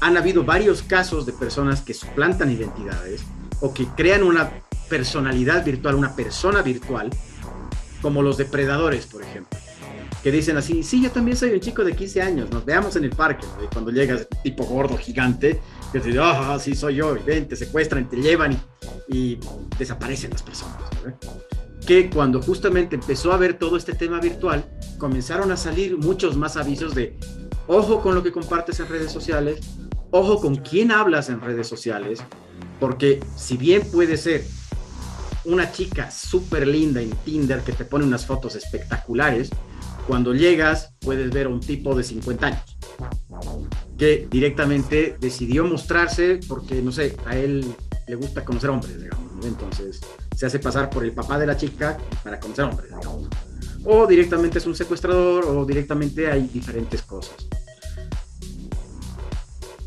Han 0.00 0.16
habido 0.16 0.44
varios 0.44 0.82
casos 0.82 1.26
de 1.26 1.32
personas 1.32 1.82
que 1.82 1.94
suplantan 1.94 2.50
identidades 2.50 3.22
o 3.60 3.74
que 3.74 3.86
crean 3.96 4.22
una 4.22 4.50
personalidad 4.88 5.64
virtual, 5.64 5.94
una 5.94 6.14
persona 6.14 6.62
virtual, 6.62 7.10
como 8.02 8.22
los 8.22 8.36
depredadores, 8.36 9.06
por 9.06 9.22
ejemplo, 9.22 9.58
que 10.22 10.32
dicen 10.32 10.56
así, 10.56 10.82
sí, 10.82 11.02
yo 11.02 11.10
también 11.10 11.36
soy 11.36 11.50
un 11.50 11.60
chico 11.60 11.84
de 11.84 11.94
15 11.94 12.22
años, 12.22 12.50
nos 12.50 12.64
veamos 12.64 12.96
en 12.96 13.04
el 13.04 13.10
parque, 13.10 13.46
cuando 13.72 13.90
llegas 13.90 14.26
tipo 14.42 14.64
gordo, 14.64 14.96
gigante, 14.96 15.60
que 15.92 16.00
dice, 16.00 16.18
ah, 16.20 16.58
sí, 16.60 16.74
soy 16.74 16.96
yo, 16.96 17.16
ven, 17.24 17.46
te 17.46 17.56
secuestran, 17.56 18.08
te 18.08 18.16
llevan 18.16 18.60
y, 19.08 19.38
desaparecen 19.78 20.30
las 20.30 20.42
personas. 20.42 20.76
Que 21.86 22.10
cuando 22.10 22.42
justamente 22.42 22.96
empezó 22.96 23.32
a 23.32 23.36
ver 23.36 23.54
todo 23.54 23.76
este 23.76 23.94
tema 23.94 24.20
virtual, 24.20 24.64
comenzaron 24.98 25.52
a 25.52 25.56
salir 25.56 25.96
muchos 25.96 26.36
más 26.36 26.56
avisos 26.56 26.94
de, 26.94 27.16
ojo 27.66 28.02
con 28.02 28.14
lo 28.14 28.22
que 28.22 28.32
compartes 28.32 28.80
en 28.80 28.88
redes 28.88 29.12
sociales, 29.12 29.60
ojo 30.10 30.40
con 30.40 30.56
quién 30.56 30.90
hablas 30.90 31.28
en 31.28 31.40
redes 31.40 31.66
sociales, 31.68 32.20
porque 32.80 33.20
si 33.36 33.56
bien 33.56 33.82
puede 33.90 34.16
ser 34.16 34.44
una 35.48 35.72
chica 35.72 36.10
súper 36.10 36.66
linda 36.66 37.00
en 37.00 37.10
Tinder 37.10 37.62
que 37.62 37.72
te 37.72 37.84
pone 37.84 38.04
unas 38.04 38.26
fotos 38.26 38.54
espectaculares, 38.54 39.50
cuando 40.06 40.34
llegas 40.34 40.92
puedes 41.00 41.30
ver 41.30 41.46
a 41.46 41.48
un 41.48 41.60
tipo 41.60 41.94
de 41.94 42.02
50 42.02 42.46
años 42.46 42.78
que 43.98 44.28
directamente 44.30 45.16
decidió 45.18 45.64
mostrarse 45.64 46.40
porque, 46.46 46.80
no 46.82 46.92
sé, 46.92 47.16
a 47.26 47.36
él 47.36 47.64
le 48.06 48.14
gusta 48.14 48.44
conocer 48.44 48.70
hombres, 48.70 49.00
digamos. 49.02 49.44
Entonces 49.44 50.00
se 50.36 50.46
hace 50.46 50.58
pasar 50.58 50.90
por 50.90 51.04
el 51.04 51.12
papá 51.12 51.38
de 51.38 51.46
la 51.46 51.56
chica 51.56 51.98
para 52.22 52.38
conocer 52.38 52.64
hombres, 52.64 52.88
digamos. 52.88 53.28
O 53.84 54.06
directamente 54.06 54.58
es 54.58 54.66
un 54.66 54.74
secuestrador 54.74 55.46
o 55.46 55.64
directamente 55.64 56.30
hay 56.30 56.46
diferentes 56.48 57.02
cosas. 57.02 57.34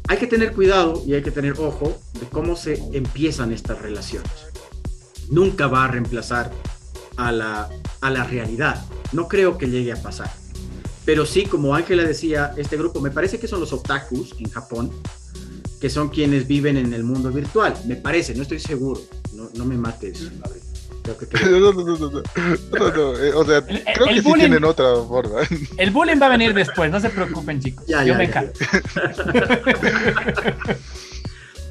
Hay 0.07 0.18
que 0.18 0.28
tener 0.28 0.53
cuidado 0.53 1.01
y 1.05 1.14
hay 1.14 1.22
que 1.22 1.32
tener 1.32 1.53
ojo 1.53 1.99
de 2.20 2.26
cómo 2.28 2.55
se 2.55 2.74
empiezan 2.93 3.53
estas 3.53 3.82
relaciones 3.82 4.51
nunca 5.32 5.68
va 5.68 5.86
a 5.86 5.88
reemplazar 5.88 6.52
a 7.18 7.32
la, 7.32 7.70
a 8.02 8.10
la 8.12 8.24
realidad. 8.24 8.86
No 9.12 9.28
creo 9.28 9.58
que 9.58 9.68
llegue 9.68 9.92
a 9.92 10.02
pasar. 10.02 10.32
Pero 11.06 11.26
sí, 11.26 11.46
como 11.46 11.74
Ángela 11.74 12.04
decía, 12.04 12.54
este 12.58 12.78
grupo, 12.78 13.02
me 13.02 13.10
parece 13.10 13.40
que 13.40 13.48
son 13.48 13.60
los 13.60 13.74
otakus 13.74 14.36
en 14.38 14.52
Japón, 14.52 14.92
que 15.80 15.90
son 15.90 16.10
quienes 16.10 16.48
viven 16.48 16.78
en 16.78 16.94
el 16.94 17.04
mundo 17.04 17.32
virtual. 17.32 17.74
Me 17.88 17.96
parece, 17.96 18.36
no 18.36 18.44
estoy 18.44 18.60
seguro. 18.60 19.02
No, 19.34 19.50
no 19.56 19.66
me 19.66 19.78
mates. 19.78 20.30
Creo 21.02 21.18
que 21.18 21.26
no, 21.50 21.60
no, 21.60 21.74
no, 21.74 21.98
no, 21.98 22.10
no, 22.92 23.18
eh, 23.18 23.34
o 23.34 23.44
sea, 23.44 23.66
creo 23.66 24.08
que 24.08 24.22
sí 24.22 24.34
tienen 24.34 24.64
otra 24.64 24.94
forma. 25.08 25.40
El 25.78 25.90
bullying 25.90 26.22
va 26.22 26.28
a 26.28 26.30
venir 26.30 26.54
después, 26.54 26.92
no 26.92 27.00
se 27.00 27.10
preocupen, 27.10 27.60
chicos. 27.60 27.86
Ya, 27.88 28.04
Yo 28.04 28.14
me 28.14 28.26
encargo. 28.26 28.52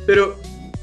Pero, 0.06 0.36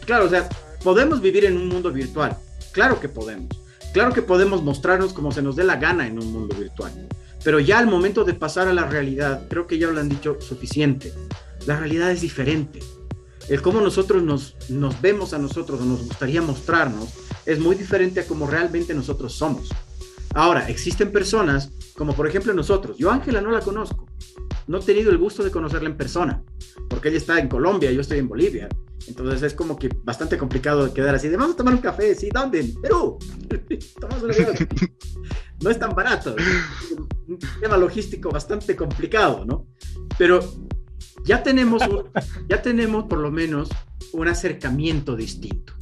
claro, 0.05 0.25
o 0.25 0.29
sea, 0.29 0.47
podemos 0.81 1.19
vivir 1.19 1.43
en 1.43 1.57
un 1.57 1.67
mundo 1.67 1.91
virtual, 1.91 2.37
Claro 2.77 2.99
que 2.99 3.09
podemos. 3.09 3.59
Claro 3.91 4.13
que 4.13 4.21
podemos 4.21 4.61
mostrarnos 4.61 5.11
como 5.11 5.31
se 5.31 5.41
nos 5.41 5.55
dé 5.55 5.63
la 5.63 5.77
gana 5.77 6.05
en 6.05 6.19
un 6.19 6.31
mundo 6.31 6.55
virtual. 6.55 6.91
Pero 7.43 7.59
ya 7.59 7.79
al 7.79 7.87
momento 7.87 8.23
de 8.23 8.35
pasar 8.35 8.67
a 8.67 8.73
la 8.73 8.85
realidad, 8.85 9.47
creo 9.49 9.65
que 9.65 9.79
ya 9.79 9.87
lo 9.87 9.99
han 9.99 10.09
dicho 10.09 10.37
suficiente. 10.39 11.11
La 11.65 11.79
realidad 11.79 12.11
es 12.11 12.21
diferente. 12.21 12.81
El 13.49 13.63
cómo 13.63 13.81
nosotros 13.81 14.21
nos, 14.21 14.55
nos 14.69 15.01
vemos 15.01 15.33
a 15.33 15.39
nosotros 15.39 15.81
o 15.81 15.85
nos 15.85 16.03
gustaría 16.05 16.39
mostrarnos 16.43 17.09
es 17.47 17.57
muy 17.57 17.75
diferente 17.75 18.19
a 18.19 18.27
cómo 18.27 18.45
realmente 18.45 18.93
nosotros 18.93 19.33
somos. 19.33 19.69
Ahora, 20.35 20.69
existen 20.69 21.11
personas 21.11 21.71
como 21.95 22.13
por 22.13 22.27
ejemplo 22.27 22.53
nosotros. 22.53 22.95
Yo 22.99 23.09
Ángela 23.09 23.41
no 23.41 23.49
la 23.49 23.61
conozco. 23.61 24.05
No 24.67 24.77
he 24.77 24.83
tenido 24.83 25.09
el 25.09 25.17
gusto 25.17 25.43
de 25.43 25.49
conocerla 25.49 25.89
en 25.89 25.97
persona, 25.97 26.43
porque 26.87 27.09
ella 27.09 27.17
está 27.17 27.39
en 27.39 27.47
Colombia, 27.47 27.91
yo 27.91 28.01
estoy 28.01 28.19
en 28.19 28.27
Bolivia. 28.27 28.69
Entonces 29.07 29.43
es 29.43 29.53
como 29.53 29.77
que 29.77 29.89
bastante 30.03 30.37
complicado 30.37 30.93
quedar 30.93 31.15
así 31.15 31.29
de 31.29 31.37
vamos 31.37 31.53
a 31.53 31.57
tomar 31.57 31.73
un 31.73 31.81
café, 31.81 32.15
sí, 32.15 32.29
¿dónde? 32.33 32.59
En 32.61 32.81
Perú. 32.81 33.17
no 35.61 35.69
es 35.69 35.79
tan 35.79 35.91
barato. 35.91 36.35
un 37.27 37.39
tema 37.61 37.77
logístico 37.77 38.29
bastante 38.29 38.75
complicado, 38.75 39.45
¿no? 39.45 39.67
Pero 40.17 40.39
ya 41.23 41.43
tenemos, 41.43 41.83
ya 42.49 42.61
tenemos 42.61 43.05
por 43.05 43.19
lo 43.19 43.31
menos 43.31 43.69
un 44.13 44.27
acercamiento 44.27 45.15
distinto. 45.15 45.73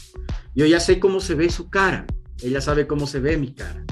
Yo 0.55 0.65
ya 0.65 0.79
sé 0.79 0.99
cómo 0.99 1.19
se 1.19 1.35
ve 1.35 1.49
su 1.49 1.69
cara, 1.69 2.05
ella 2.41 2.61
sabe 2.61 2.87
cómo 2.87 3.07
se 3.07 3.19
ve 3.19 3.37
mi 3.37 3.53
cara. 3.53 3.83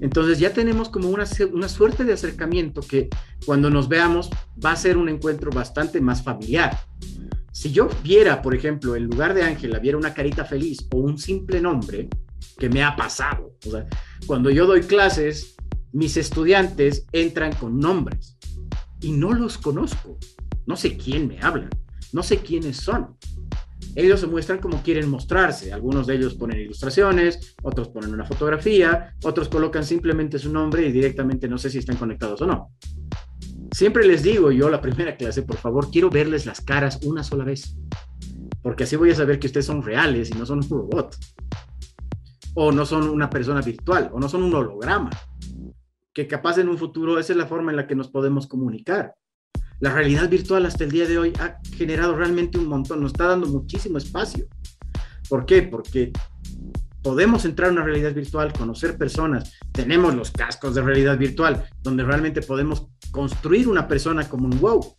Entonces 0.00 0.38
ya 0.38 0.52
tenemos 0.52 0.88
como 0.88 1.08
una, 1.08 1.24
una 1.52 1.68
suerte 1.68 2.04
de 2.04 2.12
acercamiento 2.12 2.80
que 2.80 3.08
cuando 3.44 3.70
nos 3.70 3.88
veamos 3.88 4.30
va 4.64 4.72
a 4.72 4.76
ser 4.76 4.96
un 4.96 5.08
encuentro 5.08 5.50
bastante 5.50 6.00
más 6.00 6.22
familiar 6.22 6.78
si 7.52 7.72
yo 7.72 7.88
viera, 8.02 8.42
por 8.42 8.54
ejemplo, 8.54 8.96
en 8.96 9.04
lugar 9.04 9.34
de 9.34 9.42
Ángela, 9.42 9.78
viera 9.78 9.98
una 9.98 10.14
carita 10.14 10.44
feliz 10.44 10.86
o 10.92 10.98
un 10.98 11.18
simple 11.18 11.60
nombre, 11.60 12.08
que 12.58 12.68
me 12.68 12.82
ha 12.82 12.94
pasado. 12.96 13.54
O 13.66 13.70
sea, 13.70 13.86
cuando 14.26 14.50
yo 14.50 14.66
doy 14.66 14.82
clases, 14.82 15.56
mis 15.92 16.16
estudiantes 16.16 17.06
entran 17.12 17.52
con 17.54 17.78
nombres 17.78 18.36
y 19.00 19.12
no 19.12 19.32
los 19.32 19.58
conozco. 19.58 20.18
No 20.66 20.76
sé 20.76 20.96
quién 20.96 21.28
me 21.28 21.40
hablan, 21.40 21.70
no 22.12 22.22
sé 22.22 22.38
quiénes 22.38 22.76
son. 22.76 23.16
Ellos 23.94 24.20
se 24.20 24.26
muestran 24.26 24.58
como 24.58 24.82
quieren 24.82 25.08
mostrarse. 25.08 25.72
Algunos 25.72 26.06
de 26.06 26.16
ellos 26.16 26.34
ponen 26.34 26.60
ilustraciones, 26.60 27.56
otros 27.62 27.88
ponen 27.88 28.12
una 28.12 28.24
fotografía, 28.24 29.14
otros 29.24 29.48
colocan 29.48 29.84
simplemente 29.84 30.38
su 30.38 30.52
nombre 30.52 30.86
y 30.86 30.92
directamente 30.92 31.48
no 31.48 31.58
sé 31.58 31.70
si 31.70 31.78
están 31.78 31.96
conectados 31.96 32.42
o 32.42 32.46
no. 32.46 32.72
Siempre 33.70 34.06
les 34.06 34.22
digo 34.22 34.50
yo 34.50 34.70
la 34.70 34.80
primera 34.80 35.16
clase, 35.16 35.42
por 35.42 35.56
favor, 35.56 35.90
quiero 35.90 36.10
verles 36.10 36.46
las 36.46 36.60
caras 36.60 36.98
una 37.04 37.22
sola 37.22 37.44
vez, 37.44 37.76
porque 38.62 38.84
así 38.84 38.96
voy 38.96 39.10
a 39.10 39.14
saber 39.14 39.38
que 39.38 39.46
ustedes 39.46 39.66
son 39.66 39.82
reales 39.82 40.30
y 40.30 40.34
no 40.38 40.46
son 40.46 40.58
un 40.58 40.68
robot, 40.68 41.16
o 42.54 42.72
no 42.72 42.86
son 42.86 43.08
una 43.08 43.28
persona 43.28 43.60
virtual, 43.60 44.10
o 44.12 44.18
no 44.18 44.28
son 44.28 44.42
un 44.42 44.54
holograma, 44.54 45.10
que 46.14 46.26
capaz 46.26 46.58
en 46.58 46.68
un 46.68 46.78
futuro 46.78 47.18
esa 47.18 47.32
es 47.32 47.36
la 47.36 47.46
forma 47.46 47.70
en 47.70 47.76
la 47.76 47.86
que 47.86 47.94
nos 47.94 48.08
podemos 48.08 48.46
comunicar. 48.46 49.14
La 49.80 49.92
realidad 49.92 50.28
virtual 50.28 50.66
hasta 50.66 50.84
el 50.84 50.90
día 50.90 51.06
de 51.06 51.18
hoy 51.18 51.32
ha 51.38 51.58
generado 51.76 52.16
realmente 52.16 52.58
un 52.58 52.66
montón, 52.66 53.00
nos 53.00 53.12
está 53.12 53.28
dando 53.28 53.46
muchísimo 53.46 53.98
espacio. 53.98 54.46
¿Por 55.28 55.46
qué? 55.46 55.62
Porque 55.62 56.10
podemos 57.02 57.44
entrar 57.44 57.68
a 57.68 57.72
una 57.72 57.84
realidad 57.84 58.12
virtual, 58.12 58.52
conocer 58.52 58.98
personas, 58.98 59.52
tenemos 59.72 60.14
los 60.14 60.30
cascos 60.30 60.74
de 60.74 60.82
realidad 60.82 61.16
virtual, 61.16 61.64
donde 61.80 62.02
realmente 62.02 62.42
podemos 62.42 62.88
construir 63.10 63.68
una 63.68 63.88
persona 63.88 64.28
como 64.28 64.46
un 64.46 64.58
WoW. 64.60 64.94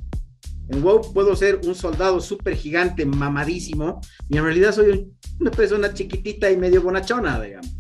En 0.70 0.84
WoW 0.84 1.14
puedo 1.14 1.36
ser 1.36 1.62
un 1.66 1.76
soldado 1.76 2.20
súper 2.22 2.56
gigante, 2.56 3.06
mamadísimo, 3.06 4.02
y 4.30 4.38
en 4.38 4.44
realidad 4.44 4.74
soy 4.74 5.12
una 5.40 5.52
persona 5.52 5.94
chiquitita 5.94 6.52
y 6.52 6.58
medio 6.58 6.82
bonachona, 6.82 7.42
digamos. 7.42 7.76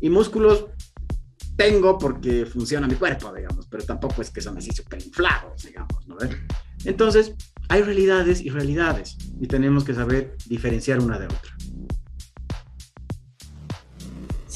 Y 0.00 0.10
músculos 0.10 0.66
tengo 1.56 1.98
porque 1.98 2.46
funciona 2.46 2.86
mi 2.86 2.94
cuerpo, 2.94 3.32
digamos, 3.34 3.66
pero 3.66 3.84
tampoco 3.84 4.22
es 4.22 4.30
que 4.30 4.40
son 4.40 4.58
así 4.58 4.70
súper 4.70 5.02
inflados, 5.02 5.64
digamos, 5.64 6.06
¿no? 6.06 6.16
Entonces, 6.84 7.34
hay 7.68 7.82
realidades 7.82 8.40
y 8.42 8.50
realidades, 8.50 9.16
y 9.40 9.46
tenemos 9.46 9.82
que 9.82 9.94
saber 9.94 10.36
diferenciar 10.46 11.00
una 11.00 11.18
de 11.18 11.26
otra. 11.26 11.56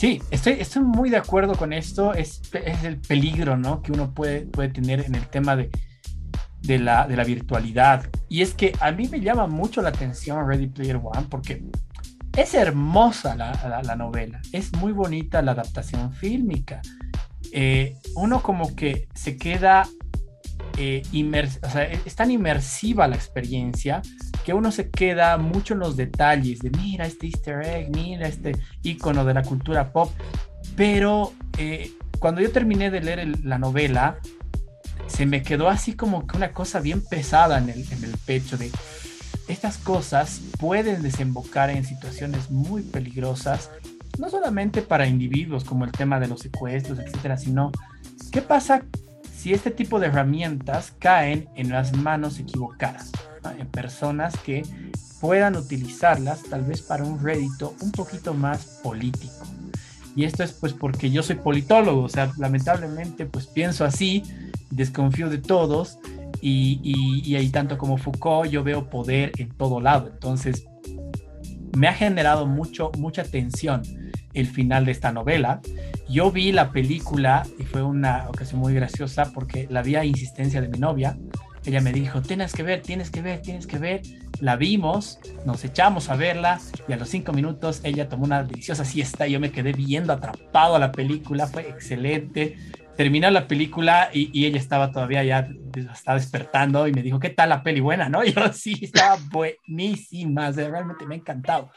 Sí, 0.00 0.22
estoy, 0.30 0.82
muy 0.82 1.10
de 1.10 1.18
acuerdo 1.18 1.54
con 1.56 1.74
esto. 1.74 2.14
Es, 2.14 2.40
es 2.54 2.84
el 2.84 2.96
peligro 2.96 3.58
¿no? 3.58 3.82
que 3.82 3.92
uno 3.92 4.14
puede, 4.14 4.46
puede 4.46 4.70
tener 4.70 5.00
en 5.00 5.14
el 5.14 5.26
tema 5.26 5.56
de, 5.56 5.68
de, 6.62 6.78
la, 6.78 7.06
de 7.06 7.16
la 7.16 7.24
virtualidad. 7.24 8.08
Y 8.30 8.40
es 8.40 8.54
que 8.54 8.72
a 8.80 8.92
mí 8.92 9.08
me 9.08 9.20
llama 9.20 9.46
mucho 9.46 9.82
la 9.82 9.90
atención 9.90 10.48
Ready 10.48 10.68
Player 10.68 10.96
One 10.96 11.26
porque 11.28 11.62
es 12.34 12.54
hermosa 12.54 13.36
la, 13.36 13.82
la, 13.84 13.94
novela, 13.94 14.40
es 14.52 14.72
muy 14.72 14.92
bonita 14.92 15.42
la 15.42 15.52
adaptación 15.52 16.14
fílmica. 16.14 16.80
Eh, 17.52 17.98
uno 18.14 18.40
como 18.40 18.74
que 18.74 19.06
se 19.14 19.36
queda 19.36 19.86
eh, 20.80 21.02
es 22.06 22.14
tan 22.14 22.30
inmersiva 22.30 23.06
la 23.06 23.14
experiencia 23.14 24.00
que 24.46 24.54
uno 24.54 24.72
se 24.72 24.88
queda 24.88 25.36
mucho 25.36 25.74
en 25.74 25.80
los 25.80 25.94
detalles 25.94 26.60
de 26.60 26.70
mira 26.70 27.06
este 27.06 27.26
easter 27.26 27.62
egg, 27.62 27.90
mira 27.94 28.26
este 28.26 28.56
icono 28.82 29.26
de 29.26 29.34
la 29.34 29.42
cultura 29.42 29.92
pop, 29.92 30.10
pero 30.76 31.34
eh, 31.58 31.92
cuando 32.18 32.40
yo 32.40 32.50
terminé 32.50 32.90
de 32.90 33.02
leer 33.02 33.44
la 33.44 33.58
novela, 33.58 34.20
se 35.06 35.26
me 35.26 35.42
quedó 35.42 35.68
así 35.68 35.92
como 35.92 36.26
que 36.26 36.38
una 36.38 36.52
cosa 36.52 36.80
bien 36.80 37.04
pesada 37.04 37.58
en 37.58 37.68
el, 37.68 37.84
en 37.92 38.04
el 38.04 38.16
pecho 38.24 38.56
de 38.56 38.70
estas 39.48 39.76
cosas 39.76 40.40
pueden 40.58 41.02
desembocar 41.02 41.68
en 41.68 41.84
situaciones 41.84 42.50
muy 42.50 42.80
peligrosas, 42.82 43.70
no 44.18 44.30
solamente 44.30 44.80
para 44.80 45.06
individuos 45.06 45.64
como 45.64 45.84
el 45.84 45.92
tema 45.92 46.18
de 46.20 46.28
los 46.28 46.40
secuestros, 46.40 46.98
etcétera, 46.98 47.36
sino 47.36 47.70
qué 48.32 48.40
pasa 48.40 48.84
si 49.40 49.54
este 49.54 49.70
tipo 49.70 49.98
de 49.98 50.08
herramientas 50.08 50.92
caen 50.98 51.48
en 51.54 51.70
las 51.70 51.96
manos 51.96 52.38
equivocadas, 52.38 53.10
¿no? 53.42 53.50
en 53.52 53.66
personas 53.68 54.36
que 54.38 54.62
puedan 55.18 55.56
utilizarlas 55.56 56.42
tal 56.42 56.62
vez 56.62 56.82
para 56.82 57.04
un 57.04 57.24
rédito 57.24 57.74
un 57.80 57.90
poquito 57.90 58.34
más 58.34 58.80
político. 58.82 59.46
Y 60.14 60.24
esto 60.24 60.42
es 60.44 60.52
pues 60.52 60.74
porque 60.74 61.10
yo 61.10 61.22
soy 61.22 61.36
politólogo, 61.36 62.02
o 62.02 62.08
sea, 62.10 62.30
lamentablemente 62.36 63.24
pues 63.24 63.46
pienso 63.46 63.86
así, 63.86 64.24
desconfío 64.68 65.30
de 65.30 65.38
todos 65.38 65.98
y, 66.42 66.78
y, 66.82 67.26
y 67.26 67.36
ahí 67.36 67.48
tanto 67.48 67.78
como 67.78 67.96
Foucault 67.96 68.50
yo 68.50 68.62
veo 68.62 68.90
poder 68.90 69.32
en 69.38 69.48
todo 69.48 69.80
lado. 69.80 70.08
Entonces 70.08 70.66
me 71.74 71.88
ha 71.88 71.94
generado 71.94 72.46
mucho, 72.46 72.92
mucha 72.98 73.24
tensión 73.24 73.82
el 74.34 74.46
final 74.46 74.84
de 74.84 74.92
esta 74.92 75.12
novela. 75.12 75.60
Yo 76.08 76.30
vi 76.30 76.52
la 76.52 76.72
película 76.72 77.46
y 77.58 77.64
fue 77.64 77.82
una 77.82 78.26
ocasión 78.28 78.60
muy 78.60 78.74
graciosa 78.74 79.32
porque 79.32 79.66
la 79.70 79.82
vi 79.82 79.96
insistencia 79.96 80.60
de 80.60 80.68
mi 80.68 80.78
novia. 80.78 81.16
Ella 81.64 81.80
me 81.80 81.92
dijo, 81.92 82.22
tienes 82.22 82.54
que 82.54 82.62
ver, 82.62 82.80
tienes 82.80 83.10
que 83.10 83.20
ver, 83.20 83.42
tienes 83.42 83.66
que 83.66 83.78
ver. 83.78 84.02
La 84.40 84.56
vimos, 84.56 85.18
nos 85.44 85.62
echamos 85.64 86.08
a 86.08 86.16
verla 86.16 86.58
y 86.88 86.92
a 86.94 86.96
los 86.96 87.10
cinco 87.10 87.32
minutos 87.32 87.80
ella 87.84 88.08
tomó 88.08 88.24
una 88.24 88.42
deliciosa 88.42 88.84
siesta 88.84 89.28
y 89.28 89.32
yo 89.32 89.40
me 89.40 89.52
quedé 89.52 89.72
viendo 89.72 90.12
atrapado 90.12 90.76
a 90.76 90.78
la 90.78 90.90
película. 90.90 91.46
Fue 91.46 91.68
excelente. 91.68 92.56
Terminó 92.96 93.30
la 93.30 93.46
película 93.46 94.10
y, 94.12 94.44
ella 94.44 94.58
estaba 94.58 94.90
todavía 94.90 95.22
ya, 95.22 95.48
estaba 95.92 96.18
despertando 96.18 96.86
y 96.88 96.92
me 96.92 97.02
dijo, 97.02 97.18
¿qué 97.18 97.30
tal 97.30 97.50
la 97.50 97.62
peli? 97.62 97.80
Buena, 97.80 98.08
¿no? 98.08 98.24
Yo 98.24 98.52
sí, 98.52 98.78
estaba 98.82 99.18
buenísima, 99.30 100.48
o 100.48 100.52
sea, 100.52 100.68
realmente 100.68 101.06
me 101.06 101.14
ha 101.14 101.18
encantado 101.18 101.70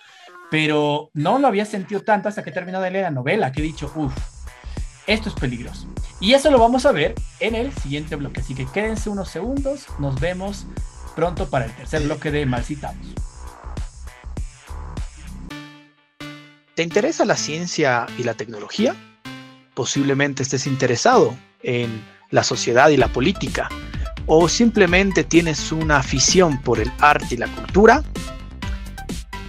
pero 0.53 1.09
no 1.15 1.39
lo 1.39 1.47
había 1.47 1.65
sentido 1.65 2.03
tanto 2.03 2.29
hasta 2.29 2.43
que 2.43 2.51
terminó 2.51 2.79
de 2.79 2.91
leer 2.91 3.05
la 3.05 3.09
novela, 3.09 3.51
que 3.51 3.59
he 3.59 3.63
dicho, 3.63 3.91
uff, 3.95 4.13
esto 5.07 5.29
es 5.29 5.33
peligroso. 5.33 5.87
Y 6.19 6.35
eso 6.35 6.51
lo 6.51 6.59
vamos 6.59 6.85
a 6.85 6.91
ver 6.91 7.15
en 7.39 7.55
el 7.55 7.73
siguiente 7.73 8.15
bloque, 8.15 8.41
así 8.41 8.53
que 8.53 8.67
quédense 8.67 9.09
unos 9.09 9.29
segundos, 9.29 9.87
nos 9.97 10.19
vemos 10.19 10.67
pronto 11.15 11.49
para 11.49 11.65
el 11.65 11.71
tercer 11.71 12.03
bloque 12.03 12.29
de 12.29 12.45
Malcitados. 12.45 13.03
¿Te 16.75 16.83
interesa 16.83 17.25
la 17.25 17.35
ciencia 17.35 18.05
y 18.19 18.21
la 18.21 18.35
tecnología? 18.35 18.95
Posiblemente 19.73 20.43
estés 20.43 20.67
interesado 20.67 21.35
en 21.63 22.05
la 22.29 22.43
sociedad 22.43 22.89
y 22.89 22.97
la 22.97 23.07
política, 23.07 23.69
o 24.27 24.47
simplemente 24.47 25.23
tienes 25.23 25.71
una 25.71 25.97
afición 25.97 26.61
por 26.61 26.79
el 26.79 26.91
arte 26.99 27.33
y 27.33 27.37
la 27.37 27.47
cultura, 27.47 28.03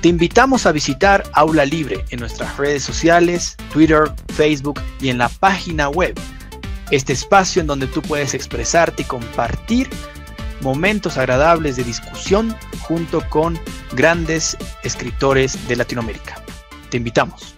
te 0.05 0.11
invitamos 0.11 0.67
a 0.67 0.73
visitar 0.73 1.25
Aula 1.33 1.65
Libre 1.65 2.05
en 2.11 2.21
nuestras 2.21 2.59
redes 2.59 2.83
sociales, 2.83 3.57
Twitter, 3.73 4.13
Facebook 4.35 4.79
y 5.01 5.09
en 5.09 5.17
la 5.17 5.31
página 5.31 5.89
web. 5.89 6.15
Este 6.91 7.15
espacio 7.15 7.63
en 7.63 7.67
donde 7.67 7.87
tú 7.87 8.03
puedes 8.03 8.35
expresarte 8.35 9.01
y 9.01 9.07
compartir 9.07 9.89
momentos 10.61 11.17
agradables 11.17 11.77
de 11.77 11.85
discusión 11.85 12.55
junto 12.81 13.27
con 13.31 13.59
grandes 13.93 14.59
escritores 14.83 15.67
de 15.69 15.77
Latinoamérica. 15.77 16.37
Te 16.91 16.99
invitamos. 16.99 17.54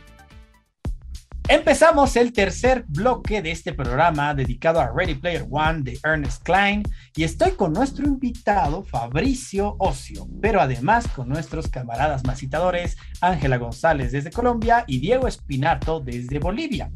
Empezamos 1.49 2.17
el 2.17 2.33
tercer 2.33 2.85
bloque 2.89 3.41
de 3.41 3.53
este 3.53 3.73
programa 3.73 4.35
dedicado 4.35 4.81
a 4.81 4.91
Ready 4.91 5.15
Player 5.15 5.47
One 5.49 5.83
de 5.83 5.97
Ernest 6.03 6.43
Klein 6.43 6.83
y 7.15 7.23
estoy 7.23 7.53
con 7.53 7.73
nuestro 7.73 8.05
invitado 8.05 8.83
Fabricio 8.83 9.77
Ocio, 9.79 10.27
pero 10.43 10.61
además 10.61 11.07
con 11.07 11.29
nuestros 11.29 11.69
camaradas 11.69 12.25
macitadores 12.25 12.97
Ángela 13.21 13.59
González 13.59 14.11
desde 14.11 14.33
Colombia 14.33 14.83
y 14.89 14.99
Diego 14.99 15.29
Espinato 15.29 16.01
desde 16.01 16.41
Bolivia. 16.41 16.91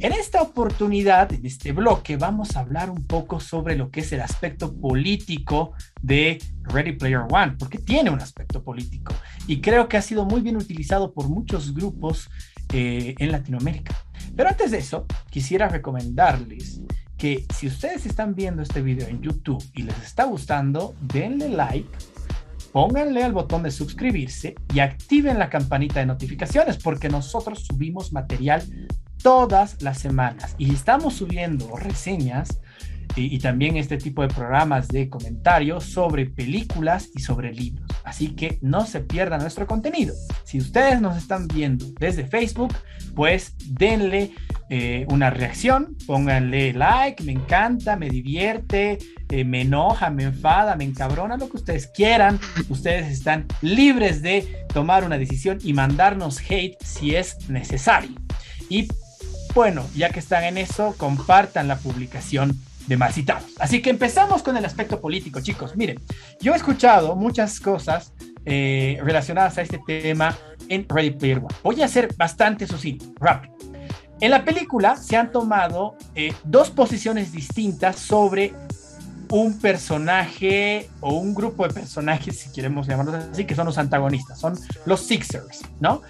En 0.00 0.12
esta 0.12 0.42
oportunidad, 0.42 1.32
en 1.32 1.46
este 1.46 1.72
bloque, 1.72 2.16
vamos 2.16 2.56
a 2.56 2.60
hablar 2.60 2.90
un 2.90 3.06
poco 3.06 3.38
sobre 3.38 3.76
lo 3.76 3.90
que 3.90 4.00
es 4.00 4.12
el 4.12 4.20
aspecto 4.20 4.74
político 4.74 5.72
de 6.02 6.42
Ready 6.64 6.92
Player 6.92 7.22
One, 7.30 7.54
porque 7.58 7.78
tiene 7.78 8.10
un 8.10 8.20
aspecto 8.20 8.62
político 8.62 9.14
y 9.46 9.60
creo 9.60 9.88
que 9.88 9.96
ha 9.96 10.02
sido 10.02 10.24
muy 10.24 10.40
bien 10.40 10.56
utilizado 10.56 11.12
por 11.12 11.28
muchos 11.28 11.74
grupos 11.74 12.28
eh, 12.72 13.14
en 13.18 13.30
Latinoamérica. 13.30 13.94
Pero 14.36 14.48
antes 14.48 14.72
de 14.72 14.78
eso, 14.78 15.06
quisiera 15.30 15.68
recomendarles 15.68 16.80
que 17.16 17.46
si 17.54 17.68
ustedes 17.68 18.04
están 18.04 18.34
viendo 18.34 18.62
este 18.62 18.82
video 18.82 19.06
en 19.06 19.22
YouTube 19.22 19.64
y 19.74 19.82
les 19.82 19.98
está 20.02 20.24
gustando, 20.24 20.94
denle 21.00 21.48
like, 21.48 21.88
pónganle 22.72 23.22
al 23.22 23.32
botón 23.32 23.62
de 23.62 23.70
suscribirse 23.70 24.56
y 24.74 24.80
activen 24.80 25.38
la 25.38 25.48
campanita 25.48 26.00
de 26.00 26.06
notificaciones 26.06 26.76
porque 26.78 27.08
nosotros 27.08 27.60
subimos 27.60 28.12
material 28.12 28.64
todas 29.24 29.80
las 29.82 29.98
semanas 29.98 30.54
y 30.58 30.70
estamos 30.74 31.14
subiendo 31.14 31.74
reseñas 31.76 32.60
y, 33.16 33.38
también 33.38 33.76
este 33.76 33.96
tipo 33.96 34.22
de 34.22 34.28
programas 34.28 34.88
de 34.88 35.08
comentarios 35.08 35.84
sobre 35.84 36.26
películas 36.26 37.10
y 37.14 37.20
sobre 37.20 37.54
libros. 37.54 37.86
Así 38.02 38.30
que 38.30 38.58
no 38.60 38.86
se 38.86 39.00
pierda 39.00 39.38
nuestro 39.38 39.68
contenido. 39.68 40.12
Si 40.42 40.58
ustedes 40.58 41.00
nos 41.00 41.16
están 41.16 41.46
viendo 41.46 41.86
desde 42.00 42.26
Facebook, 42.26 42.74
pues 43.14 43.54
denle 43.68 44.32
eh, 44.68 45.06
una 45.10 45.30
reacción, 45.30 45.96
pónganle 46.08 46.72
like, 46.72 47.22
me 47.22 47.32
encanta, 47.32 47.94
me 47.94 48.10
divierte, 48.10 48.98
eh, 49.30 49.44
me 49.44 49.60
enoja, 49.60 50.10
me 50.10 50.24
enfada, 50.24 50.74
me 50.74 50.84
encabrona, 50.84 51.36
lo 51.36 51.48
que 51.48 51.58
ustedes 51.58 51.86
quieran. 51.86 52.40
Ustedes 52.68 53.12
están 53.12 53.46
libres 53.62 54.22
de 54.22 54.66
tomar 54.72 55.04
una 55.04 55.18
decisión 55.18 55.58
y 55.62 55.72
mandarnos 55.72 56.40
hate 56.50 56.76
si 56.82 57.14
es 57.14 57.48
necesario. 57.48 58.10
Y 58.68 58.88
bueno, 59.54 59.86
ya 59.94 60.10
que 60.10 60.18
están 60.18 60.44
en 60.44 60.58
eso, 60.58 60.94
compartan 60.96 61.68
la 61.68 61.76
publicación 61.76 62.58
de 62.86 62.96
más 62.96 63.14
citados. 63.14 63.44
Así 63.58 63.80
que 63.80 63.90
empezamos 63.90 64.42
con 64.42 64.56
el 64.56 64.64
aspecto 64.64 65.00
político, 65.00 65.40
chicos. 65.40 65.76
Miren, 65.76 66.00
yo 66.40 66.52
he 66.52 66.56
escuchado 66.56 67.16
muchas 67.16 67.60
cosas 67.60 68.12
eh, 68.44 68.98
relacionadas 69.02 69.56
a 69.58 69.62
este 69.62 69.78
tema 69.86 70.36
en 70.68 70.86
Ready 70.88 71.12
Player 71.12 71.38
One. 71.38 71.54
Voy 71.62 71.82
a 71.82 71.88
ser 71.88 72.14
bastante 72.16 72.66
sucinto, 72.66 73.06
rápido. 73.18 73.54
En 74.20 74.30
la 74.30 74.44
película 74.44 74.96
se 74.96 75.16
han 75.16 75.32
tomado 75.32 75.96
eh, 76.14 76.32
dos 76.44 76.70
posiciones 76.70 77.32
distintas 77.32 77.96
sobre 77.96 78.52
un 79.30 79.58
personaje 79.58 80.88
o 81.00 81.14
un 81.14 81.34
grupo 81.34 81.66
de 81.66 81.74
personajes, 81.74 82.38
si 82.38 82.52
queremos 82.52 82.86
llamarlos 82.86 83.16
así, 83.16 83.44
que 83.44 83.54
son 83.54 83.66
los 83.66 83.78
antagonistas, 83.78 84.38
son 84.38 84.54
los 84.86 85.00
Sixers, 85.00 85.62
¿no? 85.80 86.02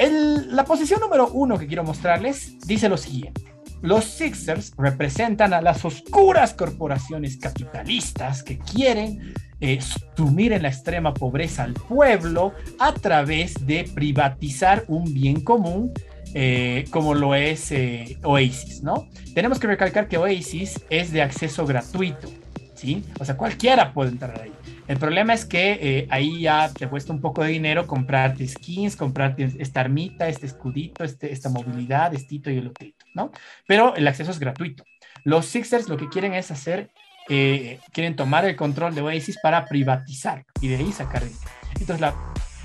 La 0.00 0.64
posición 0.64 1.00
número 1.00 1.28
uno 1.28 1.58
que 1.58 1.66
quiero 1.66 1.84
mostrarles 1.84 2.58
dice 2.66 2.88
lo 2.88 2.96
siguiente. 2.96 3.42
Los 3.82 4.04
Sixers 4.04 4.72
representan 4.78 5.52
a 5.52 5.60
las 5.60 5.84
oscuras 5.84 6.54
corporaciones 6.54 7.36
capitalistas 7.36 8.42
que 8.42 8.58
quieren 8.58 9.34
eh, 9.60 9.78
sumir 10.16 10.52
en 10.52 10.62
la 10.62 10.68
extrema 10.68 11.12
pobreza 11.12 11.64
al 11.64 11.74
pueblo 11.74 12.54
a 12.78 12.94
través 12.94 13.66
de 13.66 13.90
privatizar 13.94 14.84
un 14.88 15.12
bien 15.12 15.42
común 15.42 15.92
eh, 16.32 16.84
como 16.90 17.14
lo 17.14 17.34
es 17.34 17.72
eh, 17.72 18.16
Oasis, 18.22 18.82
¿no? 18.82 19.08
Tenemos 19.34 19.58
que 19.58 19.66
recalcar 19.66 20.08
que 20.08 20.16
Oasis 20.16 20.80
es 20.88 21.12
de 21.12 21.22
acceso 21.22 21.66
gratuito, 21.66 22.28
¿sí? 22.74 23.04
O 23.18 23.24
sea, 23.24 23.36
cualquiera 23.36 23.92
puede 23.92 24.10
entrar 24.10 24.40
ahí. 24.40 24.52
El 24.90 24.98
problema 24.98 25.34
es 25.34 25.44
que 25.44 25.78
eh, 25.80 26.08
ahí 26.10 26.40
ya 26.40 26.68
te 26.68 26.88
cuesta 26.88 27.12
un 27.12 27.20
poco 27.20 27.44
de 27.44 27.50
dinero 27.50 27.86
comprarte 27.86 28.48
skins, 28.48 28.96
comprarte 28.96 29.48
esta 29.60 29.82
armita, 29.82 30.26
este 30.26 30.46
escudito, 30.46 31.04
este, 31.04 31.30
esta 31.30 31.48
movilidad, 31.48 32.12
estito 32.12 32.50
y 32.50 32.58
el 32.58 32.66
otito, 32.66 33.06
¿no? 33.14 33.30
Pero 33.68 33.94
el 33.94 34.08
acceso 34.08 34.32
es 34.32 34.40
gratuito. 34.40 34.82
Los 35.22 35.46
Sixers 35.46 35.88
lo 35.88 35.96
que 35.96 36.08
quieren 36.08 36.34
es 36.34 36.50
hacer, 36.50 36.90
eh, 37.28 37.78
quieren 37.92 38.16
tomar 38.16 38.44
el 38.46 38.56
control 38.56 38.96
de 38.96 39.02
Oasis 39.02 39.38
para 39.40 39.64
privatizar 39.66 40.44
y 40.60 40.66
de 40.66 40.78
ahí 40.78 40.90
sacar 40.90 41.22
dinero. 41.22 41.40
Entonces 41.78 42.00
la 42.00 42.12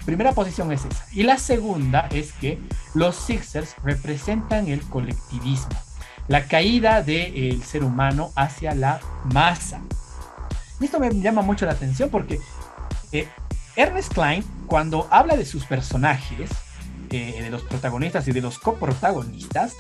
primera 0.04 0.32
posición 0.32 0.72
es 0.72 0.84
esa. 0.84 1.06
Y 1.12 1.22
la 1.22 1.38
segunda 1.38 2.10
es 2.12 2.34
que 2.34 2.58
los 2.96 3.16
Sixers 3.18 3.76
representan 3.84 4.68
el 4.68 4.82
colectivismo, 4.82 5.78
la 6.28 6.46
caída 6.46 7.04
del 7.04 7.62
ser 7.62 7.84
humano 7.84 8.32
hacia 8.36 8.74
la 8.74 9.00
masa. 9.26 9.80
Esto 10.82 11.00
me 11.00 11.10
llama 11.22 11.42
mucho 11.42 11.66
la 11.66 11.72
atención 11.72 12.10
porque 12.10 12.40
eh, 13.12 13.28
Ernest 13.76 14.14
Klein, 14.14 14.44
cuando 14.68 15.08
habla 15.12 15.36
de 15.36 15.46
sus 15.46 15.66
personajes, 15.66 16.50
eh, 17.12 17.42
de 17.42 17.50
los 17.50 17.62
protagonistas 17.64 18.28
y 18.28 18.32
de 18.32 18.42
los 18.42 18.60
coprotagonistas, 18.60 19.76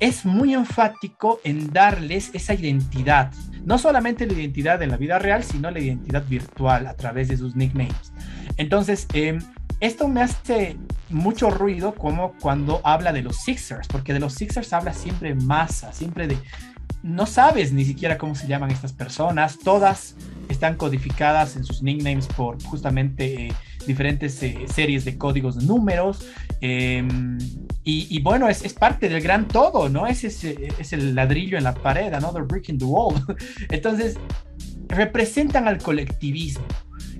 es 0.00 0.24
muy 0.24 0.54
enfático 0.54 1.40
en 1.44 1.72
darles 1.72 2.30
esa 2.32 2.54
identidad. 2.54 3.32
No 3.64 3.78
solamente 3.78 4.26
la 4.26 4.34
identidad 4.34 4.82
en 4.82 4.90
la 4.90 4.96
vida 4.96 5.18
real, 5.18 5.42
sino 5.42 5.70
la 5.70 5.80
identidad 5.80 6.24
virtual 6.26 6.86
a 6.86 6.94
través 6.94 7.28
de 7.28 7.36
sus 7.36 7.56
nicknames. 7.56 8.12
Entonces, 8.56 9.06
eh, 9.14 9.38
esto 9.80 10.08
me 10.08 10.22
hace 10.22 10.76
mucho 11.10 11.50
ruido 11.50 11.94
como 11.94 12.34
cuando 12.40 12.80
habla 12.84 13.12
de 13.12 13.22
los 13.22 13.36
Sixers, 13.36 13.88
porque 13.88 14.12
de 14.12 14.20
los 14.20 14.34
Sixers 14.34 14.72
habla 14.72 14.92
siempre 14.92 15.34
masa, 15.34 15.92
siempre 15.92 16.26
de 16.26 16.38
no 17.04 17.26
sabes 17.26 17.70
ni 17.70 17.84
siquiera 17.84 18.16
cómo 18.16 18.34
se 18.34 18.46
llaman 18.46 18.70
estas 18.70 18.94
personas, 18.94 19.58
todas 19.58 20.16
están 20.48 20.76
codificadas 20.76 21.54
en 21.54 21.62
sus 21.62 21.82
nicknames 21.82 22.26
por 22.28 22.60
justamente 22.64 23.48
eh, 23.48 23.52
diferentes 23.86 24.42
eh, 24.42 24.64
series 24.72 25.04
de 25.04 25.18
códigos 25.18 25.56
de 25.56 25.66
números. 25.66 26.26
Eh, 26.62 27.06
Y, 27.86 28.22
bueno, 28.22 28.48
es, 28.48 28.72
parte 28.72 29.10
del 29.10 29.20
gran 29.20 29.46
todo, 29.46 29.90
¿no? 29.90 30.06
Es, 30.06 30.24
es 30.24 30.92
el 30.94 31.14
ladrillo 31.14 31.58
en 31.58 31.64
la 31.64 31.74
pared, 31.74 32.14
another 32.14 32.42
brick 32.42 32.70
in 32.70 32.78
the 32.78 32.86
wall. 32.86 33.14
Entonces, 33.68 34.16
representan 34.88 35.68
al 35.68 35.76
colectivismo, 35.76 36.64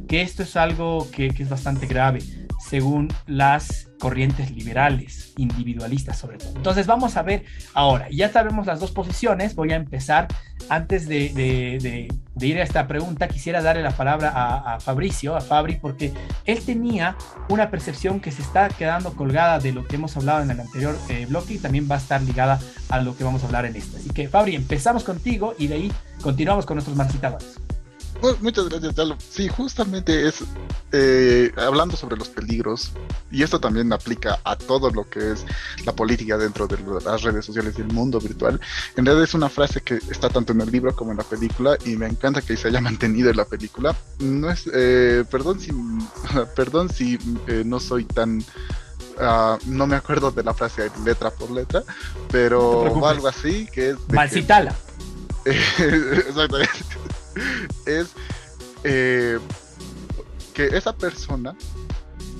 que 0.09 0.23
esto 0.23 0.45
es 0.45 0.57
algo 0.57 1.07
que 1.11 1.27
es 1.27 1.49
bastante 1.51 1.87
grave 1.87 2.21
según 2.69 3.09
las 3.27 3.91
corrientes 3.99 4.51
liberales, 4.51 5.33
individualistas 5.37 6.19
sobre 6.19 6.39
todo. 6.39 6.53
Entonces 6.57 6.87
vamos 6.87 7.17
a 7.17 7.23
ver 7.23 7.45
ahora, 7.75 8.09
ya 8.11 8.31
sabemos 8.31 8.67
las 8.67 8.81
dos 8.81 8.91
posiciones, 8.91 9.55
voy 9.55 9.73
a 9.73 9.77
empezar, 9.77 10.29
antes 10.69 11.07
de, 11.07 11.31
de, 11.31 11.79
de, 11.81 12.09
de 12.35 12.47
ir 12.47 12.59
a 12.59 12.63
esta 12.63 12.87
pregunta, 12.87 13.29
quisiera 13.29 13.63
darle 13.63 13.83
la 13.83 13.91
palabra 13.91 14.31
a, 14.31 14.75
a, 14.75 14.81
Fabricio, 14.81 15.37
a 15.37 15.41
Fabri, 15.41 15.77
porque 15.77 16.13
él 16.45 16.61
tenía 16.65 17.17
una 17.49 17.71
percepción 17.71 18.21
que 18.21 18.31
se 18.31 18.43
está 18.43 18.69
quedando 18.69 19.15
colgada 19.15 19.59
de 19.59 19.73
lo 19.73 19.87
que 19.87 19.97
hemos 19.97 20.17
hablado 20.17 20.43
en 20.43 20.51
el 20.51 20.61
anterior 20.61 20.97
eh, 21.09 21.27
bloque 21.27 21.55
y 21.55 21.59
también 21.59 21.89
va 21.91 21.97
a 21.97 21.99
estar 21.99 22.23
ligada 22.23 22.61
a 22.89 23.01
lo 23.01 23.17
que 23.17 23.25
vamos 23.25 23.43
a 23.43 23.47
hablar 23.47 23.67
en 23.67 23.77
este. 23.77 23.99
Así 23.99 24.11
que 24.11 24.29
Fabri, 24.29 24.55
empezamos 24.55 25.05
contigo 25.05 25.55
y 25.59 25.67
de 25.67 25.75
ahí 25.75 25.93
continuamos 26.23 26.67
con 26.67 26.77
nuestros 26.77 26.97
marcitadores. 26.97 27.59
Muchas 28.41 28.69
gracias, 28.69 28.95
Chalo. 28.95 29.17
Sí, 29.19 29.49
justamente 29.49 30.27
es 30.27 30.45
eh, 30.93 31.53
hablando 31.57 31.97
sobre 31.97 32.17
los 32.17 32.29
peligros, 32.29 32.93
y 33.31 33.43
esto 33.43 33.61
también 33.61 33.93
aplica 33.93 34.41
a 34.45 34.57
todo 34.57 34.91
lo 34.91 35.09
que 35.09 35.33
es 35.33 35.45
la 35.85 35.95
política 35.95 36.39
dentro 36.39 36.67
de 36.67 36.79
las 37.05 37.23
redes 37.23 37.45
sociales 37.45 37.75
y 37.77 37.83
el 37.83 37.89
mundo 37.89 38.19
virtual. 38.21 38.61
En 38.97 39.05
realidad 39.05 39.25
es 39.25 39.35
una 39.35 39.49
frase 39.49 39.83
que 39.83 39.97
está 40.11 40.29
tanto 40.29 40.53
en 40.53 40.61
el 40.61 40.71
libro 40.71 40.95
como 40.95 41.11
en 41.11 41.19
la 41.19 41.25
película, 41.25 41.77
y 41.85 41.97
me 41.97 42.07
encanta 42.07 42.41
que 42.41 42.57
se 42.57 42.69
haya 42.69 42.81
mantenido 42.83 43.31
en 43.31 43.37
la 43.37 43.45
película. 43.45 43.95
No 44.21 44.51
es, 44.51 44.69
eh, 44.73 45.25
perdón 45.31 45.61
si, 45.61 45.73
perdón 46.57 46.89
si 46.89 47.19
eh, 47.47 47.63
no 47.65 47.81
soy 47.81 48.05
tan 48.05 48.45
Uh, 49.17 49.57
no 49.67 49.87
me 49.87 49.95
acuerdo 49.95 50.33
de 50.33 50.43
la 50.43 50.53
frase 50.55 50.91
letra 51.05 51.31
por 51.31 51.49
letra, 51.49 51.85
pero 52.33 52.93
no 52.97 53.07
algo 53.07 53.29
así 53.29 53.69
que 53.73 53.91
es. 53.91 53.97
Malcitala. 54.09 54.75
Que, 55.45 55.51
exactamente. 56.29 56.71
Es 57.87 58.09
eh, 58.85 59.39
que 60.53 60.67
esa 60.67 60.97
persona 60.97 61.57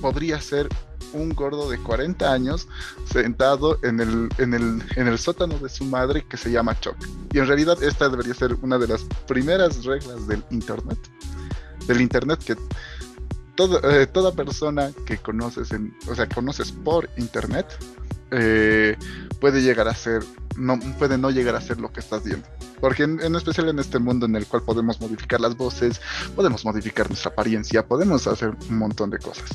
podría 0.01 0.39
ser 0.41 0.69
un 1.13 1.29
gordo 1.29 1.69
de 1.69 1.77
40 1.77 2.31
años 2.31 2.67
sentado 3.11 3.79
en 3.83 3.99
el, 3.99 4.29
en, 4.37 4.53
el, 4.53 4.83
en 4.95 5.07
el 5.07 5.17
sótano 5.17 5.57
de 5.57 5.69
su 5.69 5.85
madre 5.85 6.25
que 6.27 6.37
se 6.37 6.51
llama 6.51 6.79
Chuck. 6.79 6.97
Y 7.31 7.39
en 7.39 7.47
realidad 7.47 7.81
esta 7.81 8.09
debería 8.09 8.33
ser 8.33 8.55
una 8.61 8.77
de 8.77 8.87
las 8.87 9.03
primeras 9.27 9.85
reglas 9.85 10.27
del 10.27 10.43
Internet. 10.51 10.99
Del 11.87 12.01
Internet 12.01 12.43
que 12.43 12.55
eh, 13.57 14.07
toda 14.11 14.33
persona 14.33 14.91
que 15.05 15.17
conoces, 15.17 15.71
en, 15.71 15.95
o 16.09 16.15
sea, 16.15 16.27
conoces 16.27 16.71
por 16.71 17.09
Internet, 17.17 17.65
eh, 18.31 18.97
puede 19.39 19.61
llegar 19.61 19.87
a 19.87 19.95
ser, 19.95 20.23
no, 20.57 20.77
puede 20.99 21.17
no 21.17 21.29
llegar 21.31 21.55
a 21.55 21.61
ser 21.61 21.79
lo 21.79 21.91
que 21.91 22.01
estás 22.01 22.23
viendo. 22.23 22.47
Porque 22.79 23.03
en, 23.03 23.21
en, 23.21 23.35
especial 23.35 23.69
en 23.69 23.79
este 23.79 23.99
mundo 23.99 24.25
en 24.25 24.35
el 24.35 24.45
cual 24.45 24.63
podemos 24.63 24.99
modificar 24.99 25.39
las 25.39 25.55
voces, 25.55 26.01
podemos 26.35 26.65
modificar 26.65 27.07
nuestra 27.09 27.31
apariencia, 27.31 27.85
podemos 27.85 28.27
hacer 28.27 28.53
un 28.69 28.77
montón 28.77 29.09
de 29.09 29.19
cosas. 29.19 29.49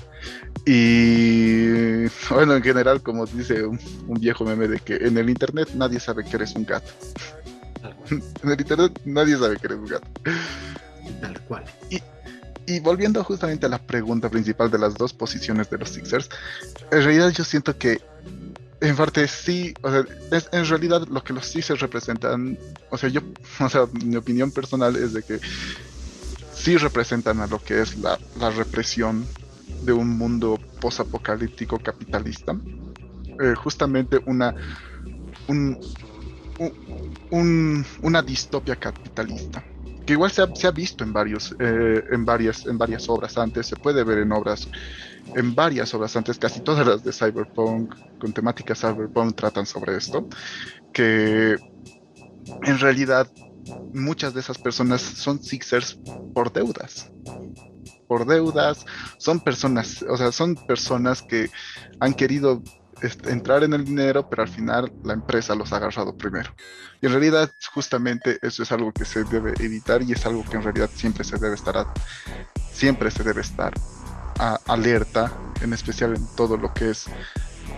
Y 0.67 2.07
bueno, 2.31 2.55
en 2.57 2.63
general, 2.63 3.03
como 3.03 3.27
dice 3.27 3.65
un, 3.65 3.79
un 4.07 4.21
viejo 4.21 4.45
meme 4.45 4.69
de 4.69 4.79
que 4.79 4.97
en 4.97 5.17
el 5.19 5.31
internet 5.31 5.71
nadie 5.75 6.01
sabe 6.01 6.25
que 6.25 6.37
eres 6.37 6.55
un 6.55 6.65
gato. 6.65 6.91
en 8.11 8.51
el 8.51 8.61
internet 8.61 9.01
nadie 9.05 9.37
sabe 9.37 9.57
que 9.57 9.67
eres 9.67 9.79
un 9.79 9.87
gato. 9.87 10.09
Tal 11.21 11.41
cual. 11.43 11.65
Y, 11.91 12.01
y 12.67 12.81
volviendo 12.81 13.23
justamente 13.25 13.67
a 13.67 13.69
la 13.69 13.79
pregunta 13.79 14.29
principal 14.31 14.71
de 14.71 14.79
las 14.79 14.95
dos 14.95 15.13
posiciones 15.13 15.69
de 15.71 15.79
los 15.79 15.91
Sixers, 15.91 16.29
en 16.91 17.03
realidad 17.03 17.31
yo 17.31 17.45
siento 17.45 17.77
que 17.77 18.01
en 18.81 18.97
parte 18.97 19.29
sí, 19.29 19.75
o 19.83 19.91
sea, 19.91 20.05
es 20.33 20.49
en 20.53 20.67
realidad 20.67 21.07
lo 21.09 21.23
que 21.23 21.33
los 21.33 21.47
Sixers 21.47 21.81
representan, 21.81 22.59
o 22.91 22.97
sea, 22.97 23.09
yo, 23.09 23.21
o 23.61 23.69
sea, 23.69 23.87
mi 24.05 24.17
opinión 24.17 24.51
personal 24.51 24.97
es 24.97 25.13
de 25.13 25.23
que 25.23 25.41
sí 26.55 26.77
representan 26.77 27.41
a 27.41 27.47
lo 27.47 27.63
que 27.63 27.81
es 27.81 27.99
la, 27.99 28.19
la 28.39 28.51
represión 28.51 29.27
de 29.83 29.93
un 29.93 30.09
mundo 30.17 30.59
posapocalíptico 30.81 31.79
capitalista. 31.79 32.55
Eh, 33.43 33.55
justamente 33.55 34.21
una, 34.27 34.55
un, 35.49 35.79
un, 37.31 37.87
una 38.03 38.23
distopia 38.23 38.77
capitalista 38.77 39.65
que 40.05 40.13
igual 40.13 40.31
se 40.31 40.43
ha, 40.43 40.55
se 40.55 40.67
ha 40.67 40.71
visto 40.71 41.05
en 41.05 41.13
varios 41.13 41.55
eh, 41.59 42.05
en 42.11 42.25
varias 42.25 42.67
en 42.67 42.77
varias 42.77 43.09
obras 43.09 43.39
antes 43.39 43.67
se 43.67 43.77
puede 43.77 44.05
ver 44.05 44.19
en 44.19 44.33
obras 44.33 44.69
en 45.35 45.55
varias 45.55 45.93
obras 45.95 46.17
antes 46.17 46.39
casi 46.39 46.61
todas 46.61 46.87
las 46.87 47.05
de 47.05 47.13
cyberpunk 47.13 47.95
con 48.19 48.33
temática 48.33 48.75
cyberpunk 48.75 49.37
tratan 49.37 49.67
sobre 49.67 49.97
esto 49.97 50.29
que 50.93 51.57
en 52.63 52.79
realidad 52.79 53.31
muchas 53.93 54.35
de 54.35 54.41
esas 54.41 54.59
personas 54.59 55.01
son 55.01 55.43
sixers 55.43 55.99
por 56.35 56.53
deudas 56.53 57.11
por 58.09 58.27
deudas 58.27 58.85
son 59.19 59.41
personas 59.41 60.03
o 60.03 60.17
sea 60.17 60.33
son 60.33 60.55
personas 60.55 61.23
que 61.23 61.51
han 62.01 62.15
querido 62.15 62.63
entrar 63.27 63.65
en 63.65 63.73
el 63.73 63.85
dinero, 63.85 64.29
pero 64.29 64.43
al 64.43 64.49
final 64.49 64.93
la 65.05 65.15
empresa 65.15 65.55
los 65.55 65.73
ha 65.73 65.77
agarrado 65.77 66.17
primero. 66.17 66.55
Y 67.01 67.07
en 67.07 67.13
realidad, 67.13 67.51
justamente 67.73 68.39
eso 68.43 68.63
es 68.63 68.73
algo 68.73 68.93
que 68.93 69.05
se 69.05 69.25
debe 69.25 69.55
evitar 69.61 70.03
y 70.03 70.13
es 70.13 70.27
algo 70.27 70.45
que 70.45 70.57
en 70.57 70.63
realidad 70.63 70.91
siempre 70.95 71.25
se 71.25 71.39
debe 71.39 71.55
estar, 71.55 71.87
siempre 72.73 73.11
se 73.11 73.23
debe 73.23 73.41
estar 73.41 73.73
alerta, 74.67 75.33
en 75.61 75.73
especial 75.73 76.17
en 76.17 76.27
todo 76.35 76.57
lo 76.57 76.73
que 76.73 76.91
es, 76.91 77.07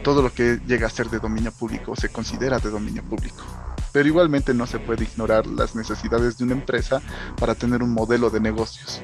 todo 0.03 0.23
lo 0.23 0.33
que 0.33 0.61
llega 0.67 0.87
a 0.87 0.91
ser 0.91 1.11
de 1.11 1.19
dominio 1.19 1.53
público, 1.53 1.97
se 1.97 2.09
considera 2.09 2.59
de 2.59 2.71
dominio 2.71 3.03
público. 3.03 3.45
Pero 3.93 4.09
igualmente 4.09 4.55
no 4.55 4.67
se 4.67 4.79
puede 4.79 5.05
ignorar 5.05 5.47
las 5.47 5.75
necesidades 5.75 6.39
de 6.39 6.45
una 6.45 6.55
empresa 6.55 7.03
para 7.39 7.55
tener 7.55 7.83
un 7.83 7.91
modelo 7.91 8.31
de 8.31 8.41
negocios. 8.41 9.03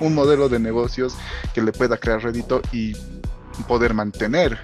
Un 0.00 0.14
modelo 0.14 0.48
de 0.48 0.60
negocios 0.60 1.16
que 1.54 1.62
le 1.62 1.72
pueda 1.72 1.96
crear 1.96 2.22
rédito 2.22 2.62
y 2.72 2.94
poder 3.66 3.94
mantener 3.94 4.58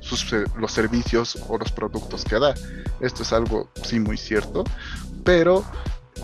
sus, 0.00 0.32
los 0.56 0.72
servicios 0.72 1.38
o 1.48 1.58
los 1.58 1.72
productos 1.72 2.24
que 2.24 2.38
da. 2.38 2.54
Esto 3.00 3.22
es 3.22 3.32
algo 3.32 3.70
sí 3.82 4.00
muy 4.00 4.16
cierto, 4.16 4.64
pero 5.24 5.64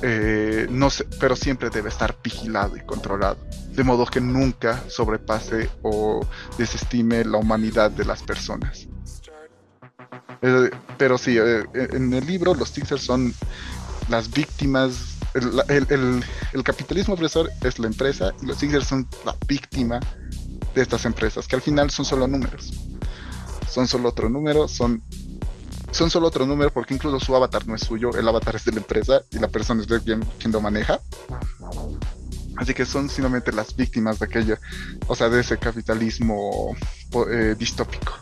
eh, 0.02 0.66
no 0.70 0.90
sé, 0.90 1.06
pero 1.18 1.36
siempre 1.36 1.70
debe 1.70 1.88
estar 1.88 2.16
vigilado 2.22 2.76
y 2.76 2.80
controlado, 2.80 3.38
de 3.70 3.84
modo 3.84 4.06
que 4.06 4.20
nunca 4.20 4.82
sobrepase 4.88 5.70
o 5.82 6.26
desestime 6.58 7.24
la 7.24 7.38
humanidad 7.38 7.90
de 7.90 8.04
las 8.04 8.22
personas. 8.22 8.88
Eh, 10.42 10.70
pero 10.98 11.16
sí, 11.16 11.36
eh, 11.38 11.64
en 11.74 12.12
el 12.12 12.26
libro 12.26 12.54
los 12.54 12.68
Sixers 12.68 13.02
son 13.02 13.34
las 14.08 14.30
víctimas, 14.30 15.18
el, 15.68 16.24
capitalismo 16.62 17.14
opresor 17.14 17.50
es 17.62 17.78
la 17.78 17.86
empresa 17.86 18.32
y 18.42 18.46
los 18.46 18.58
Sixers 18.58 18.86
son 18.86 19.08
la 19.24 19.34
víctima 19.46 20.00
de 20.74 20.82
estas 20.82 21.04
empresas, 21.06 21.48
que 21.48 21.56
al 21.56 21.62
final 21.62 21.90
son 21.90 22.04
solo 22.04 22.26
números 22.26 22.72
son 23.76 23.86
solo 23.86 24.08
otro 24.08 24.30
número, 24.30 24.68
son, 24.68 25.02
son 25.96 26.10
solo 26.10 26.28
otro 26.28 26.46
número 26.46 26.70
porque 26.70 26.94
incluso 26.94 27.18
su 27.18 27.34
avatar 27.34 27.66
no 27.66 27.74
es 27.74 27.80
suyo, 27.80 28.10
el 28.16 28.28
avatar 28.28 28.54
es 28.56 28.64
de 28.64 28.72
la 28.72 28.78
empresa 28.78 29.22
y 29.30 29.38
la 29.38 29.48
persona 29.48 29.80
es 29.80 29.88
de 29.88 30.00
quien, 30.00 30.20
quien 30.38 30.52
lo 30.52 30.60
maneja. 30.60 31.00
Así 32.56 32.74
que 32.74 32.84
son 32.84 33.08
simplemente 33.08 33.50
las 33.52 33.74
víctimas 33.74 34.18
de 34.18 34.26
aquello, 34.26 34.58
o 35.06 35.14
sea, 35.14 35.28
de 35.28 35.40
ese 35.40 35.58
capitalismo 35.58 36.76
eh, 37.30 37.54
distópico. 37.58 38.12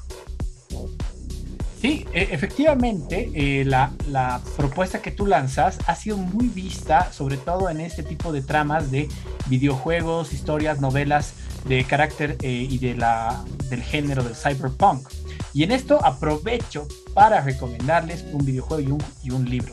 Sí, 1.80 2.06
efectivamente, 2.14 3.30
eh, 3.34 3.64
la, 3.64 3.92
la, 4.08 4.40
propuesta 4.56 5.02
que 5.02 5.10
tú 5.10 5.26
lanzas 5.26 5.78
ha 5.86 5.94
sido 5.94 6.16
muy 6.16 6.48
vista, 6.48 7.12
sobre 7.12 7.36
todo 7.36 7.68
en 7.68 7.80
este 7.80 8.02
tipo 8.02 8.32
de 8.32 8.40
tramas 8.40 8.90
de 8.90 9.08
videojuegos, 9.48 10.32
historias, 10.32 10.80
novelas 10.80 11.34
de 11.66 11.84
carácter 11.84 12.38
eh, 12.40 12.66
y 12.70 12.78
de 12.78 12.94
la, 12.94 13.44
del 13.68 13.82
género 13.82 14.22
del 14.22 14.34
cyberpunk. 14.34 15.08
Y 15.52 15.62
en 15.62 15.72
esto 15.72 16.02
aprovecho 16.02 16.88
para 17.14 17.40
recomendarles 17.40 18.24
un 18.32 18.44
videojuego 18.44 18.98
y 19.22 19.30
un, 19.30 19.48
libro. 19.48 19.72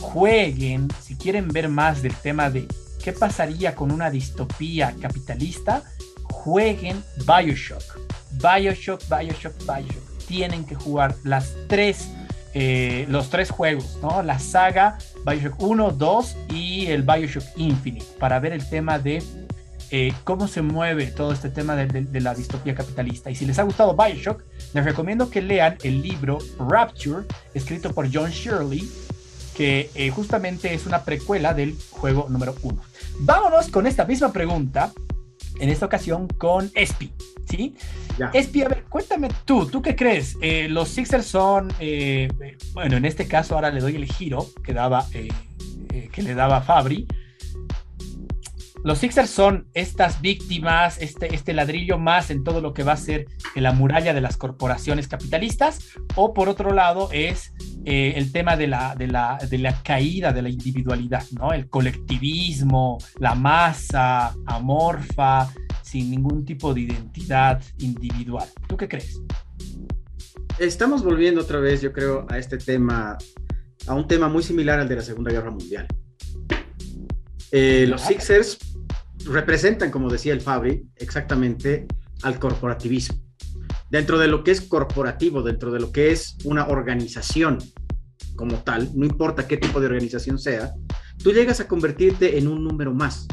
Jueguen, 0.00 0.88
si 1.02 1.16
quieren 1.16 1.48
ver 1.48 1.68
más 1.68 2.02
del 2.02 2.14
tema 2.14 2.50
de 2.50 2.66
qué 3.02 3.12
pasaría 3.12 3.74
con 3.74 3.90
una 3.90 4.10
distopía 4.10 4.94
capitalista, 5.00 5.82
jueguen 6.24 7.02
Bioshock. 7.26 7.98
Bioshock, 8.32 9.02
Bioshock, 9.08 9.54
Bioshock. 9.60 10.26
Tienen 10.26 10.64
que 10.64 10.74
jugar 10.74 11.14
las 11.22 11.52
tres, 11.68 12.08
eh, 12.54 13.04
los 13.08 13.28
tres 13.28 13.50
juegos, 13.50 13.98
¿no? 14.00 14.22
La 14.22 14.38
saga 14.38 14.98
Bioshock 15.26 15.60
1, 15.60 15.90
2 15.92 16.36
y 16.50 16.86
el 16.86 17.02
Bioshock 17.02 17.44
Infinite, 17.56 18.06
para 18.18 18.40
ver 18.40 18.52
el 18.52 18.68
tema 18.68 18.98
de 18.98 19.22
eh, 19.96 20.12
cómo 20.24 20.48
se 20.48 20.60
mueve 20.60 21.06
todo 21.06 21.32
este 21.32 21.50
tema 21.50 21.76
de, 21.76 21.86
de, 21.86 22.00
de, 22.00 22.20
la 22.20 22.34
distopía 22.34 22.74
capitalista. 22.74 23.30
Y 23.30 23.36
si 23.36 23.46
les 23.46 23.60
ha 23.60 23.62
gustado 23.62 23.94
Bioshock, 23.94 24.42
les 24.72 24.84
recomiendo 24.84 25.30
que 25.30 25.40
lean 25.40 25.78
el 25.84 26.02
libro 26.02 26.38
Rapture, 26.58 27.28
escrito 27.54 27.94
por 27.94 28.12
John 28.12 28.32
Shirley, 28.32 28.90
que 29.56 29.90
eh, 29.94 30.10
justamente 30.10 30.74
es 30.74 30.86
una 30.86 31.04
precuela 31.04 31.54
del 31.54 31.76
juego 31.90 32.26
número 32.28 32.56
uno. 32.62 32.82
Vámonos 33.20 33.68
con 33.68 33.86
esta 33.86 34.04
misma 34.04 34.32
pregunta, 34.32 34.90
en 35.60 35.68
esta 35.68 35.86
ocasión 35.86 36.26
con 36.26 36.72
Espi. 36.74 37.12
¿sí? 37.48 37.76
Espi, 38.32 38.62
a 38.62 38.68
ver, 38.70 38.84
cuéntame 38.88 39.28
tú, 39.44 39.66
¿tú 39.66 39.80
qué 39.80 39.94
crees? 39.94 40.36
Eh, 40.42 40.66
los 40.68 40.88
Sixers 40.88 41.26
son, 41.26 41.72
eh, 41.78 42.26
bueno, 42.72 42.96
en 42.96 43.04
este 43.04 43.28
caso 43.28 43.54
ahora 43.54 43.70
le 43.70 43.78
doy 43.78 43.94
el 43.94 44.06
giro 44.06 44.44
que 44.64 44.72
daba, 44.72 45.06
eh, 45.12 45.28
que 46.10 46.22
le 46.22 46.34
daba 46.34 46.62
Fabri. 46.62 47.06
Los 48.84 48.98
Sixers 48.98 49.30
son 49.30 49.66
estas 49.72 50.20
víctimas, 50.20 51.00
este, 51.00 51.34
este 51.34 51.54
ladrillo 51.54 51.98
más 51.98 52.30
en 52.30 52.44
todo 52.44 52.60
lo 52.60 52.74
que 52.74 52.82
va 52.82 52.92
a 52.92 52.98
ser 52.98 53.24
la 53.54 53.72
muralla 53.72 54.12
de 54.12 54.20
las 54.20 54.36
corporaciones 54.36 55.08
capitalistas, 55.08 55.78
o 56.16 56.34
por 56.34 56.50
otro 56.50 56.70
lado 56.74 57.08
es 57.10 57.54
el 57.86 58.30
tema 58.30 58.58
de 58.58 58.66
la, 58.66 58.94
de, 58.94 59.06
la, 59.06 59.38
de 59.48 59.56
la 59.56 59.82
caída 59.82 60.34
de 60.34 60.42
la 60.42 60.50
individualidad, 60.50 61.24
¿no? 61.32 61.54
El 61.54 61.70
colectivismo, 61.70 62.98
la 63.20 63.34
masa 63.34 64.34
amorfa, 64.44 65.48
sin 65.82 66.10
ningún 66.10 66.44
tipo 66.44 66.74
de 66.74 66.82
identidad 66.82 67.62
individual. 67.78 68.48
¿Tú 68.68 68.76
qué 68.76 68.86
crees? 68.86 69.18
Estamos 70.58 71.02
volviendo 71.02 71.40
otra 71.40 71.58
vez, 71.58 71.80
yo 71.80 71.90
creo, 71.90 72.26
a 72.28 72.36
este 72.36 72.58
tema, 72.58 73.16
a 73.86 73.94
un 73.94 74.06
tema 74.06 74.28
muy 74.28 74.42
similar 74.42 74.78
al 74.78 74.88
de 74.90 74.96
la 74.96 75.02
Segunda 75.02 75.32
Guerra 75.32 75.50
Mundial. 75.50 75.86
Eh, 77.50 77.86
los 77.88 78.02
Sixers 78.02 78.58
representan, 79.24 79.90
como 79.90 80.10
decía 80.10 80.32
el 80.32 80.40
Fabri, 80.40 80.88
exactamente 80.96 81.86
al 82.22 82.38
corporativismo. 82.38 83.20
Dentro 83.90 84.18
de 84.18 84.28
lo 84.28 84.42
que 84.44 84.50
es 84.50 84.60
corporativo, 84.60 85.42
dentro 85.42 85.70
de 85.70 85.80
lo 85.80 85.92
que 85.92 86.10
es 86.10 86.36
una 86.44 86.66
organización 86.68 87.58
como 88.36 88.62
tal, 88.62 88.90
no 88.94 89.06
importa 89.06 89.46
qué 89.46 89.56
tipo 89.56 89.80
de 89.80 89.86
organización 89.86 90.38
sea, 90.38 90.72
tú 91.22 91.32
llegas 91.32 91.60
a 91.60 91.68
convertirte 91.68 92.38
en 92.38 92.48
un 92.48 92.64
número 92.64 92.92
más. 92.92 93.26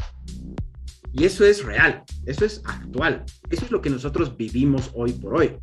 Y 1.12 1.24
eso 1.24 1.44
es 1.44 1.64
real, 1.64 2.04
eso 2.24 2.44
es 2.44 2.62
actual, 2.64 3.24
eso 3.50 3.64
es 3.64 3.70
lo 3.70 3.82
que 3.82 3.90
nosotros 3.90 4.36
vivimos 4.36 4.90
hoy 4.94 5.12
por 5.12 5.36
hoy. 5.36 5.56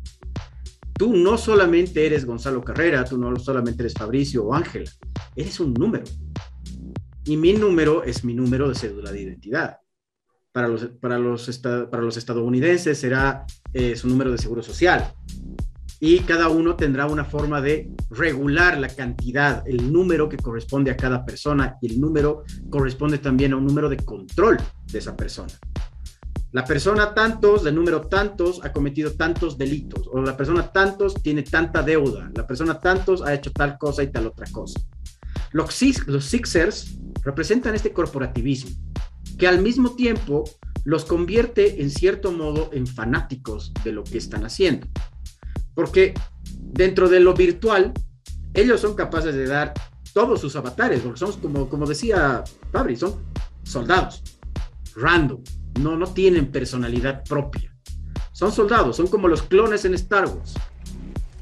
Tú 0.92 1.16
no 1.16 1.38
solamente 1.38 2.04
eres 2.06 2.24
Gonzalo 2.26 2.62
Carrera, 2.62 3.04
tú 3.04 3.16
no 3.16 3.34
solamente 3.36 3.82
eres 3.82 3.94
Fabricio 3.94 4.44
o 4.44 4.54
Ángela, 4.54 4.90
eres 5.34 5.58
un 5.58 5.72
número. 5.72 6.04
Y 7.24 7.36
mi 7.36 7.52
número 7.54 8.04
es 8.04 8.22
mi 8.22 8.34
número 8.34 8.68
de 8.68 8.74
cédula 8.74 9.10
de 9.10 9.22
identidad. 9.22 9.78
Para 10.52 10.66
los, 10.66 10.86
para 11.00 11.18
los, 11.18 11.60
para 11.90 12.02
los 12.02 12.16
estadounidenses 12.16 12.98
será 12.98 13.44
eh, 13.72 13.94
su 13.94 14.08
número 14.08 14.32
de 14.32 14.38
seguro 14.38 14.62
social 14.62 15.12
y 16.00 16.20
cada 16.20 16.48
uno 16.48 16.76
tendrá 16.76 17.06
una 17.06 17.26
forma 17.26 17.60
de 17.60 17.90
regular 18.08 18.78
la 18.78 18.88
cantidad, 18.88 19.62
el 19.68 19.92
número 19.92 20.30
que 20.30 20.38
corresponde 20.38 20.90
a 20.90 20.96
cada 20.96 21.26
persona 21.26 21.76
y 21.82 21.92
el 21.92 22.00
número 22.00 22.44
corresponde 22.70 23.18
también 23.18 23.52
a 23.52 23.56
un 23.56 23.66
número 23.66 23.90
de 23.90 23.98
control 23.98 24.56
de 24.90 24.98
esa 24.98 25.14
persona. 25.14 25.52
La 26.52 26.64
persona 26.64 27.14
tantos, 27.14 27.62
del 27.62 27.74
número 27.74 28.08
tantos, 28.08 28.64
ha 28.64 28.72
cometido 28.72 29.12
tantos 29.12 29.56
delitos, 29.56 30.08
o 30.10 30.20
la 30.22 30.36
persona 30.36 30.72
tantos 30.72 31.14
tiene 31.22 31.42
tanta 31.42 31.82
deuda, 31.82 32.30
la 32.34 32.46
persona 32.46 32.80
tantos 32.80 33.22
ha 33.22 33.34
hecho 33.34 33.52
tal 33.52 33.78
cosa 33.78 34.02
y 34.02 34.10
tal 34.10 34.26
otra 34.26 34.46
cosa. 34.50 34.80
Los, 35.52 35.80
los 36.06 36.24
Sixers 36.24 36.98
representan 37.22 37.74
este 37.74 37.92
corporativismo, 37.92 38.70
que 39.40 39.48
al 39.48 39.62
mismo 39.62 39.96
tiempo 39.96 40.44
los 40.84 41.06
convierte 41.06 41.80
en 41.80 41.90
cierto 41.90 42.30
modo 42.30 42.68
en 42.74 42.86
fanáticos 42.86 43.72
de 43.82 43.92
lo 43.92 44.04
que 44.04 44.18
están 44.18 44.44
haciendo. 44.44 44.86
Porque 45.74 46.12
dentro 46.58 47.08
de 47.08 47.20
lo 47.20 47.32
virtual, 47.32 47.94
ellos 48.52 48.82
son 48.82 48.94
capaces 48.94 49.34
de 49.34 49.46
dar 49.46 49.72
todos 50.12 50.42
sus 50.42 50.56
avatares, 50.56 51.00
porque 51.00 51.18
son, 51.18 51.32
como, 51.40 51.70
como 51.70 51.86
decía 51.86 52.44
Fabri, 52.70 52.96
son 52.96 53.14
soldados, 53.62 54.22
random, 54.94 55.42
no, 55.80 55.96
no 55.96 56.12
tienen 56.12 56.52
personalidad 56.52 57.24
propia. 57.24 57.74
Son 58.32 58.52
soldados, 58.52 58.96
son 58.96 59.06
como 59.06 59.26
los 59.26 59.42
clones 59.42 59.86
en 59.86 59.94
Star 59.94 60.26
Wars. 60.26 60.52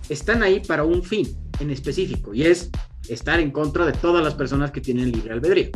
Están 0.08 0.44
ahí 0.44 0.60
para 0.60 0.84
un 0.84 1.02
fin 1.02 1.36
en 1.58 1.70
específico 1.70 2.32
y 2.32 2.44
es 2.44 2.70
estar 3.08 3.40
en 3.40 3.50
contra 3.50 3.84
de 3.84 3.92
todas 3.92 4.22
las 4.22 4.34
personas 4.34 4.70
que 4.70 4.80
tienen 4.80 5.10
libre 5.10 5.32
albedrío. 5.32 5.70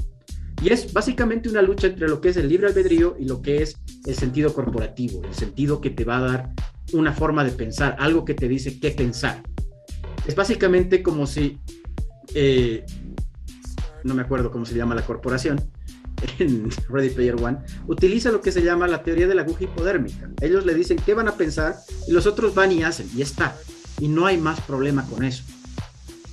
Y 0.62 0.72
es 0.72 0.92
básicamente 0.92 1.48
una 1.48 1.60
lucha 1.60 1.88
entre 1.88 2.08
lo 2.08 2.20
que 2.20 2.28
es 2.28 2.36
el 2.36 2.48
libre 2.48 2.68
albedrío 2.68 3.16
y 3.18 3.24
lo 3.24 3.42
que 3.42 3.62
es 3.62 3.76
el 4.06 4.14
sentido 4.14 4.54
corporativo, 4.54 5.20
el 5.24 5.34
sentido 5.34 5.80
que 5.80 5.90
te 5.90 6.04
va 6.04 6.18
a 6.18 6.20
dar 6.20 6.50
una 6.92 7.12
forma 7.12 7.42
de 7.42 7.50
pensar, 7.50 7.96
algo 7.98 8.24
que 8.24 8.34
te 8.34 8.46
dice 8.46 8.78
qué 8.78 8.92
pensar. 8.92 9.42
Es 10.24 10.36
básicamente 10.36 11.02
como 11.02 11.26
si, 11.26 11.58
eh, 12.34 12.86
no 14.04 14.14
me 14.14 14.22
acuerdo 14.22 14.52
cómo 14.52 14.64
se 14.64 14.76
llama 14.76 14.94
la 14.94 15.04
corporación, 15.04 15.60
en 16.38 16.70
Ready 16.88 17.10
Player 17.10 17.34
One, 17.42 17.58
utiliza 17.88 18.30
lo 18.30 18.40
que 18.40 18.52
se 18.52 18.62
llama 18.62 18.86
la 18.86 19.02
teoría 19.02 19.26
de 19.26 19.34
la 19.34 19.42
aguja 19.42 19.64
hipodérmica. 19.64 20.30
Ellos 20.40 20.64
le 20.64 20.74
dicen 20.74 20.96
qué 21.04 21.14
van 21.14 21.26
a 21.26 21.36
pensar 21.36 21.74
y 22.06 22.12
los 22.12 22.26
otros 22.26 22.54
van 22.54 22.70
y 22.70 22.84
hacen, 22.84 23.10
y 23.16 23.22
está. 23.22 23.56
Y 23.98 24.06
no 24.06 24.26
hay 24.26 24.38
más 24.38 24.60
problema 24.60 25.04
con 25.06 25.24
eso. 25.24 25.42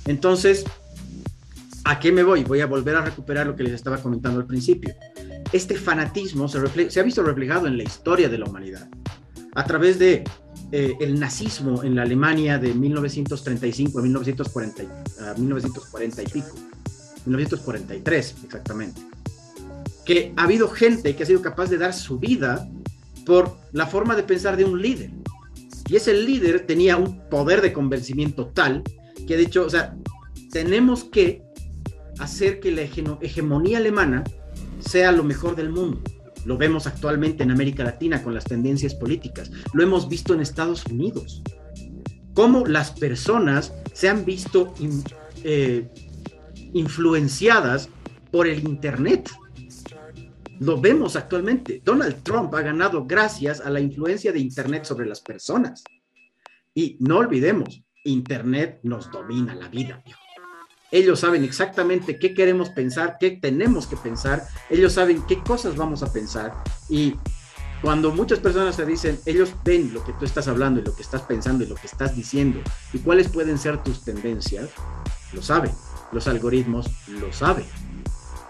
Entonces, 0.06 0.64
¿a 1.84 1.98
qué 1.98 2.12
me 2.12 2.22
voy? 2.22 2.44
Voy 2.44 2.60
a 2.60 2.66
volver 2.66 2.96
a 2.96 3.02
recuperar 3.02 3.46
lo 3.46 3.56
que 3.56 3.62
les 3.62 3.72
estaba 3.72 3.98
comentando 3.98 4.40
al 4.40 4.46
principio. 4.46 4.94
Este 5.52 5.76
fanatismo 5.76 6.48
se, 6.48 6.58
ha 6.58 7.02
visto 7.02 7.22
reflejado 7.22 7.66
en 7.66 7.76
la 7.76 7.82
historia 7.82 8.28
de 8.28 8.38
la 8.38 8.46
humanidad 8.46 8.88
a 9.54 9.64
través 9.64 9.98
de 9.98 10.22
eh, 10.70 10.94
el 11.00 11.18
nazismo 11.18 11.82
en 11.82 11.96
la 11.96 12.02
Alemania 12.02 12.58
de 12.58 12.72
1935 12.72 13.98
a 13.98 14.02
1940, 14.02 14.82
a 15.28 15.34
1940 15.34 16.22
y 16.22 16.26
pico, 16.26 16.54
1943 17.26 18.36
exactamente, 18.44 19.00
que 20.04 20.32
ha 20.36 20.44
habido 20.44 20.68
gente 20.68 21.16
que 21.16 21.24
ha 21.24 21.26
sido 21.26 21.42
capaz 21.42 21.68
de 21.70 21.78
dar 21.78 21.92
su 21.92 22.18
vida 22.18 22.68
por 23.26 23.56
la 23.72 23.86
forma 23.86 24.14
de 24.14 24.22
pensar 24.22 24.56
de 24.56 24.64
un 24.64 24.80
líder. 24.80 25.10
Y 25.88 25.96
ese 25.96 26.14
líder 26.14 26.66
tenía 26.66 26.96
un 26.96 27.28
poder 27.28 27.60
de 27.60 27.72
convencimiento 27.72 28.46
tal 28.46 28.84
que 29.26 29.36
de 29.36 29.42
hecho, 29.42 29.66
o 29.66 29.70
sea, 29.70 29.96
tenemos 30.52 31.04
que 31.04 31.42
hacer 32.20 32.60
que 32.60 32.70
la 32.70 32.82
hegemonía 32.82 33.78
alemana 33.78 34.24
sea 34.80 35.12
lo 35.12 35.24
mejor 35.24 35.56
del 35.56 35.70
mundo. 35.70 36.02
Lo 36.44 36.56
vemos 36.56 36.86
actualmente 36.86 37.42
en 37.42 37.50
América 37.50 37.84
Latina 37.84 38.22
con 38.22 38.34
las 38.34 38.44
tendencias 38.44 38.94
políticas. 38.94 39.50
Lo 39.72 39.82
hemos 39.82 40.08
visto 40.08 40.32
en 40.32 40.40
Estados 40.40 40.86
Unidos. 40.86 41.42
Cómo 42.34 42.64
las 42.66 42.92
personas 42.92 43.74
se 43.92 44.08
han 44.08 44.24
visto 44.24 44.72
eh, 45.44 45.88
influenciadas 46.72 47.88
por 48.30 48.46
el 48.46 48.66
Internet. 48.66 49.30
Lo 50.60 50.80
vemos 50.80 51.16
actualmente. 51.16 51.82
Donald 51.84 52.22
Trump 52.22 52.54
ha 52.54 52.62
ganado 52.62 53.06
gracias 53.06 53.60
a 53.60 53.70
la 53.70 53.80
influencia 53.80 54.32
de 54.32 54.38
Internet 54.40 54.84
sobre 54.84 55.06
las 55.06 55.20
personas. 55.20 55.84
Y 56.74 56.96
no 57.00 57.18
olvidemos, 57.18 57.82
Internet 58.04 58.80
nos 58.82 59.10
domina 59.10 59.54
la 59.54 59.68
vida. 59.68 60.02
Ellos 60.92 61.20
saben 61.20 61.44
exactamente 61.44 62.18
qué 62.18 62.34
queremos 62.34 62.70
pensar, 62.70 63.16
qué 63.20 63.30
tenemos 63.30 63.86
que 63.86 63.96
pensar. 63.96 64.46
Ellos 64.68 64.92
saben 64.92 65.22
qué 65.28 65.40
cosas 65.42 65.76
vamos 65.76 66.02
a 66.02 66.12
pensar. 66.12 66.52
Y 66.88 67.14
cuando 67.82 68.10
muchas 68.12 68.40
personas 68.40 68.76
se 68.76 68.84
dicen, 68.84 69.18
ellos 69.24 69.54
ven 69.64 69.94
lo 69.94 70.04
que 70.04 70.12
tú 70.12 70.24
estás 70.24 70.48
hablando 70.48 70.80
y 70.80 70.84
lo 70.84 70.94
que 70.94 71.02
estás 71.02 71.22
pensando 71.22 71.64
y 71.64 71.66
lo 71.66 71.76
que 71.76 71.86
estás 71.86 72.14
diciendo 72.16 72.60
y 72.92 72.98
cuáles 72.98 73.28
pueden 73.28 73.58
ser 73.58 73.82
tus 73.82 74.02
tendencias, 74.02 74.68
lo 75.32 75.42
saben. 75.42 75.72
Los 76.12 76.26
algoritmos 76.26 76.86
lo 77.06 77.32
saben. 77.32 77.66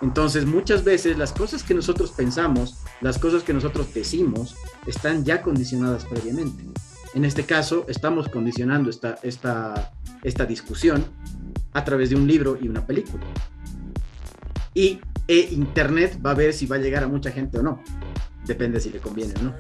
Entonces, 0.03 0.47
muchas 0.47 0.83
veces 0.83 1.19
las 1.19 1.33
cosas 1.33 1.63
que 1.63 1.75
nosotros 1.75 2.11
pensamos, 2.13 2.79
las 3.03 3.19
cosas 3.19 3.43
que 3.43 3.53
nosotros 3.53 3.93
decimos, 3.93 4.57
están 4.87 5.27
ya 5.27 5.43
condicionadas 5.43 6.07
previamente. 6.07 6.65
En 7.13 7.27
este 7.27 7.45
caso, 7.45 7.85
estamos 7.87 8.29
condicionando 8.29 8.89
esta, 8.89 9.19
esta, 9.23 9.93
esta 10.23 10.47
discusión 10.47 11.05
a 11.73 11.85
través 11.85 12.11
de 12.11 12.17
un 12.17 12.27
libro 12.27 12.59
y 12.61 12.69
una 12.69 12.87
película. 12.87 13.25
Y 14.75 15.01
e 15.29 15.49
Internet 15.53 16.21
va 16.25 16.33
a 16.33 16.35
ver 16.35 16.53
si 16.53 16.67
va 16.67 16.77
a 16.77 16.79
llegar 16.81 17.05
a 17.05 17.09
mucha 17.09 17.31
gente 17.31 17.59
o 17.59 17.63
no. 17.63 17.83
Depende 18.47 18.81
si 18.81 18.91
le 18.91 18.99
conviene 18.99 19.35
o 19.41 19.43
no. 19.45 19.55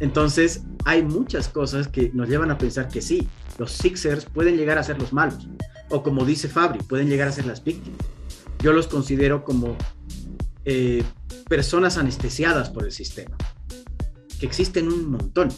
Entonces, 0.00 0.62
hay 0.84 1.02
muchas 1.02 1.48
cosas 1.48 1.88
que 1.88 2.10
nos 2.14 2.28
llevan 2.28 2.50
a 2.50 2.58
pensar 2.58 2.88
que 2.88 3.00
sí, 3.00 3.26
los 3.58 3.72
Sixers 3.72 4.24
pueden 4.24 4.56
llegar 4.56 4.78
a 4.78 4.82
ser 4.82 5.00
los 5.00 5.12
malos. 5.12 5.48
O 5.90 6.02
como 6.02 6.24
dice 6.24 6.48
Fabri, 6.48 6.80
pueden 6.80 7.08
llegar 7.08 7.28
a 7.28 7.32
ser 7.32 7.46
las 7.46 7.62
víctimas. 7.62 7.98
Yo 8.60 8.72
los 8.72 8.86
considero 8.86 9.44
como 9.44 9.76
eh, 10.64 11.02
personas 11.48 11.98
anestesiadas 11.98 12.70
por 12.70 12.84
el 12.84 12.92
sistema. 12.92 13.36
Que 14.38 14.46
existen 14.46 14.88
un 14.88 15.10
montón 15.10 15.48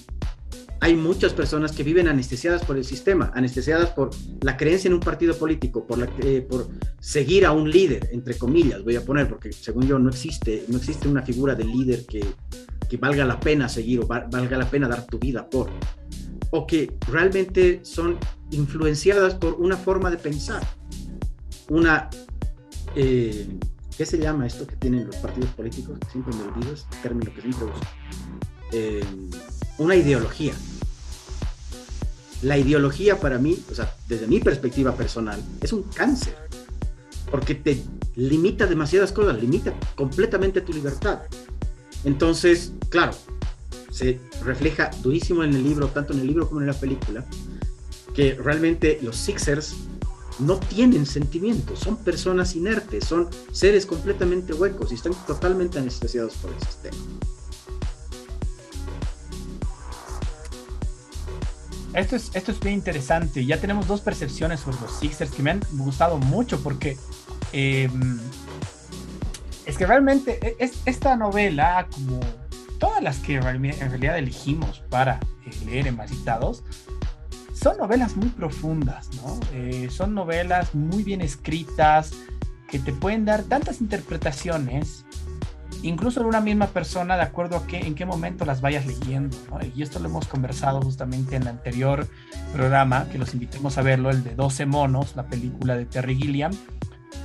hay 0.81 0.95
muchas 0.95 1.33
personas 1.33 1.73
que 1.73 1.83
viven 1.83 2.09
anestesiadas 2.09 2.65
por 2.65 2.77
el 2.77 2.85
sistema, 2.85 3.33
anestesiadas 3.35 3.91
por 3.91 4.11
la 4.43 4.57
creencia 4.57 4.89
en 4.89 4.95
un 4.95 5.01
partido 5.01 5.37
político, 5.37 5.87
por, 5.87 5.99
la, 5.99 6.09
eh, 6.19 6.47
por 6.49 6.69
seguir 7.01 7.47
a 7.47 7.53
un 7.53 7.71
líder, 7.71 8.09
entre 8.13 8.37
comillas, 8.37 8.85
voy 8.85 8.97
a 8.97 9.05
poner, 9.05 9.29
porque 9.29 9.53
según 9.53 9.87
yo 9.87 9.99
no 9.99 10.11
existe, 10.11 10.65
no 10.69 10.79
existe 10.79 11.09
una 11.09 11.23
figura 11.23 11.55
de 11.55 11.65
líder 11.65 12.05
que, 12.07 12.25
que 12.89 12.97
valga 12.97 13.25
la 13.25 13.41
pena 13.41 13.69
seguir 13.69 14.01
o 14.01 14.07
valga 14.07 14.59
la 14.59 14.69
pena 14.69 14.89
dar 14.89 15.07
tu 15.07 15.19
vida 15.19 15.49
por, 15.49 15.71
o 16.51 16.67
que 16.67 16.95
realmente 17.09 17.81
son 17.83 18.19
influenciadas 18.51 19.35
por 19.35 19.55
una 19.55 19.77
forma 19.77 20.11
de 20.11 20.19
pensar, 20.19 20.63
una... 21.69 22.11
Eh, 22.95 23.47
¿Qué 23.97 24.05
se 24.05 24.19
llama 24.19 24.47
esto 24.47 24.67
que 24.67 24.77
tienen 24.77 25.07
los 25.07 25.17
partidos 25.17 25.49
políticos? 25.51 25.99
Siempre 26.13 26.35
me 26.37 26.43
olvido, 26.43 26.75
este 26.75 26.97
término 27.03 27.33
que 27.35 27.41
siempre 27.41 27.65
uso. 27.65 27.81
Eh, 28.73 29.01
una 29.79 29.97
ideología. 29.97 30.55
La 32.43 32.59
ideología 32.59 33.19
para 33.19 33.39
mí, 33.39 33.59
o 33.71 33.75
sea, 33.75 33.95
desde 34.09 34.27
mi 34.27 34.41
perspectiva 34.41 34.95
personal, 34.95 35.43
es 35.61 35.73
un 35.73 35.83
cáncer, 35.85 36.37
porque 37.31 37.55
te 37.55 37.83
limita 38.15 38.67
demasiadas 38.67 39.13
cosas, 39.13 39.41
limita 39.41 39.75
completamente 39.95 40.61
tu 40.61 40.73
libertad. 40.73 41.21
Entonces, 42.05 42.73
claro, 42.89 43.13
se 43.91 44.21
refleja 44.45 44.91
durísimo 45.03 45.43
en 45.43 45.55
el 45.55 45.65
libro, 45.65 45.89
tanto 45.89 46.13
en 46.13 46.21
el 46.21 46.27
libro 46.27 46.49
como 46.49 46.61
en 46.61 46.67
la 46.67 46.75
película, 46.75 47.25
que 48.15 48.35
realmente 48.35 48.99
los 49.03 49.17
Sixers 49.17 49.75
no 50.39 50.59
tienen 50.59 51.07
sentimientos, 51.07 51.79
son 51.81 51.97
personas 51.97 52.55
inertes, 52.57 53.07
son 53.07 53.29
seres 53.53 53.87
completamente 53.87 54.53
huecos 54.53 54.93
y 54.93 54.95
están 54.97 55.15
totalmente 55.27 55.79
anestesiados 55.79 56.35
por 56.35 56.53
el 56.53 56.61
sistema. 56.61 56.97
Esto 61.97 62.15
es, 62.15 62.31
esto 62.35 62.53
es 62.53 62.61
bien 62.61 62.75
interesante. 62.75 63.47
Ya 63.47 63.59
tenemos 63.59 63.89
dos 63.89 64.03
percepciones 64.03 64.61
sobre 64.61 64.79
los 64.83 64.99
Sixers 64.99 65.31
que 65.31 65.43
me 65.43 65.53
han 65.53 65.61
gustado 65.73 66.19
mucho 66.19 66.63
porque 66.63 66.99
eh, 67.55 67.89
es 69.65 69.79
que 69.79 69.87
realmente 69.87 70.39
e, 70.47 70.57
es, 70.59 70.83
esta 70.85 71.17
novela, 71.17 71.89
como 71.91 72.21
todas 72.79 73.03
las 73.03 73.17
que 73.21 73.37
en 73.37 73.43
realidad 73.43 74.19
elegimos 74.19 74.81
para 74.91 75.21
eh, 75.47 75.65
leer 75.65 75.87
en 75.87 75.97
Masitados, 75.97 76.65
son 77.55 77.79
novelas 77.79 78.15
muy 78.15 78.29
profundas, 78.29 79.09
¿no? 79.15 79.41
Eh, 79.55 79.89
son 79.91 80.13
novelas 80.13 80.75
muy 80.75 81.03
bien 81.03 81.23
escritas 81.23 82.13
que 82.69 82.79
te 82.79 82.93
pueden 82.93 83.25
dar 83.25 83.45
tantas 83.45 83.81
interpretaciones, 83.81 85.06
incluso 85.83 86.21
en 86.21 86.27
una 86.27 86.41
misma 86.41 86.69
persona, 86.69 87.17
de 87.17 87.23
acuerdo 87.23 87.57
a 87.57 87.67
qué, 87.67 87.81
en 87.81 87.95
qué 87.95 88.05
momento 88.07 88.45
las 88.45 88.61
vayas 88.61 88.87
leyendo. 88.87 89.37
Y 89.75 89.83
esto 89.83 89.99
lo 89.99 90.09
hemos 90.09 90.27
conversado 90.27 90.81
justamente 90.83 91.37
en 91.37 91.43
el 91.43 91.49
anterior 91.49 92.07
programa, 92.53 93.09
que 93.11 93.19
los 93.19 93.35
invitemos 93.35 93.79
a 93.79 93.83
verlo, 93.83 94.11
el 94.11 94.25
de 94.25 94.35
12 94.35 94.67
monos, 94.67 95.17
la 95.17 95.27
película 95.27 95.77
de 95.77 95.87
Terry 95.87 96.17
Gilliam. 96.17 96.53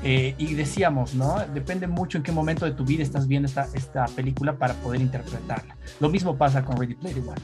Eh, 0.04 0.34
y 0.38 0.56
decíamos, 0.56 1.14
¿no? 1.14 1.38
Depende 1.54 1.86
mucho 1.86 2.18
en 2.18 2.24
qué 2.24 2.32
momento 2.32 2.66
de 2.66 2.72
tu 2.72 2.84
vida 2.84 3.04
estás 3.04 3.28
viendo 3.28 3.48
esta, 3.48 3.68
esta 3.74 4.06
película 4.06 4.58
para 4.58 4.74
poder 4.76 5.00
interpretarla. 5.00 5.78
Lo 6.00 6.10
mismo 6.10 6.38
pasa 6.38 6.64
con 6.64 6.78
Ready 6.78 6.96
Player 6.96 7.20
One. 7.20 7.42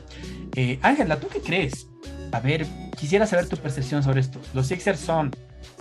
Eh, 0.56 0.80
Ángela, 0.82 1.20
¿tú 1.20 1.28
qué 1.28 1.40
crees? 1.40 1.88
A 2.32 2.40
ver, 2.40 2.66
quisiera 2.98 3.28
saber 3.28 3.48
tu 3.48 3.58
percepción 3.58 4.02
sobre 4.02 4.22
esto. 4.22 4.40
Los 4.54 4.68
Sixers 4.68 5.00
son 5.00 5.32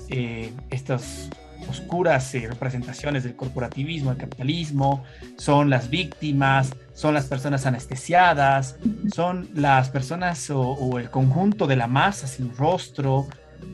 eh, 0.09 0.53
estas 0.71 1.31
oscuras 1.69 2.35
eh, 2.35 2.47
representaciones 2.49 3.25
del 3.25 3.37
corporativismo, 3.37 4.11
del 4.11 4.19
capitalismo, 4.19 5.05
son 5.37 5.71
las 5.71 5.91
víctimas, 5.91 6.75
son 6.95 7.15
las 7.15 7.27
personas 7.27 7.67
anestesiadas, 7.67 8.77
son 9.15 9.49
las 9.55 9.91
personas 9.91 10.51
o, 10.51 10.61
o, 10.61 10.99
el 10.99 11.11
conjunto 11.11 11.67
de 11.67 11.77
la 11.77 11.87
masa 11.87 12.27
sin 12.27 12.55
rostro 12.57 13.27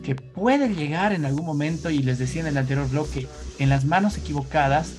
que 0.02 0.14
puede 0.14 0.68
llegar 0.74 1.12
en 1.12 1.24
algún 1.24 1.44
momento, 1.44 1.90
y 1.90 1.98
les 1.98 2.18
decía 2.18 2.40
en 2.42 2.48
el 2.48 2.58
anterior 2.58 2.88
bloque, 2.88 3.28
en 3.58 3.68
las 3.68 3.84
manos 3.84 4.16
equivocadas 4.16 4.94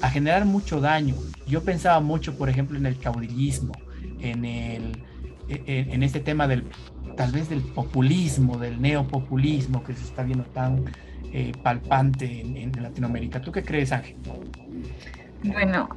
a 0.00 0.10
generar 0.10 0.44
mucho 0.44 0.80
daño. 0.80 1.14
Yo 1.46 1.62
pensaba 1.62 2.00
mucho, 2.00 2.36
por 2.36 2.48
ejemplo, 2.48 2.78
en 2.78 2.86
el 2.86 2.98
caudillismo, 2.98 3.72
en, 4.20 4.44
el, 4.44 5.02
en, 5.48 5.90
en 5.90 6.02
este 6.02 6.20
tema 6.20 6.46
del 6.46 6.64
tal 7.18 7.32
vez 7.32 7.48
del 7.48 7.62
populismo, 7.62 8.58
del 8.58 8.80
neopopulismo 8.80 9.82
que 9.82 9.92
se 9.92 10.04
está 10.04 10.22
viendo 10.22 10.44
tan 10.44 10.84
eh, 11.32 11.52
palpante 11.62 12.40
en, 12.40 12.72
Latinoamérica. 12.80 13.40
¿Tú 13.40 13.52
qué 13.52 13.62
crees, 13.62 13.92
Ángel? 13.92 14.16
Bueno, 15.42 15.88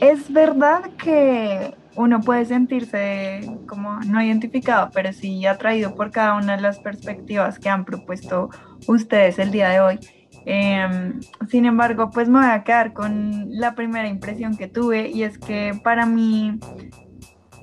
es 0.00 0.32
verdad 0.32 0.90
que 0.96 1.74
uno 1.96 2.20
puede 2.20 2.44
sentirse 2.44 3.40
como 3.66 4.00
no 4.00 4.22
identificado, 4.22 4.90
pero 4.92 5.12
sí 5.12 5.46
atraído 5.46 5.94
por 5.94 6.10
cada 6.10 6.34
una 6.34 6.56
de 6.56 6.62
las 6.62 6.78
perspectivas 6.78 7.58
que 7.58 7.68
han 7.68 7.84
propuesto 7.84 8.50
ustedes 8.86 9.38
el 9.38 9.50
día 9.50 9.70
de 9.70 9.80
hoy. 9.80 10.00
Eh, 10.44 11.12
sin 11.48 11.66
embargo, 11.66 12.10
pues 12.10 12.28
me 12.28 12.38
voy 12.38 12.48
a 12.48 12.62
quedar 12.62 12.92
con 12.92 13.46
la 13.50 13.74
primera 13.74 14.08
impresión 14.08 14.56
que 14.56 14.68
tuve 14.68 15.08
y 15.08 15.24
es 15.24 15.38
que 15.38 15.78
para 15.82 16.06
mí 16.06 16.60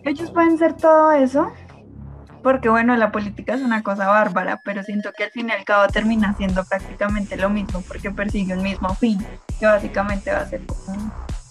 ellos 0.03 0.31
pueden 0.31 0.57
ser 0.57 0.73
todo 0.73 1.11
eso, 1.13 1.53
porque 2.43 2.69
bueno, 2.69 2.95
la 2.97 3.11
política 3.11 3.55
es 3.55 3.61
una 3.61 3.81
cosa 3.81 4.07
bárbara, 4.07 4.61
pero 4.63 4.83
siento 4.83 5.11
que 5.13 5.23
al 5.23 5.31
fin 5.31 5.49
y 5.49 5.53
al 5.53 5.63
cabo 5.63 5.87
termina 5.87 6.35
siendo 6.35 6.63
prácticamente 6.65 7.37
lo 7.37 7.49
mismo 7.49 7.81
porque 7.87 8.11
persigue 8.11 8.53
un 8.53 8.61
mismo 8.61 8.93
fin, 8.95 9.25
que 9.59 9.65
básicamente 9.65 10.31
va 10.31 10.41
a 10.41 10.47
ser 10.47 10.61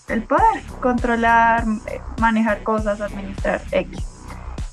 el 0.09 0.22
poder, 0.22 0.62
controlar, 0.80 1.64
manejar 2.20 2.62
cosas, 2.62 3.01
administrar 3.01 3.62
X. 3.70 3.99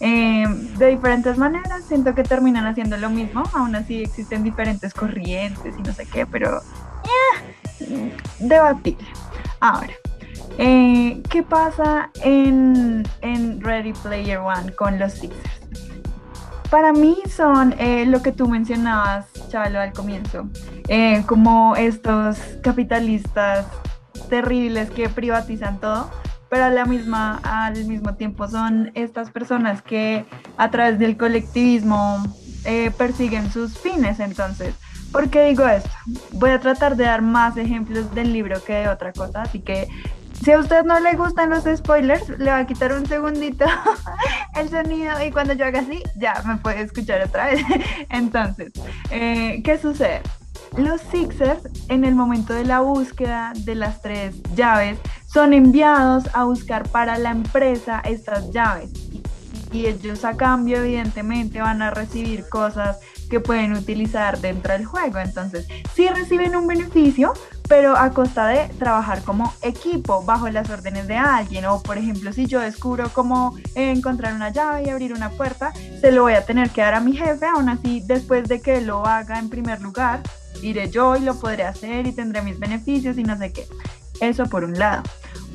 Eh, 0.02 0.46
de 0.78 0.88
diferentes 0.88 1.38
maneras, 1.38 1.84
siento 1.88 2.14
que 2.16 2.24
terminan 2.24 2.66
haciendo 2.66 2.98
lo 2.98 3.10
mismo, 3.10 3.44
aún 3.54 3.76
así 3.76 4.04
existen 4.04 4.44
diferentes 4.44 4.94
corrientes 4.94 5.76
y 5.78 5.82
no 5.82 5.94
sé 5.94 6.06
qué, 6.06 6.26
pero 6.26 6.62
eh, 7.80 8.14
debatible. 8.40 9.08
Ahora, 9.60 9.94
eh, 10.58 11.22
¿qué 11.30 11.44
pasa 11.44 12.12
en, 12.24 13.06
en 13.22 13.62
Ready 13.62 13.94
Player 13.94 14.40
One 14.40 14.74
con 14.74 15.00
los 15.00 15.14
Sixers? 15.14 15.59
Para 16.70 16.94
mí 16.94 17.18
son 17.36 17.74
eh, 17.80 18.06
lo 18.06 18.22
que 18.22 18.32
tú 18.32 18.48
mencionabas, 18.48 19.26
Chalo, 19.50 19.80
al 19.80 19.92
comienzo, 19.92 20.48
eh, 20.88 21.24
como 21.26 21.76
estos 21.76 22.38
capitalistas 22.62 23.66
terribles 24.30 24.92
que 24.92 25.10
privatizan 25.10 25.80
todo, 25.80 26.12
pero 26.48 26.66
a 26.66 26.70
la 26.70 26.86
misma, 26.86 27.40
al 27.44 27.86
mismo 27.86 28.14
tiempo 28.16 28.48
son 28.48 28.92
estas 28.94 29.32
personas 29.32 29.82
que 29.82 30.26
a 30.58 30.70
través 30.70 31.00
del 31.00 31.18
colectivismo 31.18 32.24
eh, 32.66 32.92
persiguen 32.96 33.52
sus 33.52 33.76
fines. 33.80 34.20
Entonces, 34.20 34.76
¿por 35.12 35.30
qué 35.30 35.48
digo 35.48 35.68
esto? 35.68 35.90
Voy 36.34 36.52
a 36.52 36.60
tratar 36.60 36.96
de 36.96 37.06
dar 37.06 37.24
más 37.24 37.58
ejemplos 37.58 38.14
del 38.14 38.32
libro 38.32 38.64
que 38.64 38.74
de 38.74 38.90
otra 38.90 39.12
cosa, 39.12 39.42
así 39.42 39.60
que 39.60 39.88
si 40.44 40.52
a 40.52 40.60
usted 40.60 40.84
no 40.86 41.00
le 41.00 41.16
gustan 41.16 41.50
los 41.50 41.66
spoilers, 41.66 42.30
le 42.38 42.52
va 42.52 42.60
a 42.60 42.68
quitar 42.68 42.94
un 42.94 43.06
segundito 43.06 43.66
el 44.56 44.70
sonido 44.70 45.24
y 45.26 45.32
cuando 45.32 45.54
yo 45.54 45.66
haga 45.66 45.82
así, 45.82 46.02
ya 46.16 46.42
me 46.46 46.58
puede 46.58 46.82
escuchar 46.82 47.22
otra 47.22 47.48
vez. 47.48 47.62
Entonces, 48.10 48.72
eh, 49.12 49.62
¿qué 49.64 49.78
sucede? 49.78 50.22
Los 50.78 51.02
Sixers, 51.02 51.64
en 51.90 52.06
el 52.06 52.16
momento 52.16 52.54
de 52.54 52.64
la 52.64 52.82
búsqueda 52.82 53.54
de 53.56 53.76
las 53.76 54.02
tres 54.02 54.36
llaves, 54.56 55.00
son 55.26 55.54
enviados 55.54 56.26
a 56.34 56.44
buscar 56.44 56.88
para 56.90 57.18
la 57.18 57.32
empresa 57.32 58.02
estas 58.06 58.52
llaves. 58.52 58.92
Y 59.72 59.88
ellos 59.88 60.26
a 60.26 60.38
cambio, 60.38 60.78
evidentemente, 60.78 61.62
van 61.62 61.82
a 61.82 61.92
recibir 61.92 62.48
cosas 62.50 63.00
que 63.30 63.40
pueden 63.40 63.74
utilizar 63.74 64.40
dentro 64.40 64.74
del 64.74 64.86
juego. 64.86 65.20
Entonces, 65.20 65.68
sí 65.94 66.08
reciben 66.08 66.56
un 66.56 66.68
beneficio, 66.68 67.34
pero 67.68 67.96
a 67.96 68.10
costa 68.12 68.48
de 68.48 68.68
trabajar 68.80 69.22
como 69.22 69.54
equipo 69.62 70.24
bajo 70.24 70.50
las 70.50 70.70
órdenes 70.70 71.08
de 71.08 71.16
alguien. 71.16 71.66
O, 71.66 71.82
por 71.82 71.98
ejemplo, 71.98 72.34
si 72.34 72.48
yo 72.48 72.60
descubro 72.60 73.10
cómo 73.14 73.56
encontrar 73.76 74.34
una 74.34 74.50
llave 74.50 74.84
y 74.84 74.90
abrir 74.90 75.14
una 75.14 75.30
puerta, 75.30 75.72
se 76.02 76.12
lo 76.12 76.24
voy 76.24 76.34
a 76.34 76.46
tener 76.46 76.72
que 76.72 76.82
dar 76.82 76.96
a 76.96 77.00
mi 77.00 77.16
jefe. 77.16 77.46
Aún 77.46 77.70
así, 77.70 78.02
después 78.06 78.48
de 78.48 78.62
que 78.62 78.82
lo 78.82 79.06
haga 79.06 79.40
en 79.40 79.50
primer 79.50 79.82
lugar, 79.82 80.22
iré 80.62 80.90
yo 80.90 81.16
y 81.16 81.22
lo 81.22 81.40
podré 81.40 81.64
hacer 81.64 82.08
y 82.08 82.12
tendré 82.12 82.42
mis 82.42 82.60
beneficios 82.60 83.18
y 83.18 83.24
no 83.24 83.38
sé 83.38 83.52
qué. 83.52 83.68
Eso 84.22 84.46
por 84.46 84.64
un 84.64 84.78
lado. 84.78 85.04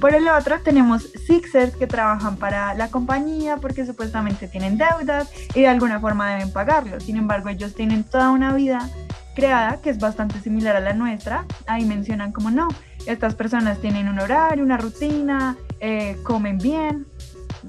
Por 0.00 0.14
el 0.14 0.28
otro 0.28 0.60
tenemos 0.60 1.02
Sixers 1.26 1.76
que 1.76 1.86
trabajan 1.86 2.36
para 2.36 2.74
la 2.74 2.88
compañía 2.88 3.56
porque 3.58 3.86
supuestamente 3.86 4.48
tienen 4.48 4.76
deudas 4.76 5.30
y 5.54 5.60
de 5.60 5.68
alguna 5.68 6.00
forma 6.00 6.34
deben 6.34 6.52
pagarlo. 6.52 7.00
Sin 7.00 7.16
embargo, 7.16 7.48
ellos 7.48 7.74
tienen 7.74 8.04
toda 8.04 8.30
una 8.30 8.52
vida 8.52 8.90
creada 9.34 9.80
que 9.80 9.90
es 9.90 9.98
bastante 9.98 10.40
similar 10.40 10.76
a 10.76 10.80
la 10.80 10.92
nuestra. 10.94 11.44
Ahí 11.66 11.84
mencionan 11.84 12.32
como 12.32 12.50
no, 12.50 12.68
estas 13.06 13.34
personas 13.34 13.80
tienen 13.80 14.08
un 14.08 14.18
horario, 14.18 14.64
una 14.64 14.76
rutina, 14.76 15.56
eh, 15.80 16.16
comen 16.22 16.58
bien, 16.58 17.06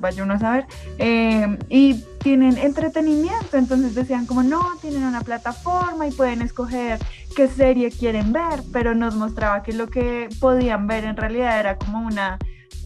vaya 0.05 0.23
uno 0.23 0.35
a 0.35 0.39
saber, 0.39 0.65
eh, 0.97 1.57
y 1.69 2.03
tienen 2.19 2.57
entretenimiento, 2.57 3.57
entonces 3.57 3.93
decían 3.95 4.25
como 4.25 4.43
no, 4.43 4.63
tienen 4.81 5.03
una 5.03 5.21
plataforma 5.21 6.07
y 6.07 6.11
pueden 6.11 6.41
escoger 6.41 6.99
qué 7.35 7.47
serie 7.47 7.91
quieren 7.91 8.31
ver, 8.31 8.61
pero 8.71 8.95
nos 8.95 9.15
mostraba 9.15 9.61
que 9.63 9.73
lo 9.73 9.87
que 9.87 10.29
podían 10.39 10.87
ver 10.87 11.05
en 11.05 11.17
realidad 11.17 11.59
era 11.59 11.77
como 11.77 11.99
una, 11.99 12.37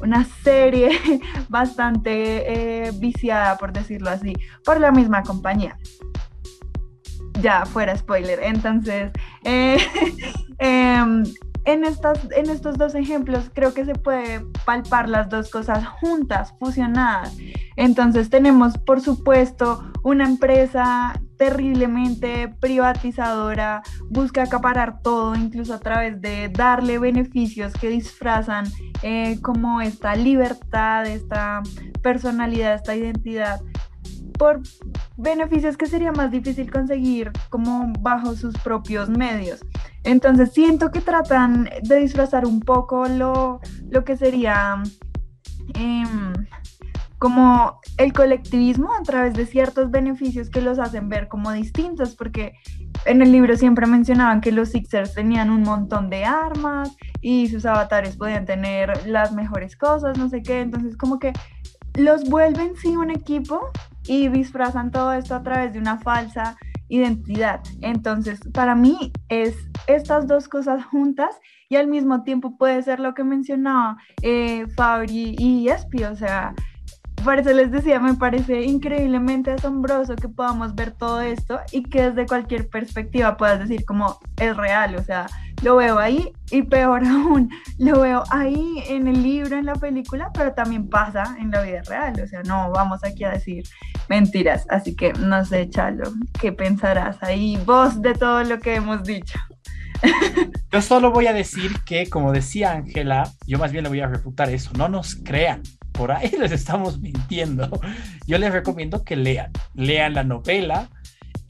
una 0.01 0.25
serie 0.43 0.89
bastante 1.49 2.87
eh, 2.87 2.91
viciada, 2.95 3.57
por 3.57 3.71
decirlo 3.71 4.09
así, 4.09 4.33
por 4.63 4.79
la 4.79 4.91
misma 4.91 5.23
compañía. 5.23 5.77
Ya, 7.41 7.65
fuera 7.65 7.95
spoiler. 7.95 8.39
Entonces, 8.43 9.11
eh, 9.45 9.77
eh, 10.59 11.23
en, 11.65 11.83
estas, 11.83 12.19
en 12.31 12.49
estos 12.49 12.77
dos 12.77 12.95
ejemplos 12.95 13.49
creo 13.53 13.73
que 13.73 13.85
se 13.85 13.93
puede 13.93 14.41
palpar 14.65 15.09
las 15.09 15.29
dos 15.29 15.49
cosas 15.49 15.85
juntas, 15.85 16.53
fusionadas. 16.59 17.35
Entonces 17.75 18.29
tenemos, 18.29 18.77
por 18.77 19.01
supuesto, 19.01 19.83
una 20.03 20.25
empresa 20.25 21.13
terriblemente 21.37 22.53
privatizadora, 22.59 23.81
busca 24.09 24.43
acaparar 24.43 25.01
todo, 25.01 25.35
incluso 25.35 25.73
a 25.73 25.79
través 25.79 26.19
de 26.19 26.49
darle 26.49 26.99
beneficios 26.99 27.71
que 27.73 27.87
disfrazan 27.87 28.65
eh, 29.03 29.39
como 29.41 29.79
esta 29.79 30.15
libertad, 30.17 31.07
esta 31.07 31.61
personalidad, 32.01 32.75
esta 32.75 32.93
identidad 32.93 33.61
por 34.39 34.61
beneficios 35.17 35.77
que 35.77 35.85
sería 35.85 36.13
más 36.13 36.31
difícil 36.31 36.71
conseguir 36.71 37.31
como 37.49 37.91
bajo 37.99 38.33
sus 38.35 38.57
propios 38.57 39.09
medios. 39.09 39.59
Entonces 40.03 40.53
siento 40.53 40.91
que 40.91 41.01
tratan 41.01 41.69
de 41.83 41.97
disfrazar 41.97 42.45
un 42.45 42.61
poco 42.61 43.07
lo, 43.07 43.59
lo 43.89 44.03
que 44.05 44.15
sería 44.15 44.81
em, 45.75 46.33
como 47.19 47.81
el 47.97 48.13
colectivismo 48.13 48.93
a 48.93 49.03
través 49.03 49.33
de 49.33 49.45
ciertos 49.45 49.91
beneficios 49.91 50.49
que 50.49 50.61
los 50.61 50.79
hacen 50.79 51.09
ver 51.09 51.27
como 51.27 51.51
distintos, 51.51 52.15
porque 52.15 52.53
en 53.05 53.21
el 53.21 53.33
libro 53.33 53.57
siempre 53.57 53.87
mencionaban 53.87 54.39
que 54.39 54.53
los 54.53 54.69
Sixers 54.69 55.13
tenían 55.15 55.49
un 55.49 55.63
montón 55.63 56.09
de 56.09 56.23
armas 56.23 56.95
y 57.21 57.49
sus 57.49 57.65
avatares 57.65 58.15
podían 58.15 58.45
tener 58.45 59.05
las 59.05 59.33
mejores 59.33 59.75
cosas, 59.75 60.17
no 60.17 60.29
sé 60.29 60.41
qué, 60.41 60.61
entonces 60.61 60.95
como 60.95 61.19
que 61.19 61.33
los 61.95 62.23
vuelven 62.29 62.77
sí 62.77 62.95
un 62.95 63.11
equipo 63.11 63.69
y 64.09 64.27
disfrazan 64.27 64.89
todo 64.89 65.13
esto 65.13 65.35
a 65.35 65.43
través 65.43 65.71
de 65.71 65.79
una 65.79 65.99
falsa 65.99 66.57
identidad. 66.87 67.61
Entonces, 67.81 68.39
para 68.51 68.73
mí 68.73 69.11
es 69.29 69.55
estas 69.85 70.27
dos 70.27 70.49
cosas 70.49 70.83
juntas 70.91 71.39
y 71.69 71.75
al 71.75 71.87
mismo 71.87 72.23
tiempo 72.23 72.57
puede 72.57 72.81
ser 72.81 72.99
lo 72.99 73.13
que 73.13 73.23
mencionaba 73.23 73.97
eh, 74.23 74.65
Fabri 74.75 75.35
y 75.37 75.69
Espi, 75.69 76.05
o 76.05 76.15
sea, 76.15 76.55
por 77.23 77.39
eso 77.39 77.51
les 77.51 77.71
decía, 77.71 77.99
me 77.99 78.13
parece 78.13 78.63
increíblemente 78.63 79.51
asombroso 79.51 80.15
que 80.15 80.29
podamos 80.29 80.75
ver 80.75 80.91
todo 80.91 81.21
esto 81.21 81.59
y 81.71 81.83
que 81.83 82.09
desde 82.09 82.25
cualquier 82.25 82.69
perspectiva 82.69 83.37
puedas 83.37 83.59
decir 83.59 83.85
como 83.85 84.19
es 84.37 84.55
real, 84.55 84.95
o 84.95 85.03
sea, 85.03 85.27
lo 85.61 85.75
veo 85.75 85.99
ahí 85.99 86.31
y 86.51 86.63
peor 86.63 87.03
aún, 87.05 87.49
lo 87.77 88.01
veo 88.01 88.23
ahí 88.29 88.83
en 88.87 89.07
el 89.07 89.21
libro, 89.23 89.57
en 89.57 89.65
la 89.65 89.75
película, 89.75 90.31
pero 90.33 90.53
también 90.53 90.89
pasa 90.89 91.35
en 91.39 91.51
la 91.51 91.61
vida 91.61 91.81
real, 91.87 92.19
o 92.21 92.27
sea, 92.27 92.41
no 92.43 92.71
vamos 92.71 93.03
aquí 93.03 93.23
a 93.23 93.31
decir 93.31 93.63
mentiras, 94.07 94.65
así 94.69 94.95
que 94.95 95.13
no 95.13 95.43
sé, 95.45 95.69
Chalo, 95.69 96.11
¿qué 96.39 96.51
pensarás 96.51 97.21
ahí 97.23 97.57
vos 97.65 98.01
de 98.01 98.13
todo 98.13 98.43
lo 98.43 98.59
que 98.59 98.75
hemos 98.75 99.03
dicho? 99.03 99.39
Yo 100.71 100.81
solo 100.81 101.11
voy 101.11 101.27
a 101.27 101.33
decir 101.33 101.71
que, 101.85 102.09
como 102.09 102.31
decía 102.31 102.71
Ángela, 102.71 103.29
yo 103.45 103.57
más 103.57 103.71
bien 103.71 103.83
le 103.83 103.89
voy 103.89 103.99
a 103.99 104.07
refutar 104.07 104.49
eso, 104.49 104.71
no 104.77 104.87
nos 104.87 105.15
crean, 105.15 105.61
por 105.91 106.11
ahí 106.11 106.31
les 106.39 106.51
estamos 106.51 106.99
mintiendo. 106.99 107.69
Yo 108.27 108.37
les 108.37 108.51
recomiendo 108.51 109.03
que 109.03 109.15
lean, 109.15 109.51
lean 109.73 110.13
la 110.13 110.23
novela. 110.23 110.89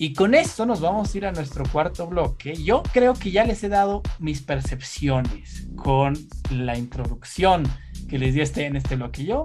Y 0.01 0.13
con 0.13 0.33
esto 0.33 0.65
nos 0.65 0.79
vamos 0.79 1.13
a 1.13 1.17
ir 1.17 1.25
a 1.25 1.33
nuestro 1.33 1.65
cuarto 1.65 2.07
bloque. 2.07 2.55
Yo 2.55 2.83
creo 2.93 3.13
que 3.13 3.31
ya 3.31 3.43
les 3.43 3.61
he 3.65 3.69
dado 3.69 4.01
mis 4.17 4.41
percepciones 4.41 5.67
con 5.75 6.17
la 6.51 6.77
introducción 6.77 7.63
que 8.07 8.17
les 8.17 8.33
di 8.33 8.39
este, 8.39 8.65
en 8.65 8.77
este 8.77 8.95
bloque. 8.95 9.25
Yo 9.25 9.43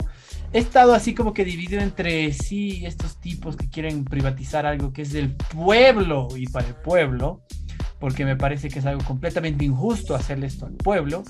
he 0.53 0.59
estado 0.59 0.95
así 0.95 1.12
como 1.12 1.32
que 1.32 1.45
dividido 1.45 1.82
entre 1.82 2.32
sí, 2.32 2.86
estos 2.86 3.20
tipos 3.20 3.57
que 3.57 3.68
quieren 3.68 4.05
privatizar 4.05 4.64
algo 4.64 4.92
que 4.92 5.03
es 5.03 5.12
del 5.12 5.34
pueblo 5.34 6.28
y 6.36 6.47
para 6.47 6.68
el 6.68 6.74
pueblo, 6.76 7.42
porque 7.99 8.24
me 8.24 8.36
parece 8.36 8.68
que 8.68 8.78
es 8.78 8.86
algo 8.86 9.03
completamente 9.05 9.64
injusto 9.64 10.14
hacerle 10.14 10.47
esto 10.47 10.66
al 10.66 10.74
pueblo. 10.74 11.24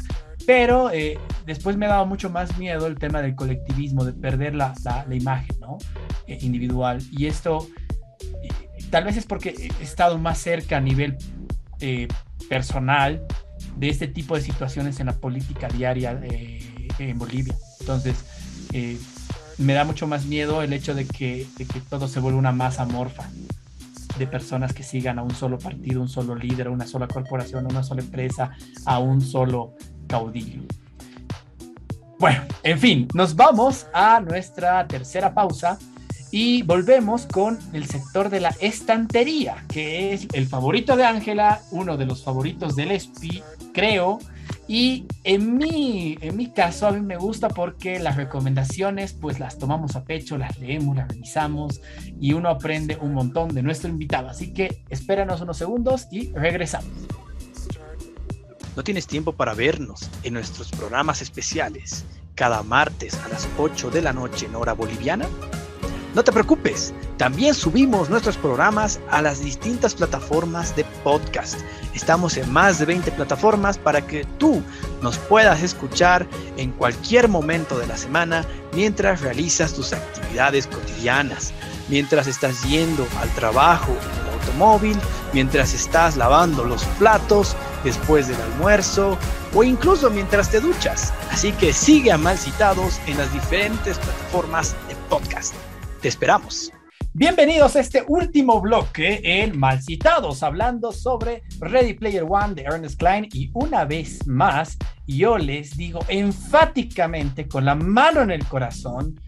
Pero 0.46 0.90
eh, 0.90 1.18
después 1.46 1.76
me 1.76 1.86
dado 1.86 2.06
mucho 2.06 2.30
más 2.30 2.58
miedo 2.58 2.86
el 2.86 2.96
tema 2.96 3.22
del 3.22 3.34
colectivismo, 3.34 4.04
de 4.04 4.12
perder 4.12 4.54
la, 4.54 4.74
imagen 5.10 5.58
¿no? 5.60 5.78
Eh, 6.26 6.38
individual. 6.42 7.02
Y 7.10 7.26
esto 7.26 7.66
eh, 8.42 8.48
tal 8.90 9.04
vez 9.04 9.16
es 9.16 9.26
porque 9.26 9.70
he 9.80 9.82
estado 9.82 10.18
más 10.18 10.38
cerca 10.38 10.76
a 10.76 10.80
nivel 10.80 11.16
personal 12.48 13.22
de 13.76 13.88
este 13.90 14.08
tipo 14.08 14.36
de 14.36 14.40
situaciones 14.40 15.00
en 15.00 15.06
la 15.06 15.12
política 15.12 15.68
diaria 15.68 16.18
en 16.98 17.18
Bolivia. 17.18 17.54
Entonces, 17.80 18.24
me 19.58 19.74
da 19.74 19.84
mucho 19.84 20.06
más 20.06 20.24
miedo 20.26 20.62
el 20.62 20.72
hecho 20.72 20.94
de 20.94 21.06
que, 21.06 21.46
todo 21.90 22.08
se 22.08 22.20
vuelva 22.20 22.38
una 22.38 22.52
masa 22.52 22.84
morfa 22.86 23.28
de 24.18 24.26
personas 24.26 24.72
que 24.72 24.82
sigan 24.82 25.18
a 25.18 25.22
un 25.22 25.34
solo 25.34 25.58
partido, 25.58 26.00
un 26.00 26.08
solo 26.08 26.34
líder, 26.34 26.68
a 26.68 26.70
una 26.70 26.86
sola 26.86 27.08
corporación, 27.08 27.66
a 27.66 27.68
una 27.68 27.82
sola 27.82 28.00
empresa, 28.00 28.52
a 28.84 28.98
un 28.98 29.20
solo 29.20 29.74
caudillo. 30.14 30.62
Bueno, 32.20 32.42
en 32.62 32.78
fin, 32.78 33.08
nos 33.14 33.34
vamos 33.34 33.88
a 33.92 34.20
nuestra 34.20 34.86
tercera 34.86 35.34
pausa 35.34 35.76
y 36.30 36.62
volvemos 36.62 37.26
con 37.26 37.58
el 37.72 37.86
sector 37.86 38.30
de 38.30 38.38
la 38.38 38.54
estantería, 38.60 39.64
que 39.68 40.14
es 40.14 40.28
el 40.32 40.46
favorito 40.46 40.96
de 40.96 41.04
Ángela, 41.04 41.62
uno 41.72 41.96
de 41.96 42.06
los 42.06 42.22
favoritos 42.22 42.76
del 42.76 42.92
ESPI, 42.92 43.42
creo. 43.72 44.20
Y 44.68 45.06
en 45.24 45.58
mi, 45.58 46.16
en 46.20 46.36
mi 46.36 46.46
caso, 46.46 46.86
a 46.86 46.92
mí 46.92 47.00
me 47.00 47.16
gusta 47.16 47.48
porque 47.48 47.98
las 47.98 48.14
recomendaciones, 48.14 49.14
pues 49.14 49.40
las 49.40 49.58
tomamos 49.58 49.96
a 49.96 50.04
pecho, 50.04 50.38
las 50.38 50.58
leemos, 50.60 50.96
las 50.96 51.08
revisamos 51.08 51.80
y 52.20 52.34
uno 52.34 52.50
aprende 52.50 52.96
un 53.00 53.14
montón 53.14 53.52
de 53.52 53.62
nuestro 53.62 53.90
invitado. 53.90 54.28
Así 54.28 54.54
que 54.54 54.84
espéranos 54.90 55.40
unos 55.40 55.58
segundos 55.58 56.06
y 56.12 56.30
regresamos. 56.32 56.92
¿No 58.76 58.82
tienes 58.82 59.06
tiempo 59.06 59.32
para 59.32 59.54
vernos 59.54 60.10
en 60.24 60.34
nuestros 60.34 60.70
programas 60.70 61.22
especiales 61.22 62.04
cada 62.34 62.64
martes 62.64 63.14
a 63.24 63.28
las 63.28 63.48
8 63.56 63.90
de 63.90 64.02
la 64.02 64.12
noche 64.12 64.46
en 64.46 64.56
hora 64.56 64.72
boliviana? 64.72 65.28
No 66.14 66.24
te 66.24 66.32
preocupes, 66.32 66.92
también 67.16 67.54
subimos 67.54 68.10
nuestros 68.10 68.36
programas 68.36 68.98
a 69.10 69.22
las 69.22 69.40
distintas 69.44 69.94
plataformas 69.94 70.74
de 70.74 70.84
podcast. 71.04 71.60
Estamos 71.94 72.36
en 72.36 72.52
más 72.52 72.80
de 72.80 72.86
20 72.86 73.12
plataformas 73.12 73.78
para 73.78 74.04
que 74.04 74.24
tú 74.38 74.60
nos 75.02 75.18
puedas 75.18 75.62
escuchar 75.62 76.26
en 76.56 76.72
cualquier 76.72 77.28
momento 77.28 77.78
de 77.78 77.86
la 77.86 77.96
semana 77.96 78.44
mientras 78.74 79.20
realizas 79.20 79.72
tus 79.74 79.92
actividades 79.92 80.66
cotidianas, 80.66 81.52
mientras 81.88 82.26
estás 82.26 82.62
yendo 82.64 83.06
al 83.20 83.28
trabajo 83.30 83.92
en 83.92 84.20
el 84.20 84.34
automóvil, 84.34 84.98
mientras 85.32 85.74
estás 85.74 86.16
lavando 86.16 86.64
los 86.64 86.84
platos, 86.98 87.56
después 87.84 88.26
del 88.26 88.40
almuerzo 88.40 89.16
o 89.54 89.62
incluso 89.62 90.10
mientras 90.10 90.50
te 90.50 90.58
duchas. 90.58 91.12
Así 91.30 91.52
que 91.52 91.72
sigue 91.72 92.10
a 92.10 92.18
Mal 92.18 92.38
Citados 92.38 93.00
en 93.06 93.18
las 93.18 93.32
diferentes 93.32 93.98
plataformas 93.98 94.74
de 94.88 94.96
podcast. 95.08 95.54
Te 96.00 96.08
esperamos. 96.08 96.72
Bienvenidos 97.12 97.76
a 97.76 97.80
este 97.80 98.04
último 98.08 98.60
bloque 98.60 99.20
en 99.22 99.56
Mal 99.56 99.80
Citados, 99.80 100.42
hablando 100.42 100.90
sobre 100.90 101.44
Ready 101.60 101.94
Player 101.94 102.24
One 102.28 102.54
de 102.54 102.62
Ernest 102.62 102.98
Klein. 102.98 103.28
Y 103.32 103.50
una 103.54 103.84
vez 103.84 104.26
más, 104.26 104.76
yo 105.06 105.38
les 105.38 105.76
digo 105.76 106.00
enfáticamente, 106.08 107.46
con 107.46 107.66
la 107.66 107.76
mano 107.76 108.20
en 108.22 108.32
el 108.32 108.44
corazón, 108.46 109.20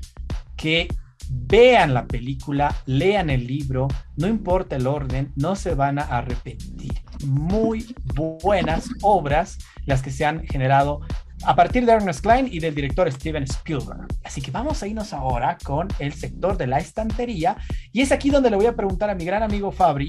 que 0.56 0.88
vean 1.30 1.94
la 1.94 2.06
película, 2.06 2.74
lean 2.86 3.30
el 3.30 3.46
libro, 3.46 3.88
no 4.16 4.26
importa 4.26 4.76
el 4.76 4.86
orden, 4.86 5.32
no 5.36 5.56
se 5.56 5.74
van 5.74 5.98
a 5.98 6.02
arrepentir 6.02 6.92
muy 7.24 7.94
buenas 8.14 8.88
obras 9.02 9.58
las 9.84 10.02
que 10.02 10.10
se 10.10 10.24
han 10.24 10.46
generado 10.46 11.00
a 11.44 11.54
partir 11.54 11.84
de 11.84 11.92
Ernest 11.92 12.20
Klein 12.20 12.48
y 12.50 12.60
del 12.60 12.74
director 12.74 13.10
Steven 13.10 13.44
Spielberg. 13.44 14.06
Así 14.24 14.40
que 14.40 14.50
vamos 14.50 14.82
a 14.82 14.86
irnos 14.86 15.12
ahora 15.12 15.58
con 15.62 15.88
el 15.98 16.12
sector 16.12 16.56
de 16.56 16.66
la 16.66 16.78
estantería 16.78 17.56
y 17.92 18.00
es 18.00 18.12
aquí 18.12 18.30
donde 18.30 18.50
le 18.50 18.56
voy 18.56 18.66
a 18.66 18.76
preguntar 18.76 19.10
a 19.10 19.14
mi 19.14 19.24
gran 19.24 19.42
amigo 19.42 19.70
Fabri 19.70 20.08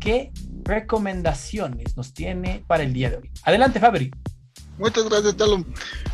qué 0.00 0.32
recomendaciones 0.64 1.96
nos 1.96 2.12
tiene 2.12 2.64
para 2.66 2.82
el 2.82 2.92
día 2.92 3.10
de 3.10 3.16
hoy. 3.16 3.30
Adelante 3.44 3.80
Fabri. 3.80 4.10
Muchas 4.78 5.08
gracias, 5.08 5.36
Talon. 5.36 5.66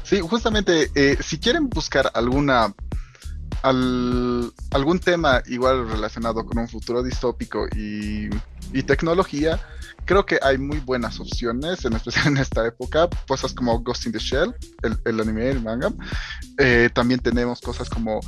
Sí, 0.02 0.20
justamente, 0.20 0.90
eh, 0.94 1.16
si 1.22 1.38
quieren 1.38 1.68
buscar 1.68 2.10
alguna 2.12 2.74
algún 3.62 4.98
tema 5.00 5.42
igual 5.46 5.88
relacionado 5.88 6.44
con 6.44 6.58
un 6.58 6.68
futuro 6.68 7.02
distópico 7.02 7.66
y, 7.74 8.28
tecnología, 8.82 9.60
creo 10.04 10.24
que 10.24 10.38
hay 10.42 10.56
muy 10.56 10.78
buenas 10.78 11.20
opciones, 11.20 11.84
en 11.84 11.94
especial 11.94 12.28
en 12.28 12.36
esta 12.38 12.66
época, 12.66 13.08
cosas 13.26 13.52
como 13.52 13.80
Ghost 13.80 14.06
in 14.06 14.12
the 14.12 14.18
Shell, 14.18 14.54
el, 15.04 15.20
anime, 15.20 15.50
el 15.50 15.62
manga. 15.62 15.92
Eh, 16.58 16.88
también 16.94 17.20
tenemos 17.20 17.60
cosas 17.60 17.88
como, 17.90 18.20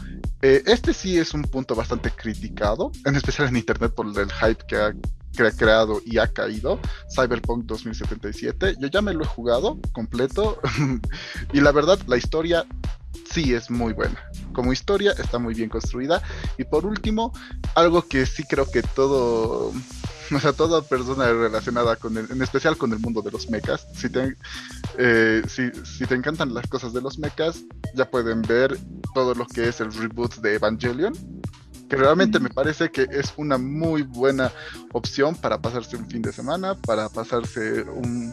eh, 0.43 0.63
este 0.67 0.93
sí 0.93 1.19
es 1.19 1.33
un 1.35 1.43
punto 1.43 1.75
bastante 1.75 2.11
criticado, 2.11 2.91
en 3.05 3.17
especial 3.17 3.49
en 3.49 3.57
Internet 3.57 3.93
por 3.95 4.07
el 4.07 4.33
hype 4.33 4.65
que 4.67 4.77
ha, 4.77 4.93
creado 5.57 6.03
y 6.05 6.19
ha 6.19 6.27
caído, 6.27 6.79
Cyberpunk 7.15 7.65
2077. 7.65 8.77
Yo 8.79 8.89
ya 8.89 9.01
me 9.01 9.15
lo 9.15 9.23
he 9.23 9.27
jugado 9.27 9.79
completo 9.93 10.61
y 11.53 11.61
la 11.61 11.73
verdad 11.73 11.99
la 12.07 12.19
historia 12.19 12.67
sí 13.31 13.55
es 13.55 13.71
muy 13.71 13.93
buena. 13.93 14.23
Como 14.53 14.73
historia 14.73 15.13
está 15.13 15.39
muy 15.39 15.55
bien 15.55 15.69
construida. 15.69 16.23
Y 16.59 16.65
por 16.65 16.87
último, 16.87 17.33
algo 17.75 18.07
que 18.07 18.27
sí 18.27 18.45
creo 18.45 18.71
que 18.71 18.83
todo 18.83 19.73
o 20.35 20.39
sea, 20.39 20.53
toda 20.53 20.83
persona 20.83 21.33
relacionada 21.33 21.97
con 21.97 22.17
el, 22.17 22.31
en 22.31 22.43
especial 22.43 22.77
con 22.77 22.93
el 22.93 22.99
mundo 22.99 23.23
de 23.23 23.31
los 23.31 23.51
mechas, 23.51 23.87
si 23.95 24.09
te, 24.09 24.37
eh, 24.99 25.43
si, 25.49 25.71
si 25.85 26.07
te 26.07 26.15
encantan 26.15 26.55
las 26.55 26.67
cosas 26.69 26.93
de 26.93 27.01
los 27.01 27.19
mechas, 27.19 27.61
ya 27.95 28.09
pueden 28.09 28.43
ver 28.43 28.79
todo 29.15 29.35
lo 29.35 29.47
que 29.47 29.69
es 29.69 29.81
el 29.81 29.93
reboot 29.93 30.37
de 30.37 30.55
Evangelion. 30.55 31.15
que 31.89 31.97
realmente 31.97 32.39
me 32.39 32.51
parece 32.51 32.91
que 32.91 33.09
es 33.11 33.33
una 33.37 33.59
muy 33.59 34.03
buena 34.03 34.53
opción 34.93 35.35
para 35.35 35.61
pasarse 35.61 35.97
un 35.97 36.09
fin 36.09 36.23
de 36.23 36.33
semana, 36.33 36.77
para 36.77 37.09
pasarse 37.09 37.83
un, 37.83 38.33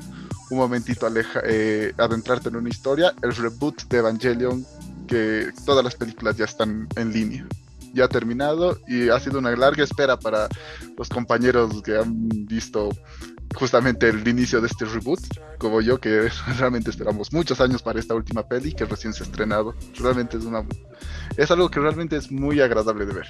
un 0.50 0.58
momentito 0.58 1.06
aleja, 1.06 1.42
eh, 1.46 1.94
adentrarte 1.98 2.50
en 2.50 2.56
una 2.56 2.70
historia, 2.70 3.14
el 3.22 3.36
reboot 3.36 3.84
de 3.90 3.98
Evangelion, 3.98 4.66
que 5.08 5.52
todas 5.66 5.84
las 5.84 5.96
películas 5.96 6.38
ya 6.38 6.46
están 6.46 6.88
en 6.96 7.12
línea. 7.12 7.48
Ya 7.94 8.06
ha 8.06 8.10
terminado 8.10 8.80
y 8.88 9.10
ha 9.10 9.20
sido 9.20 9.40
una 9.40 9.56
larga 9.56 9.84
espera 9.84 10.18
para 10.18 10.48
los 10.98 11.10
compañeros 11.10 11.82
que 11.82 11.98
han 11.98 12.28
visto 12.46 12.90
justamente 13.56 14.10
el 14.10 14.28
inicio 14.28 14.62
de 14.62 14.68
este 14.68 14.86
reboot, 14.86 15.20
como 15.58 15.82
yo, 15.82 16.00
que 16.00 16.30
realmente 16.60 16.90
esperamos 16.90 17.34
muchos 17.34 17.60
años 17.62 17.82
para 17.82 18.00
esta 18.00 18.14
última 18.14 18.48
peli 18.48 18.74
que 18.74 18.86
recién 18.86 19.14
se 19.14 19.24
ha 19.24 19.26
estrenado. 19.26 19.74
Realmente 20.00 20.38
es 20.38 20.44
una 20.44 20.64
es 21.38 21.52
algo 21.52 21.70
que 21.70 21.80
realmente 21.80 22.18
es 22.18 22.32
muy 22.32 22.62
agradable 22.62 23.06
de 23.06 23.14
ver. 23.14 23.28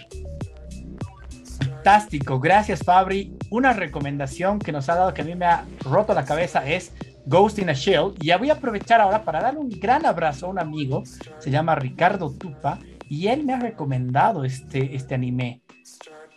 Fantástico, 1.60 2.40
gracias 2.40 2.84
Fabri. 2.84 3.34
Una 3.50 3.74
recomendación 3.74 4.60
que 4.60 4.72
nos 4.72 4.90
ha 4.90 4.96
dado 4.96 5.14
que 5.14 5.22
a 5.22 5.26
mí 5.26 5.36
me 5.36 5.46
ha 5.46 5.66
roto 5.84 6.14
la 6.14 6.26
cabeza 6.26 6.68
es 6.68 6.92
Ghost 7.28 7.60
in 7.60 7.70
a 7.70 7.74
Shell. 7.74 8.14
Y 8.20 8.28
ya 8.28 8.38
voy 8.38 8.50
a 8.50 8.54
aprovechar 8.54 9.02
ahora 9.02 9.24
para 9.24 9.42
darle 9.42 9.60
un 9.60 9.70
gran 9.70 10.06
abrazo 10.06 10.48
a 10.48 10.50
un 10.50 10.60
amigo, 10.60 11.04
se 11.40 11.52
llama 11.52 11.76
Ricardo 11.76 12.32
Tupa, 12.32 12.80
y 13.10 13.28
él 13.28 13.44
me 13.44 13.54
ha 13.54 13.60
recomendado 13.60 14.44
este, 14.44 14.96
este 14.96 15.16
anime. 15.16 15.62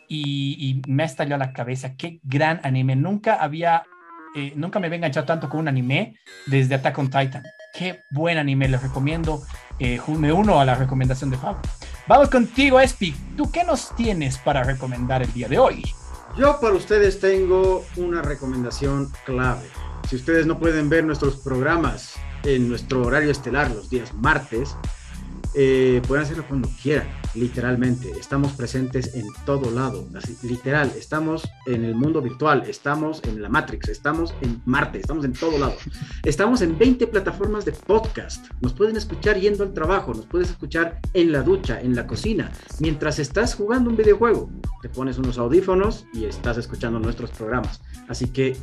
Y, 0.09 0.57
y 0.59 0.91
me 0.91 1.05
ha 1.05 1.07
estallado 1.07 1.39
la 1.39 1.53
cabeza. 1.53 1.95
Qué 1.95 2.19
gran 2.25 2.61
anime. 2.65 2.97
Nunca 2.97 3.37
había, 3.37 3.85
eh, 4.35 4.53
nunca 4.57 4.81
me 4.81 4.87
había 4.87 4.97
enganchado 4.97 5.25
tanto 5.25 5.49
con 5.49 5.61
un 5.61 5.69
anime 5.69 6.17
desde 6.47 6.75
Attack 6.75 6.99
on 6.99 7.07
Titan. 7.07 7.45
Qué 7.73 8.01
buen 8.11 8.37
anime, 8.37 8.69
les 8.69 8.83
recomiendo. 8.83 9.43
Eh, 9.79 10.01
me 10.09 10.33
uno 10.33 10.61
a 10.61 10.65
la 10.65 10.75
recomendación 10.75 11.31
de 11.31 11.37
Fabio. 11.37 11.61
Vamos 12.09 12.29
contigo, 12.29 12.81
Espi. 12.81 13.15
¿Tú 13.37 13.53
qué 13.53 13.63
nos 13.63 13.95
tienes 13.95 14.37
para 14.39 14.65
recomendar 14.65 15.23
el 15.23 15.33
día 15.33 15.47
de 15.47 15.59
hoy? 15.61 15.85
Yo 16.37 16.59
para 16.61 16.75
ustedes 16.75 17.21
tengo 17.21 17.85
una 17.97 18.21
recomendación 18.21 19.13
clave. 19.25 19.69
Si 20.09 20.17
ustedes 20.17 20.47
no 20.47 20.59
pueden 20.59 20.89
ver 20.89 21.05
nuestros 21.05 21.37
programas 21.37 22.15
en 22.45 22.69
nuestro 22.69 23.07
horario 23.07 23.31
estelar 23.31 23.71
los 23.71 23.91
días 23.91 24.13
martes, 24.15 24.77
eh, 25.55 26.01
pueden 26.07 26.25
hacerlo 26.25 26.45
cuando 26.47 26.69
quieran, 26.81 27.09
literalmente. 27.35 28.13
Estamos 28.13 28.53
presentes 28.53 29.15
en 29.15 29.27
todo 29.45 29.71
lado, 29.71 30.09
así, 30.15 30.37
literal. 30.43 30.93
Estamos 30.97 31.49
en 31.67 31.85
el 31.85 31.95
mundo 31.97 32.23
virtual, 32.23 32.65
estamos 32.69 33.21
en 33.25 33.43
la 33.43 33.49
Matrix, 33.49 33.89
estamos 33.89 34.33
en 34.43 34.63
Marte, 34.65 35.01
estamos 35.01 35.25
en 35.25 35.33
todo 35.33 35.59
lado. 35.59 35.75
Estamos 36.25 36.61
en 36.61 36.79
20 36.79 37.07
plataformas 37.09 37.65
de 37.65 37.73
podcast. 37.73 38.47
Nos 38.61 38.75
pueden 38.75 38.97
escuchar 38.97 39.39
yendo 39.39 39.65
al 39.65 39.73
trabajo, 39.73 40.15
nos 40.15 40.27
puedes 40.27 40.51
escuchar 40.51 41.01
en 41.15 41.33
la 41.33 41.43
ducha, 41.43 41.81
en 41.81 41.97
la 41.97 42.07
cocina, 42.07 42.53
mientras 42.79 43.19
estás 43.19 43.55
jugando 43.55 43.91
un 43.91 43.97
videojuego. 43.97 44.51
Te 44.83 44.89
pones 44.89 45.19
unos 45.19 45.39
audífonos 45.39 46.07
y 46.13 46.27
estás 46.27 46.59
escuchando 46.59 47.01
nuestros 47.01 47.31
programas. 47.31 47.81
Así 48.09 48.27
que 48.27 48.57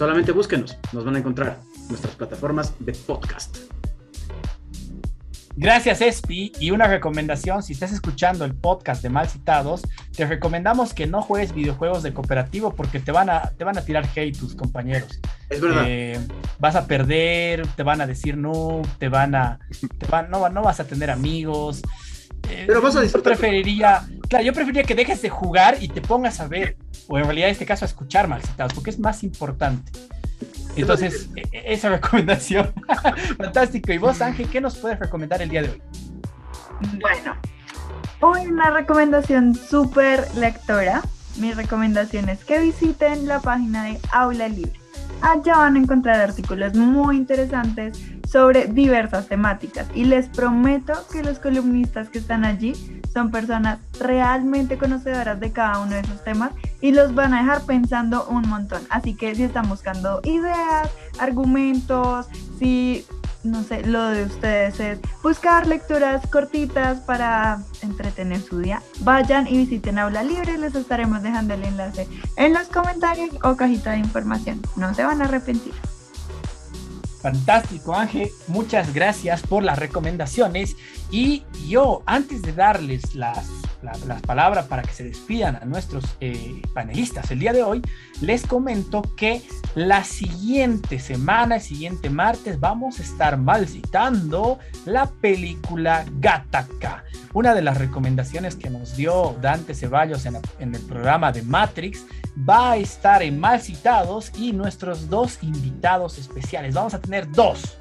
solamente 0.00 0.32
búsquenos, 0.32 0.78
nos 0.94 1.04
van 1.04 1.16
a 1.16 1.18
encontrar 1.18 1.58
nuestras 1.90 2.14
plataformas 2.14 2.72
de 2.78 2.94
podcast. 2.94 3.58
Gracias, 5.56 6.00
Espi. 6.00 6.52
Y 6.58 6.70
una 6.70 6.86
recomendación, 6.86 7.62
si 7.62 7.74
estás 7.74 7.92
escuchando 7.92 8.46
el 8.46 8.54
podcast 8.54 9.02
de 9.02 9.10
Mal 9.10 9.28
Citados, 9.28 9.82
te 10.16 10.24
recomendamos 10.24 10.94
que 10.94 11.06
no 11.06 11.20
juegues 11.20 11.54
videojuegos 11.54 12.02
de 12.02 12.14
cooperativo 12.14 12.74
porque 12.74 12.98
te 12.98 13.12
van 13.12 13.28
a, 13.28 13.50
te 13.58 13.64
van 13.64 13.76
a 13.76 13.82
tirar 13.82 14.08
hate 14.16 14.38
tus 14.38 14.54
compañeros. 14.54 15.20
Es 15.50 15.60
verdad. 15.60 15.84
Eh, 15.86 16.18
vas 16.58 16.76
a 16.76 16.86
perder, 16.86 17.66
te 17.76 17.82
van 17.82 18.00
a 18.00 18.06
decir 18.06 18.38
no, 18.38 18.80
te 18.98 19.10
van 19.10 19.34
a, 19.34 19.58
te 19.98 20.06
van, 20.06 20.30
no, 20.30 20.48
no 20.48 20.62
vas 20.62 20.80
a 20.80 20.84
tener 20.84 21.10
amigos. 21.10 21.82
Eh, 22.48 22.64
Pero 22.66 22.80
vas 22.80 22.94
a 22.94 23.00
yo 23.00 23.02
disfrutar. 23.02 23.36
preferiría, 23.36 24.08
claro, 24.30 24.46
yo 24.46 24.54
preferiría 24.54 24.84
que 24.84 24.94
dejes 24.94 25.20
de 25.20 25.28
jugar 25.28 25.76
y 25.78 25.88
te 25.88 26.00
pongas 26.00 26.40
a 26.40 26.48
ver, 26.48 26.78
o 27.10 27.18
en 27.18 27.24
realidad 27.24 27.48
en 27.48 27.52
este 27.52 27.66
caso 27.66 27.84
a 27.84 27.88
escuchar 27.88 28.28
Mal 28.28 28.40
Citados, 28.40 28.72
porque 28.72 28.90
es 28.90 28.98
más 29.00 29.24
importante. 29.24 29.90
Entonces, 30.76 31.28
e- 31.34 31.42
e- 31.50 31.72
esa 31.74 31.88
recomendación. 31.90 32.72
Fantástico. 33.36 33.92
¿Y 33.92 33.98
vos, 33.98 34.22
Ángel, 34.22 34.48
qué 34.48 34.60
nos 34.60 34.76
puedes 34.76 34.98
recomendar 35.00 35.42
el 35.42 35.48
día 35.48 35.62
de 35.62 35.70
hoy? 35.70 35.82
Bueno, 37.00 37.36
hoy 38.20 38.46
una 38.46 38.70
recomendación 38.70 39.56
súper 39.56 40.32
lectora. 40.36 41.02
Mi 41.36 41.52
recomendación 41.52 42.28
es 42.28 42.44
que 42.44 42.60
visiten 42.60 43.26
la 43.26 43.40
página 43.40 43.84
de 43.84 43.98
Aula 44.12 44.48
Libre. 44.48 44.79
Allá 45.22 45.56
van 45.58 45.76
a 45.76 45.78
encontrar 45.78 46.20
artículos 46.20 46.74
muy 46.74 47.16
interesantes 47.16 48.02
sobre 48.26 48.66
diversas 48.66 49.26
temáticas 49.26 49.86
y 49.94 50.04
les 50.04 50.28
prometo 50.28 50.94
que 51.12 51.22
los 51.22 51.38
columnistas 51.38 52.08
que 52.08 52.18
están 52.18 52.44
allí 52.44 53.02
son 53.12 53.30
personas 53.30 53.80
realmente 53.98 54.78
conocedoras 54.78 55.38
de 55.38 55.52
cada 55.52 55.80
uno 55.80 55.92
de 55.92 56.00
esos 56.00 56.24
temas 56.24 56.52
y 56.80 56.92
los 56.92 57.14
van 57.14 57.34
a 57.34 57.42
dejar 57.42 57.62
pensando 57.62 58.26
un 58.28 58.48
montón. 58.48 58.82
Así 58.88 59.14
que 59.14 59.34
si 59.34 59.42
están 59.42 59.68
buscando 59.68 60.20
ideas, 60.24 60.88
argumentos, 61.18 62.26
si 62.58 63.04
no 63.42 63.62
sé, 63.62 63.84
lo 63.86 64.08
de 64.08 64.24
ustedes 64.24 64.80
es 64.80 64.98
buscar 65.22 65.66
lecturas 65.66 66.26
cortitas 66.26 67.00
para 67.00 67.62
entretener 67.82 68.40
su 68.40 68.58
día. 68.58 68.82
Vayan 69.00 69.46
y 69.46 69.56
visiten 69.56 69.98
Aula 69.98 70.22
Libre, 70.22 70.58
les 70.58 70.74
estaremos 70.74 71.22
dejando 71.22 71.54
el 71.54 71.64
enlace 71.64 72.06
en 72.36 72.52
los 72.52 72.68
comentarios 72.68 73.30
o 73.42 73.56
cajita 73.56 73.92
de 73.92 73.98
información. 73.98 74.60
No 74.76 74.94
se 74.94 75.04
van 75.04 75.22
a 75.22 75.24
arrepentir. 75.24 75.72
Fantástico, 77.20 77.94
Ángel. 77.94 78.30
Muchas 78.48 78.94
gracias 78.94 79.42
por 79.42 79.62
las 79.62 79.78
recomendaciones. 79.78 80.76
Y 81.10 81.44
yo, 81.68 82.02
antes 82.06 82.42
de 82.42 82.52
darles 82.52 83.14
las, 83.14 83.48
la- 83.82 83.96
las 84.06 84.22
palabras 84.22 84.66
para 84.66 84.82
que 84.82 84.92
se 84.92 85.04
despidan 85.04 85.56
a 85.56 85.64
nuestros 85.64 86.04
eh, 86.20 86.62
panelistas 86.72 87.30
el 87.30 87.40
día 87.40 87.52
de 87.52 87.62
hoy, 87.64 87.82
les 88.20 88.46
comento 88.46 89.02
que 89.16 89.42
la 89.74 90.04
siguiente 90.04 90.98
semana, 90.98 91.56
el 91.56 91.60
siguiente 91.62 92.10
martes, 92.10 92.60
vamos 92.60 93.00
a 93.00 93.02
estar 93.02 93.36
mal 93.36 93.66
citando 93.66 94.58
la 94.84 95.06
película 95.06 96.04
Gattaca. 96.18 97.04
Una 97.32 97.54
de 97.54 97.62
las 97.62 97.78
recomendaciones 97.78 98.54
que 98.56 98.70
nos 98.70 98.96
dio 98.96 99.36
Dante 99.40 99.74
Ceballos 99.74 100.26
en, 100.26 100.38
en 100.58 100.74
el 100.74 100.82
programa 100.82 101.32
de 101.32 101.42
Matrix 101.42 102.04
va 102.48 102.72
a 102.72 102.76
estar 102.76 103.22
en 103.22 103.38
Mal 103.40 103.60
Citados 103.60 104.30
y 104.36 104.52
nuestros 104.52 105.08
dos 105.08 105.38
invitados 105.42 106.18
especiales. 106.18 106.74
Vamos 106.74 106.94
a 106.94 107.00
tener 107.00 107.30
dos. 107.30 107.76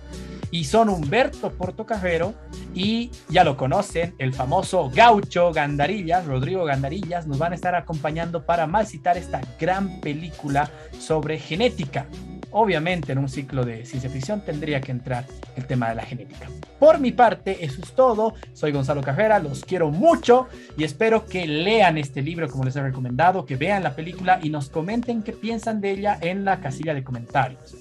Y 0.52 0.64
son 0.64 0.90
Humberto 0.90 1.52
Portocarrero 1.52 2.34
y 2.74 3.12
ya 3.30 3.44
lo 3.44 3.56
conocen, 3.58 4.16
el 4.18 4.34
famoso 4.34 4.90
gaucho 4.94 5.52
Gandarillas, 5.52 6.26
Rodrigo 6.26 6.66
Gandarillas, 6.66 7.28
nos 7.28 7.38
van 7.38 7.52
a 7.52 7.56
estar 7.56 7.76
acompañando 7.76 8.46
para 8.46 8.68
mal 8.68 8.88
citar 8.88 9.18
esta 9.18 9.42
gran 9.60 10.00
película 10.02 10.70
sobre 10.98 11.38
genética. 11.38 12.08
Obviamente 12.52 13.12
en 13.12 13.20
un 13.20 13.30
ciclo 13.30 13.64
de 13.64 13.86
ciencia 13.86 14.10
ficción 14.10 14.42
tendría 14.42 14.82
que 14.82 14.92
entrar 14.92 15.26
el 15.56 15.68
tema 15.68 15.90
de 15.90 15.96
la 15.96 16.04
genética. 16.04 16.48
Por 16.80 17.00
mi 17.00 17.12
parte, 17.12 17.64
eso 17.64 17.82
es 17.82 17.94
todo. 17.94 18.34
Soy 18.54 18.72
Gonzalo 18.72 19.02
Carrera, 19.02 19.38
los 19.38 19.64
quiero 19.64 19.92
mucho 19.92 20.48
y 20.76 20.84
espero 20.84 21.26
que 21.26 21.46
lean 21.46 21.98
este 21.98 22.22
libro 22.22 22.50
como 22.50 22.64
les 22.64 22.76
he 22.76 22.82
recomendado, 22.82 23.46
que 23.46 23.56
vean 23.56 23.84
la 23.84 23.96
película 23.96 24.40
y 24.42 24.50
nos 24.50 24.70
comenten 24.70 25.22
qué 25.22 25.34
piensan 25.34 25.80
de 25.80 25.92
ella 25.92 26.18
en 26.22 26.44
la 26.44 26.60
casilla 26.60 26.94
de 26.96 27.04
comentarios. 27.04 27.76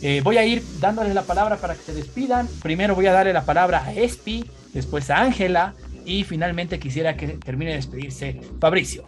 Eh, 0.00 0.20
voy 0.22 0.36
a 0.36 0.44
ir 0.44 0.62
dándoles 0.80 1.14
la 1.14 1.22
palabra 1.22 1.56
para 1.56 1.74
que 1.74 1.82
se 1.82 1.94
despidan. 1.94 2.48
Primero 2.62 2.94
voy 2.94 3.06
a 3.06 3.12
darle 3.12 3.32
la 3.32 3.44
palabra 3.44 3.84
a 3.84 3.92
Espi, 3.92 4.44
después 4.72 5.10
a 5.10 5.20
Ángela 5.20 5.74
y 6.04 6.24
finalmente 6.24 6.78
quisiera 6.78 7.16
que 7.16 7.28
termine 7.28 7.72
de 7.72 7.76
despedirse 7.78 8.40
Fabricio. 8.60 9.04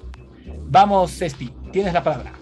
Vamos, 0.68 1.22
Espi, 1.22 1.52
tienes 1.72 1.92
la 1.92 2.02
palabra. 2.02 2.32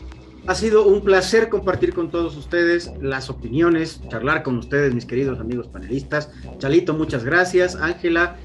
Ha 0.46 0.54
sido 0.54 0.86
un 0.86 1.02
placer 1.02 1.50
compartir 1.50 1.92
con 1.92 2.10
todos 2.10 2.34
ustedes 2.36 2.90
las 3.02 3.28
opiniones, 3.28 4.00
charlar 4.08 4.42
con 4.42 4.56
ustedes, 4.56 4.94
mis 4.94 5.04
queridos 5.04 5.40
amigos 5.40 5.68
panelistas. 5.68 6.30
Chalito, 6.56 6.94
muchas 6.94 7.22
gracias. 7.22 7.76
Ángela, 7.76 8.36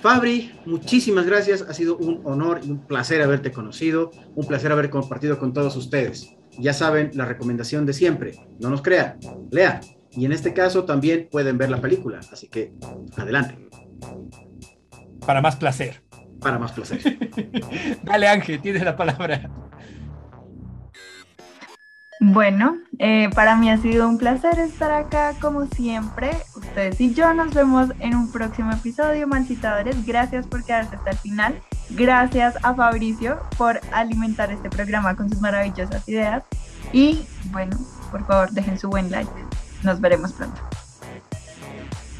Fabri, 0.00 0.52
muchísimas 0.64 1.26
gracias. 1.26 1.62
Ha 1.68 1.74
sido 1.74 1.98
un 1.98 2.22
honor 2.24 2.60
y 2.64 2.70
un 2.70 2.78
placer 2.78 3.20
haberte 3.20 3.52
conocido, 3.52 4.10
un 4.34 4.46
placer 4.46 4.72
haber 4.72 4.88
compartido 4.88 5.38
con 5.38 5.52
todos 5.52 5.76
ustedes. 5.76 6.37
Ya 6.58 6.72
saben 6.72 7.10
la 7.14 7.24
recomendación 7.24 7.86
de 7.86 7.92
siempre, 7.92 8.34
no 8.60 8.70
nos 8.70 8.82
crean, 8.82 9.18
lean. 9.50 9.80
Y 10.10 10.24
en 10.24 10.32
este 10.32 10.52
caso 10.52 10.84
también 10.84 11.28
pueden 11.30 11.58
ver 11.58 11.70
la 11.70 11.80
película, 11.80 12.20
así 12.32 12.48
que 12.48 12.72
adelante, 13.16 13.56
Para 15.24 15.40
más 15.42 15.56
placer. 15.56 16.02
para 16.40 16.58
más 16.58 16.72
placer. 16.72 17.00
Dale, 18.04 18.28
Ángel, 18.28 18.60
tienes 18.60 18.82
la 18.84 18.96
palabra. 18.96 19.50
Bueno, 22.20 22.78
eh, 22.98 23.30
para 23.34 23.56
mí 23.56 23.70
ha 23.70 23.78
sido 23.78 24.08
un 24.08 24.18
placer 24.18 24.58
estar 24.58 24.90
acá 24.90 25.34
como 25.40 25.66
siempre. 25.66 26.30
Ustedes 26.56 27.00
y 27.00 27.14
yo 27.14 27.32
nos 27.32 27.54
vemos 27.54 27.90
en 28.00 28.16
un 28.16 28.32
próximo 28.32 28.72
episodio, 28.72 29.28
Mancitadores. 29.28 30.04
Gracias 30.04 30.46
por 30.46 30.64
quedarse 30.64 30.96
hasta 30.96 31.10
el 31.10 31.18
final. 31.18 31.60
Gracias 31.90 32.56
a 32.64 32.74
Fabricio 32.74 33.38
por 33.56 33.80
alimentar 33.92 34.50
este 34.50 34.68
programa 34.68 35.14
con 35.14 35.28
sus 35.30 35.40
maravillosas 35.40 36.08
ideas. 36.08 36.42
Y 36.92 37.24
bueno, 37.52 37.76
por 38.10 38.26
favor, 38.26 38.50
dejen 38.50 38.78
su 38.78 38.88
buen 38.88 39.10
like. 39.10 39.30
Nos 39.84 40.00
veremos 40.00 40.32
pronto. 40.32 40.67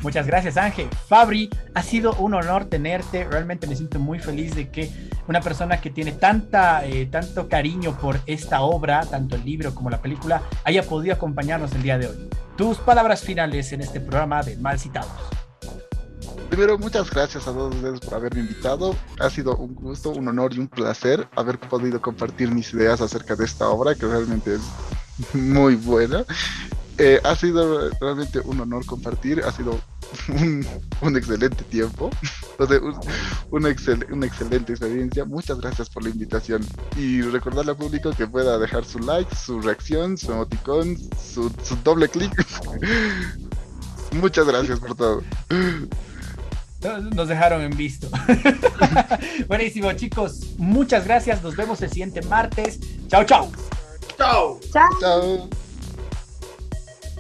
Muchas 0.02 0.26
gracias, 0.26 0.56
Ángel. 0.56 0.88
Fabri, 1.08 1.50
ha 1.74 1.82
sido 1.82 2.14
un 2.14 2.34
honor 2.34 2.66
tenerte. 2.66 3.24
Realmente 3.24 3.66
me 3.66 3.74
siento 3.74 3.98
muy 3.98 4.20
feliz 4.20 4.54
de 4.54 4.70
que 4.70 4.90
una 5.26 5.40
persona 5.40 5.80
que 5.80 5.90
tiene 5.90 6.12
tanta, 6.12 6.86
eh, 6.86 7.06
tanto 7.06 7.48
cariño 7.48 7.98
por 7.98 8.20
esta 8.26 8.60
obra, 8.62 9.04
tanto 9.06 9.36
el 9.36 9.44
libro 9.44 9.74
como 9.74 9.90
la 9.90 10.00
película, 10.00 10.42
haya 10.64 10.84
podido 10.84 11.14
acompañarnos 11.14 11.72
el 11.72 11.82
día 11.82 11.98
de 11.98 12.06
hoy. 12.06 12.30
Tus 12.56 12.78
palabras 12.78 13.22
finales 13.22 13.72
en 13.72 13.80
este 13.80 14.00
programa 14.00 14.42
de 14.42 14.56
Mal 14.56 14.78
Citados. 14.78 15.10
Primero, 16.48 16.78
muchas 16.78 17.10
gracias 17.10 17.46
a 17.46 17.52
todos 17.52 17.74
ustedes 17.74 18.00
por 18.00 18.14
haberme 18.14 18.40
invitado. 18.40 18.96
Ha 19.20 19.28
sido 19.28 19.56
un 19.56 19.74
gusto, 19.74 20.10
un 20.10 20.28
honor 20.28 20.54
y 20.54 20.60
un 20.60 20.68
placer 20.68 21.28
haber 21.36 21.58
podido 21.58 22.00
compartir 22.00 22.50
mis 22.50 22.72
ideas 22.72 23.00
acerca 23.00 23.36
de 23.36 23.44
esta 23.44 23.68
obra 23.68 23.94
que 23.94 24.06
realmente 24.06 24.54
es 24.54 25.34
muy 25.34 25.74
buena. 25.74 26.24
Eh, 27.00 27.20
ha 27.22 27.36
sido 27.36 27.90
realmente 28.00 28.40
un 28.40 28.60
honor 28.60 28.84
compartir, 28.84 29.42
ha 29.44 29.52
sido 29.52 29.78
un, 30.28 30.66
un 31.00 31.16
excelente 31.16 31.62
tiempo, 31.64 32.10
o 32.58 32.66
sea, 32.66 32.80
un- 32.80 32.98
una, 33.50 33.68
excel- 33.68 34.06
una 34.10 34.26
excelente 34.26 34.72
experiencia. 34.72 35.24
Muchas 35.24 35.60
gracias 35.60 35.88
por 35.90 36.02
la 36.02 36.08
invitación 36.10 36.66
y 36.96 37.22
recordarle 37.22 37.70
al 37.70 37.76
público 37.76 38.10
que 38.16 38.26
pueda 38.26 38.58
dejar 38.58 38.84
su 38.84 38.98
like, 38.98 39.32
su 39.36 39.60
reacción, 39.60 40.18
su 40.18 40.32
emoticón, 40.32 40.96
su, 41.32 41.52
su 41.62 41.76
doble 41.84 42.08
clic. 42.08 42.32
Muchas 44.12 44.46
gracias 44.46 44.80
por 44.80 44.94
todo. 44.96 45.22
No- 46.82 46.98
Nos 47.10 47.28
dejaron 47.28 47.60
en 47.62 47.76
visto. 47.76 48.08
Buenísimo, 49.48 49.92
chicos. 49.92 50.40
Muchas 50.58 51.04
gracias. 51.04 51.42
Nos 51.42 51.54
vemos 51.56 51.80
el 51.82 51.90
siguiente 51.90 52.22
martes. 52.22 52.80
Chao, 53.08 53.24
chao. 53.24 53.50
Chao. 54.16 54.58
Chao. 54.72 54.88
Chao. 55.00 55.67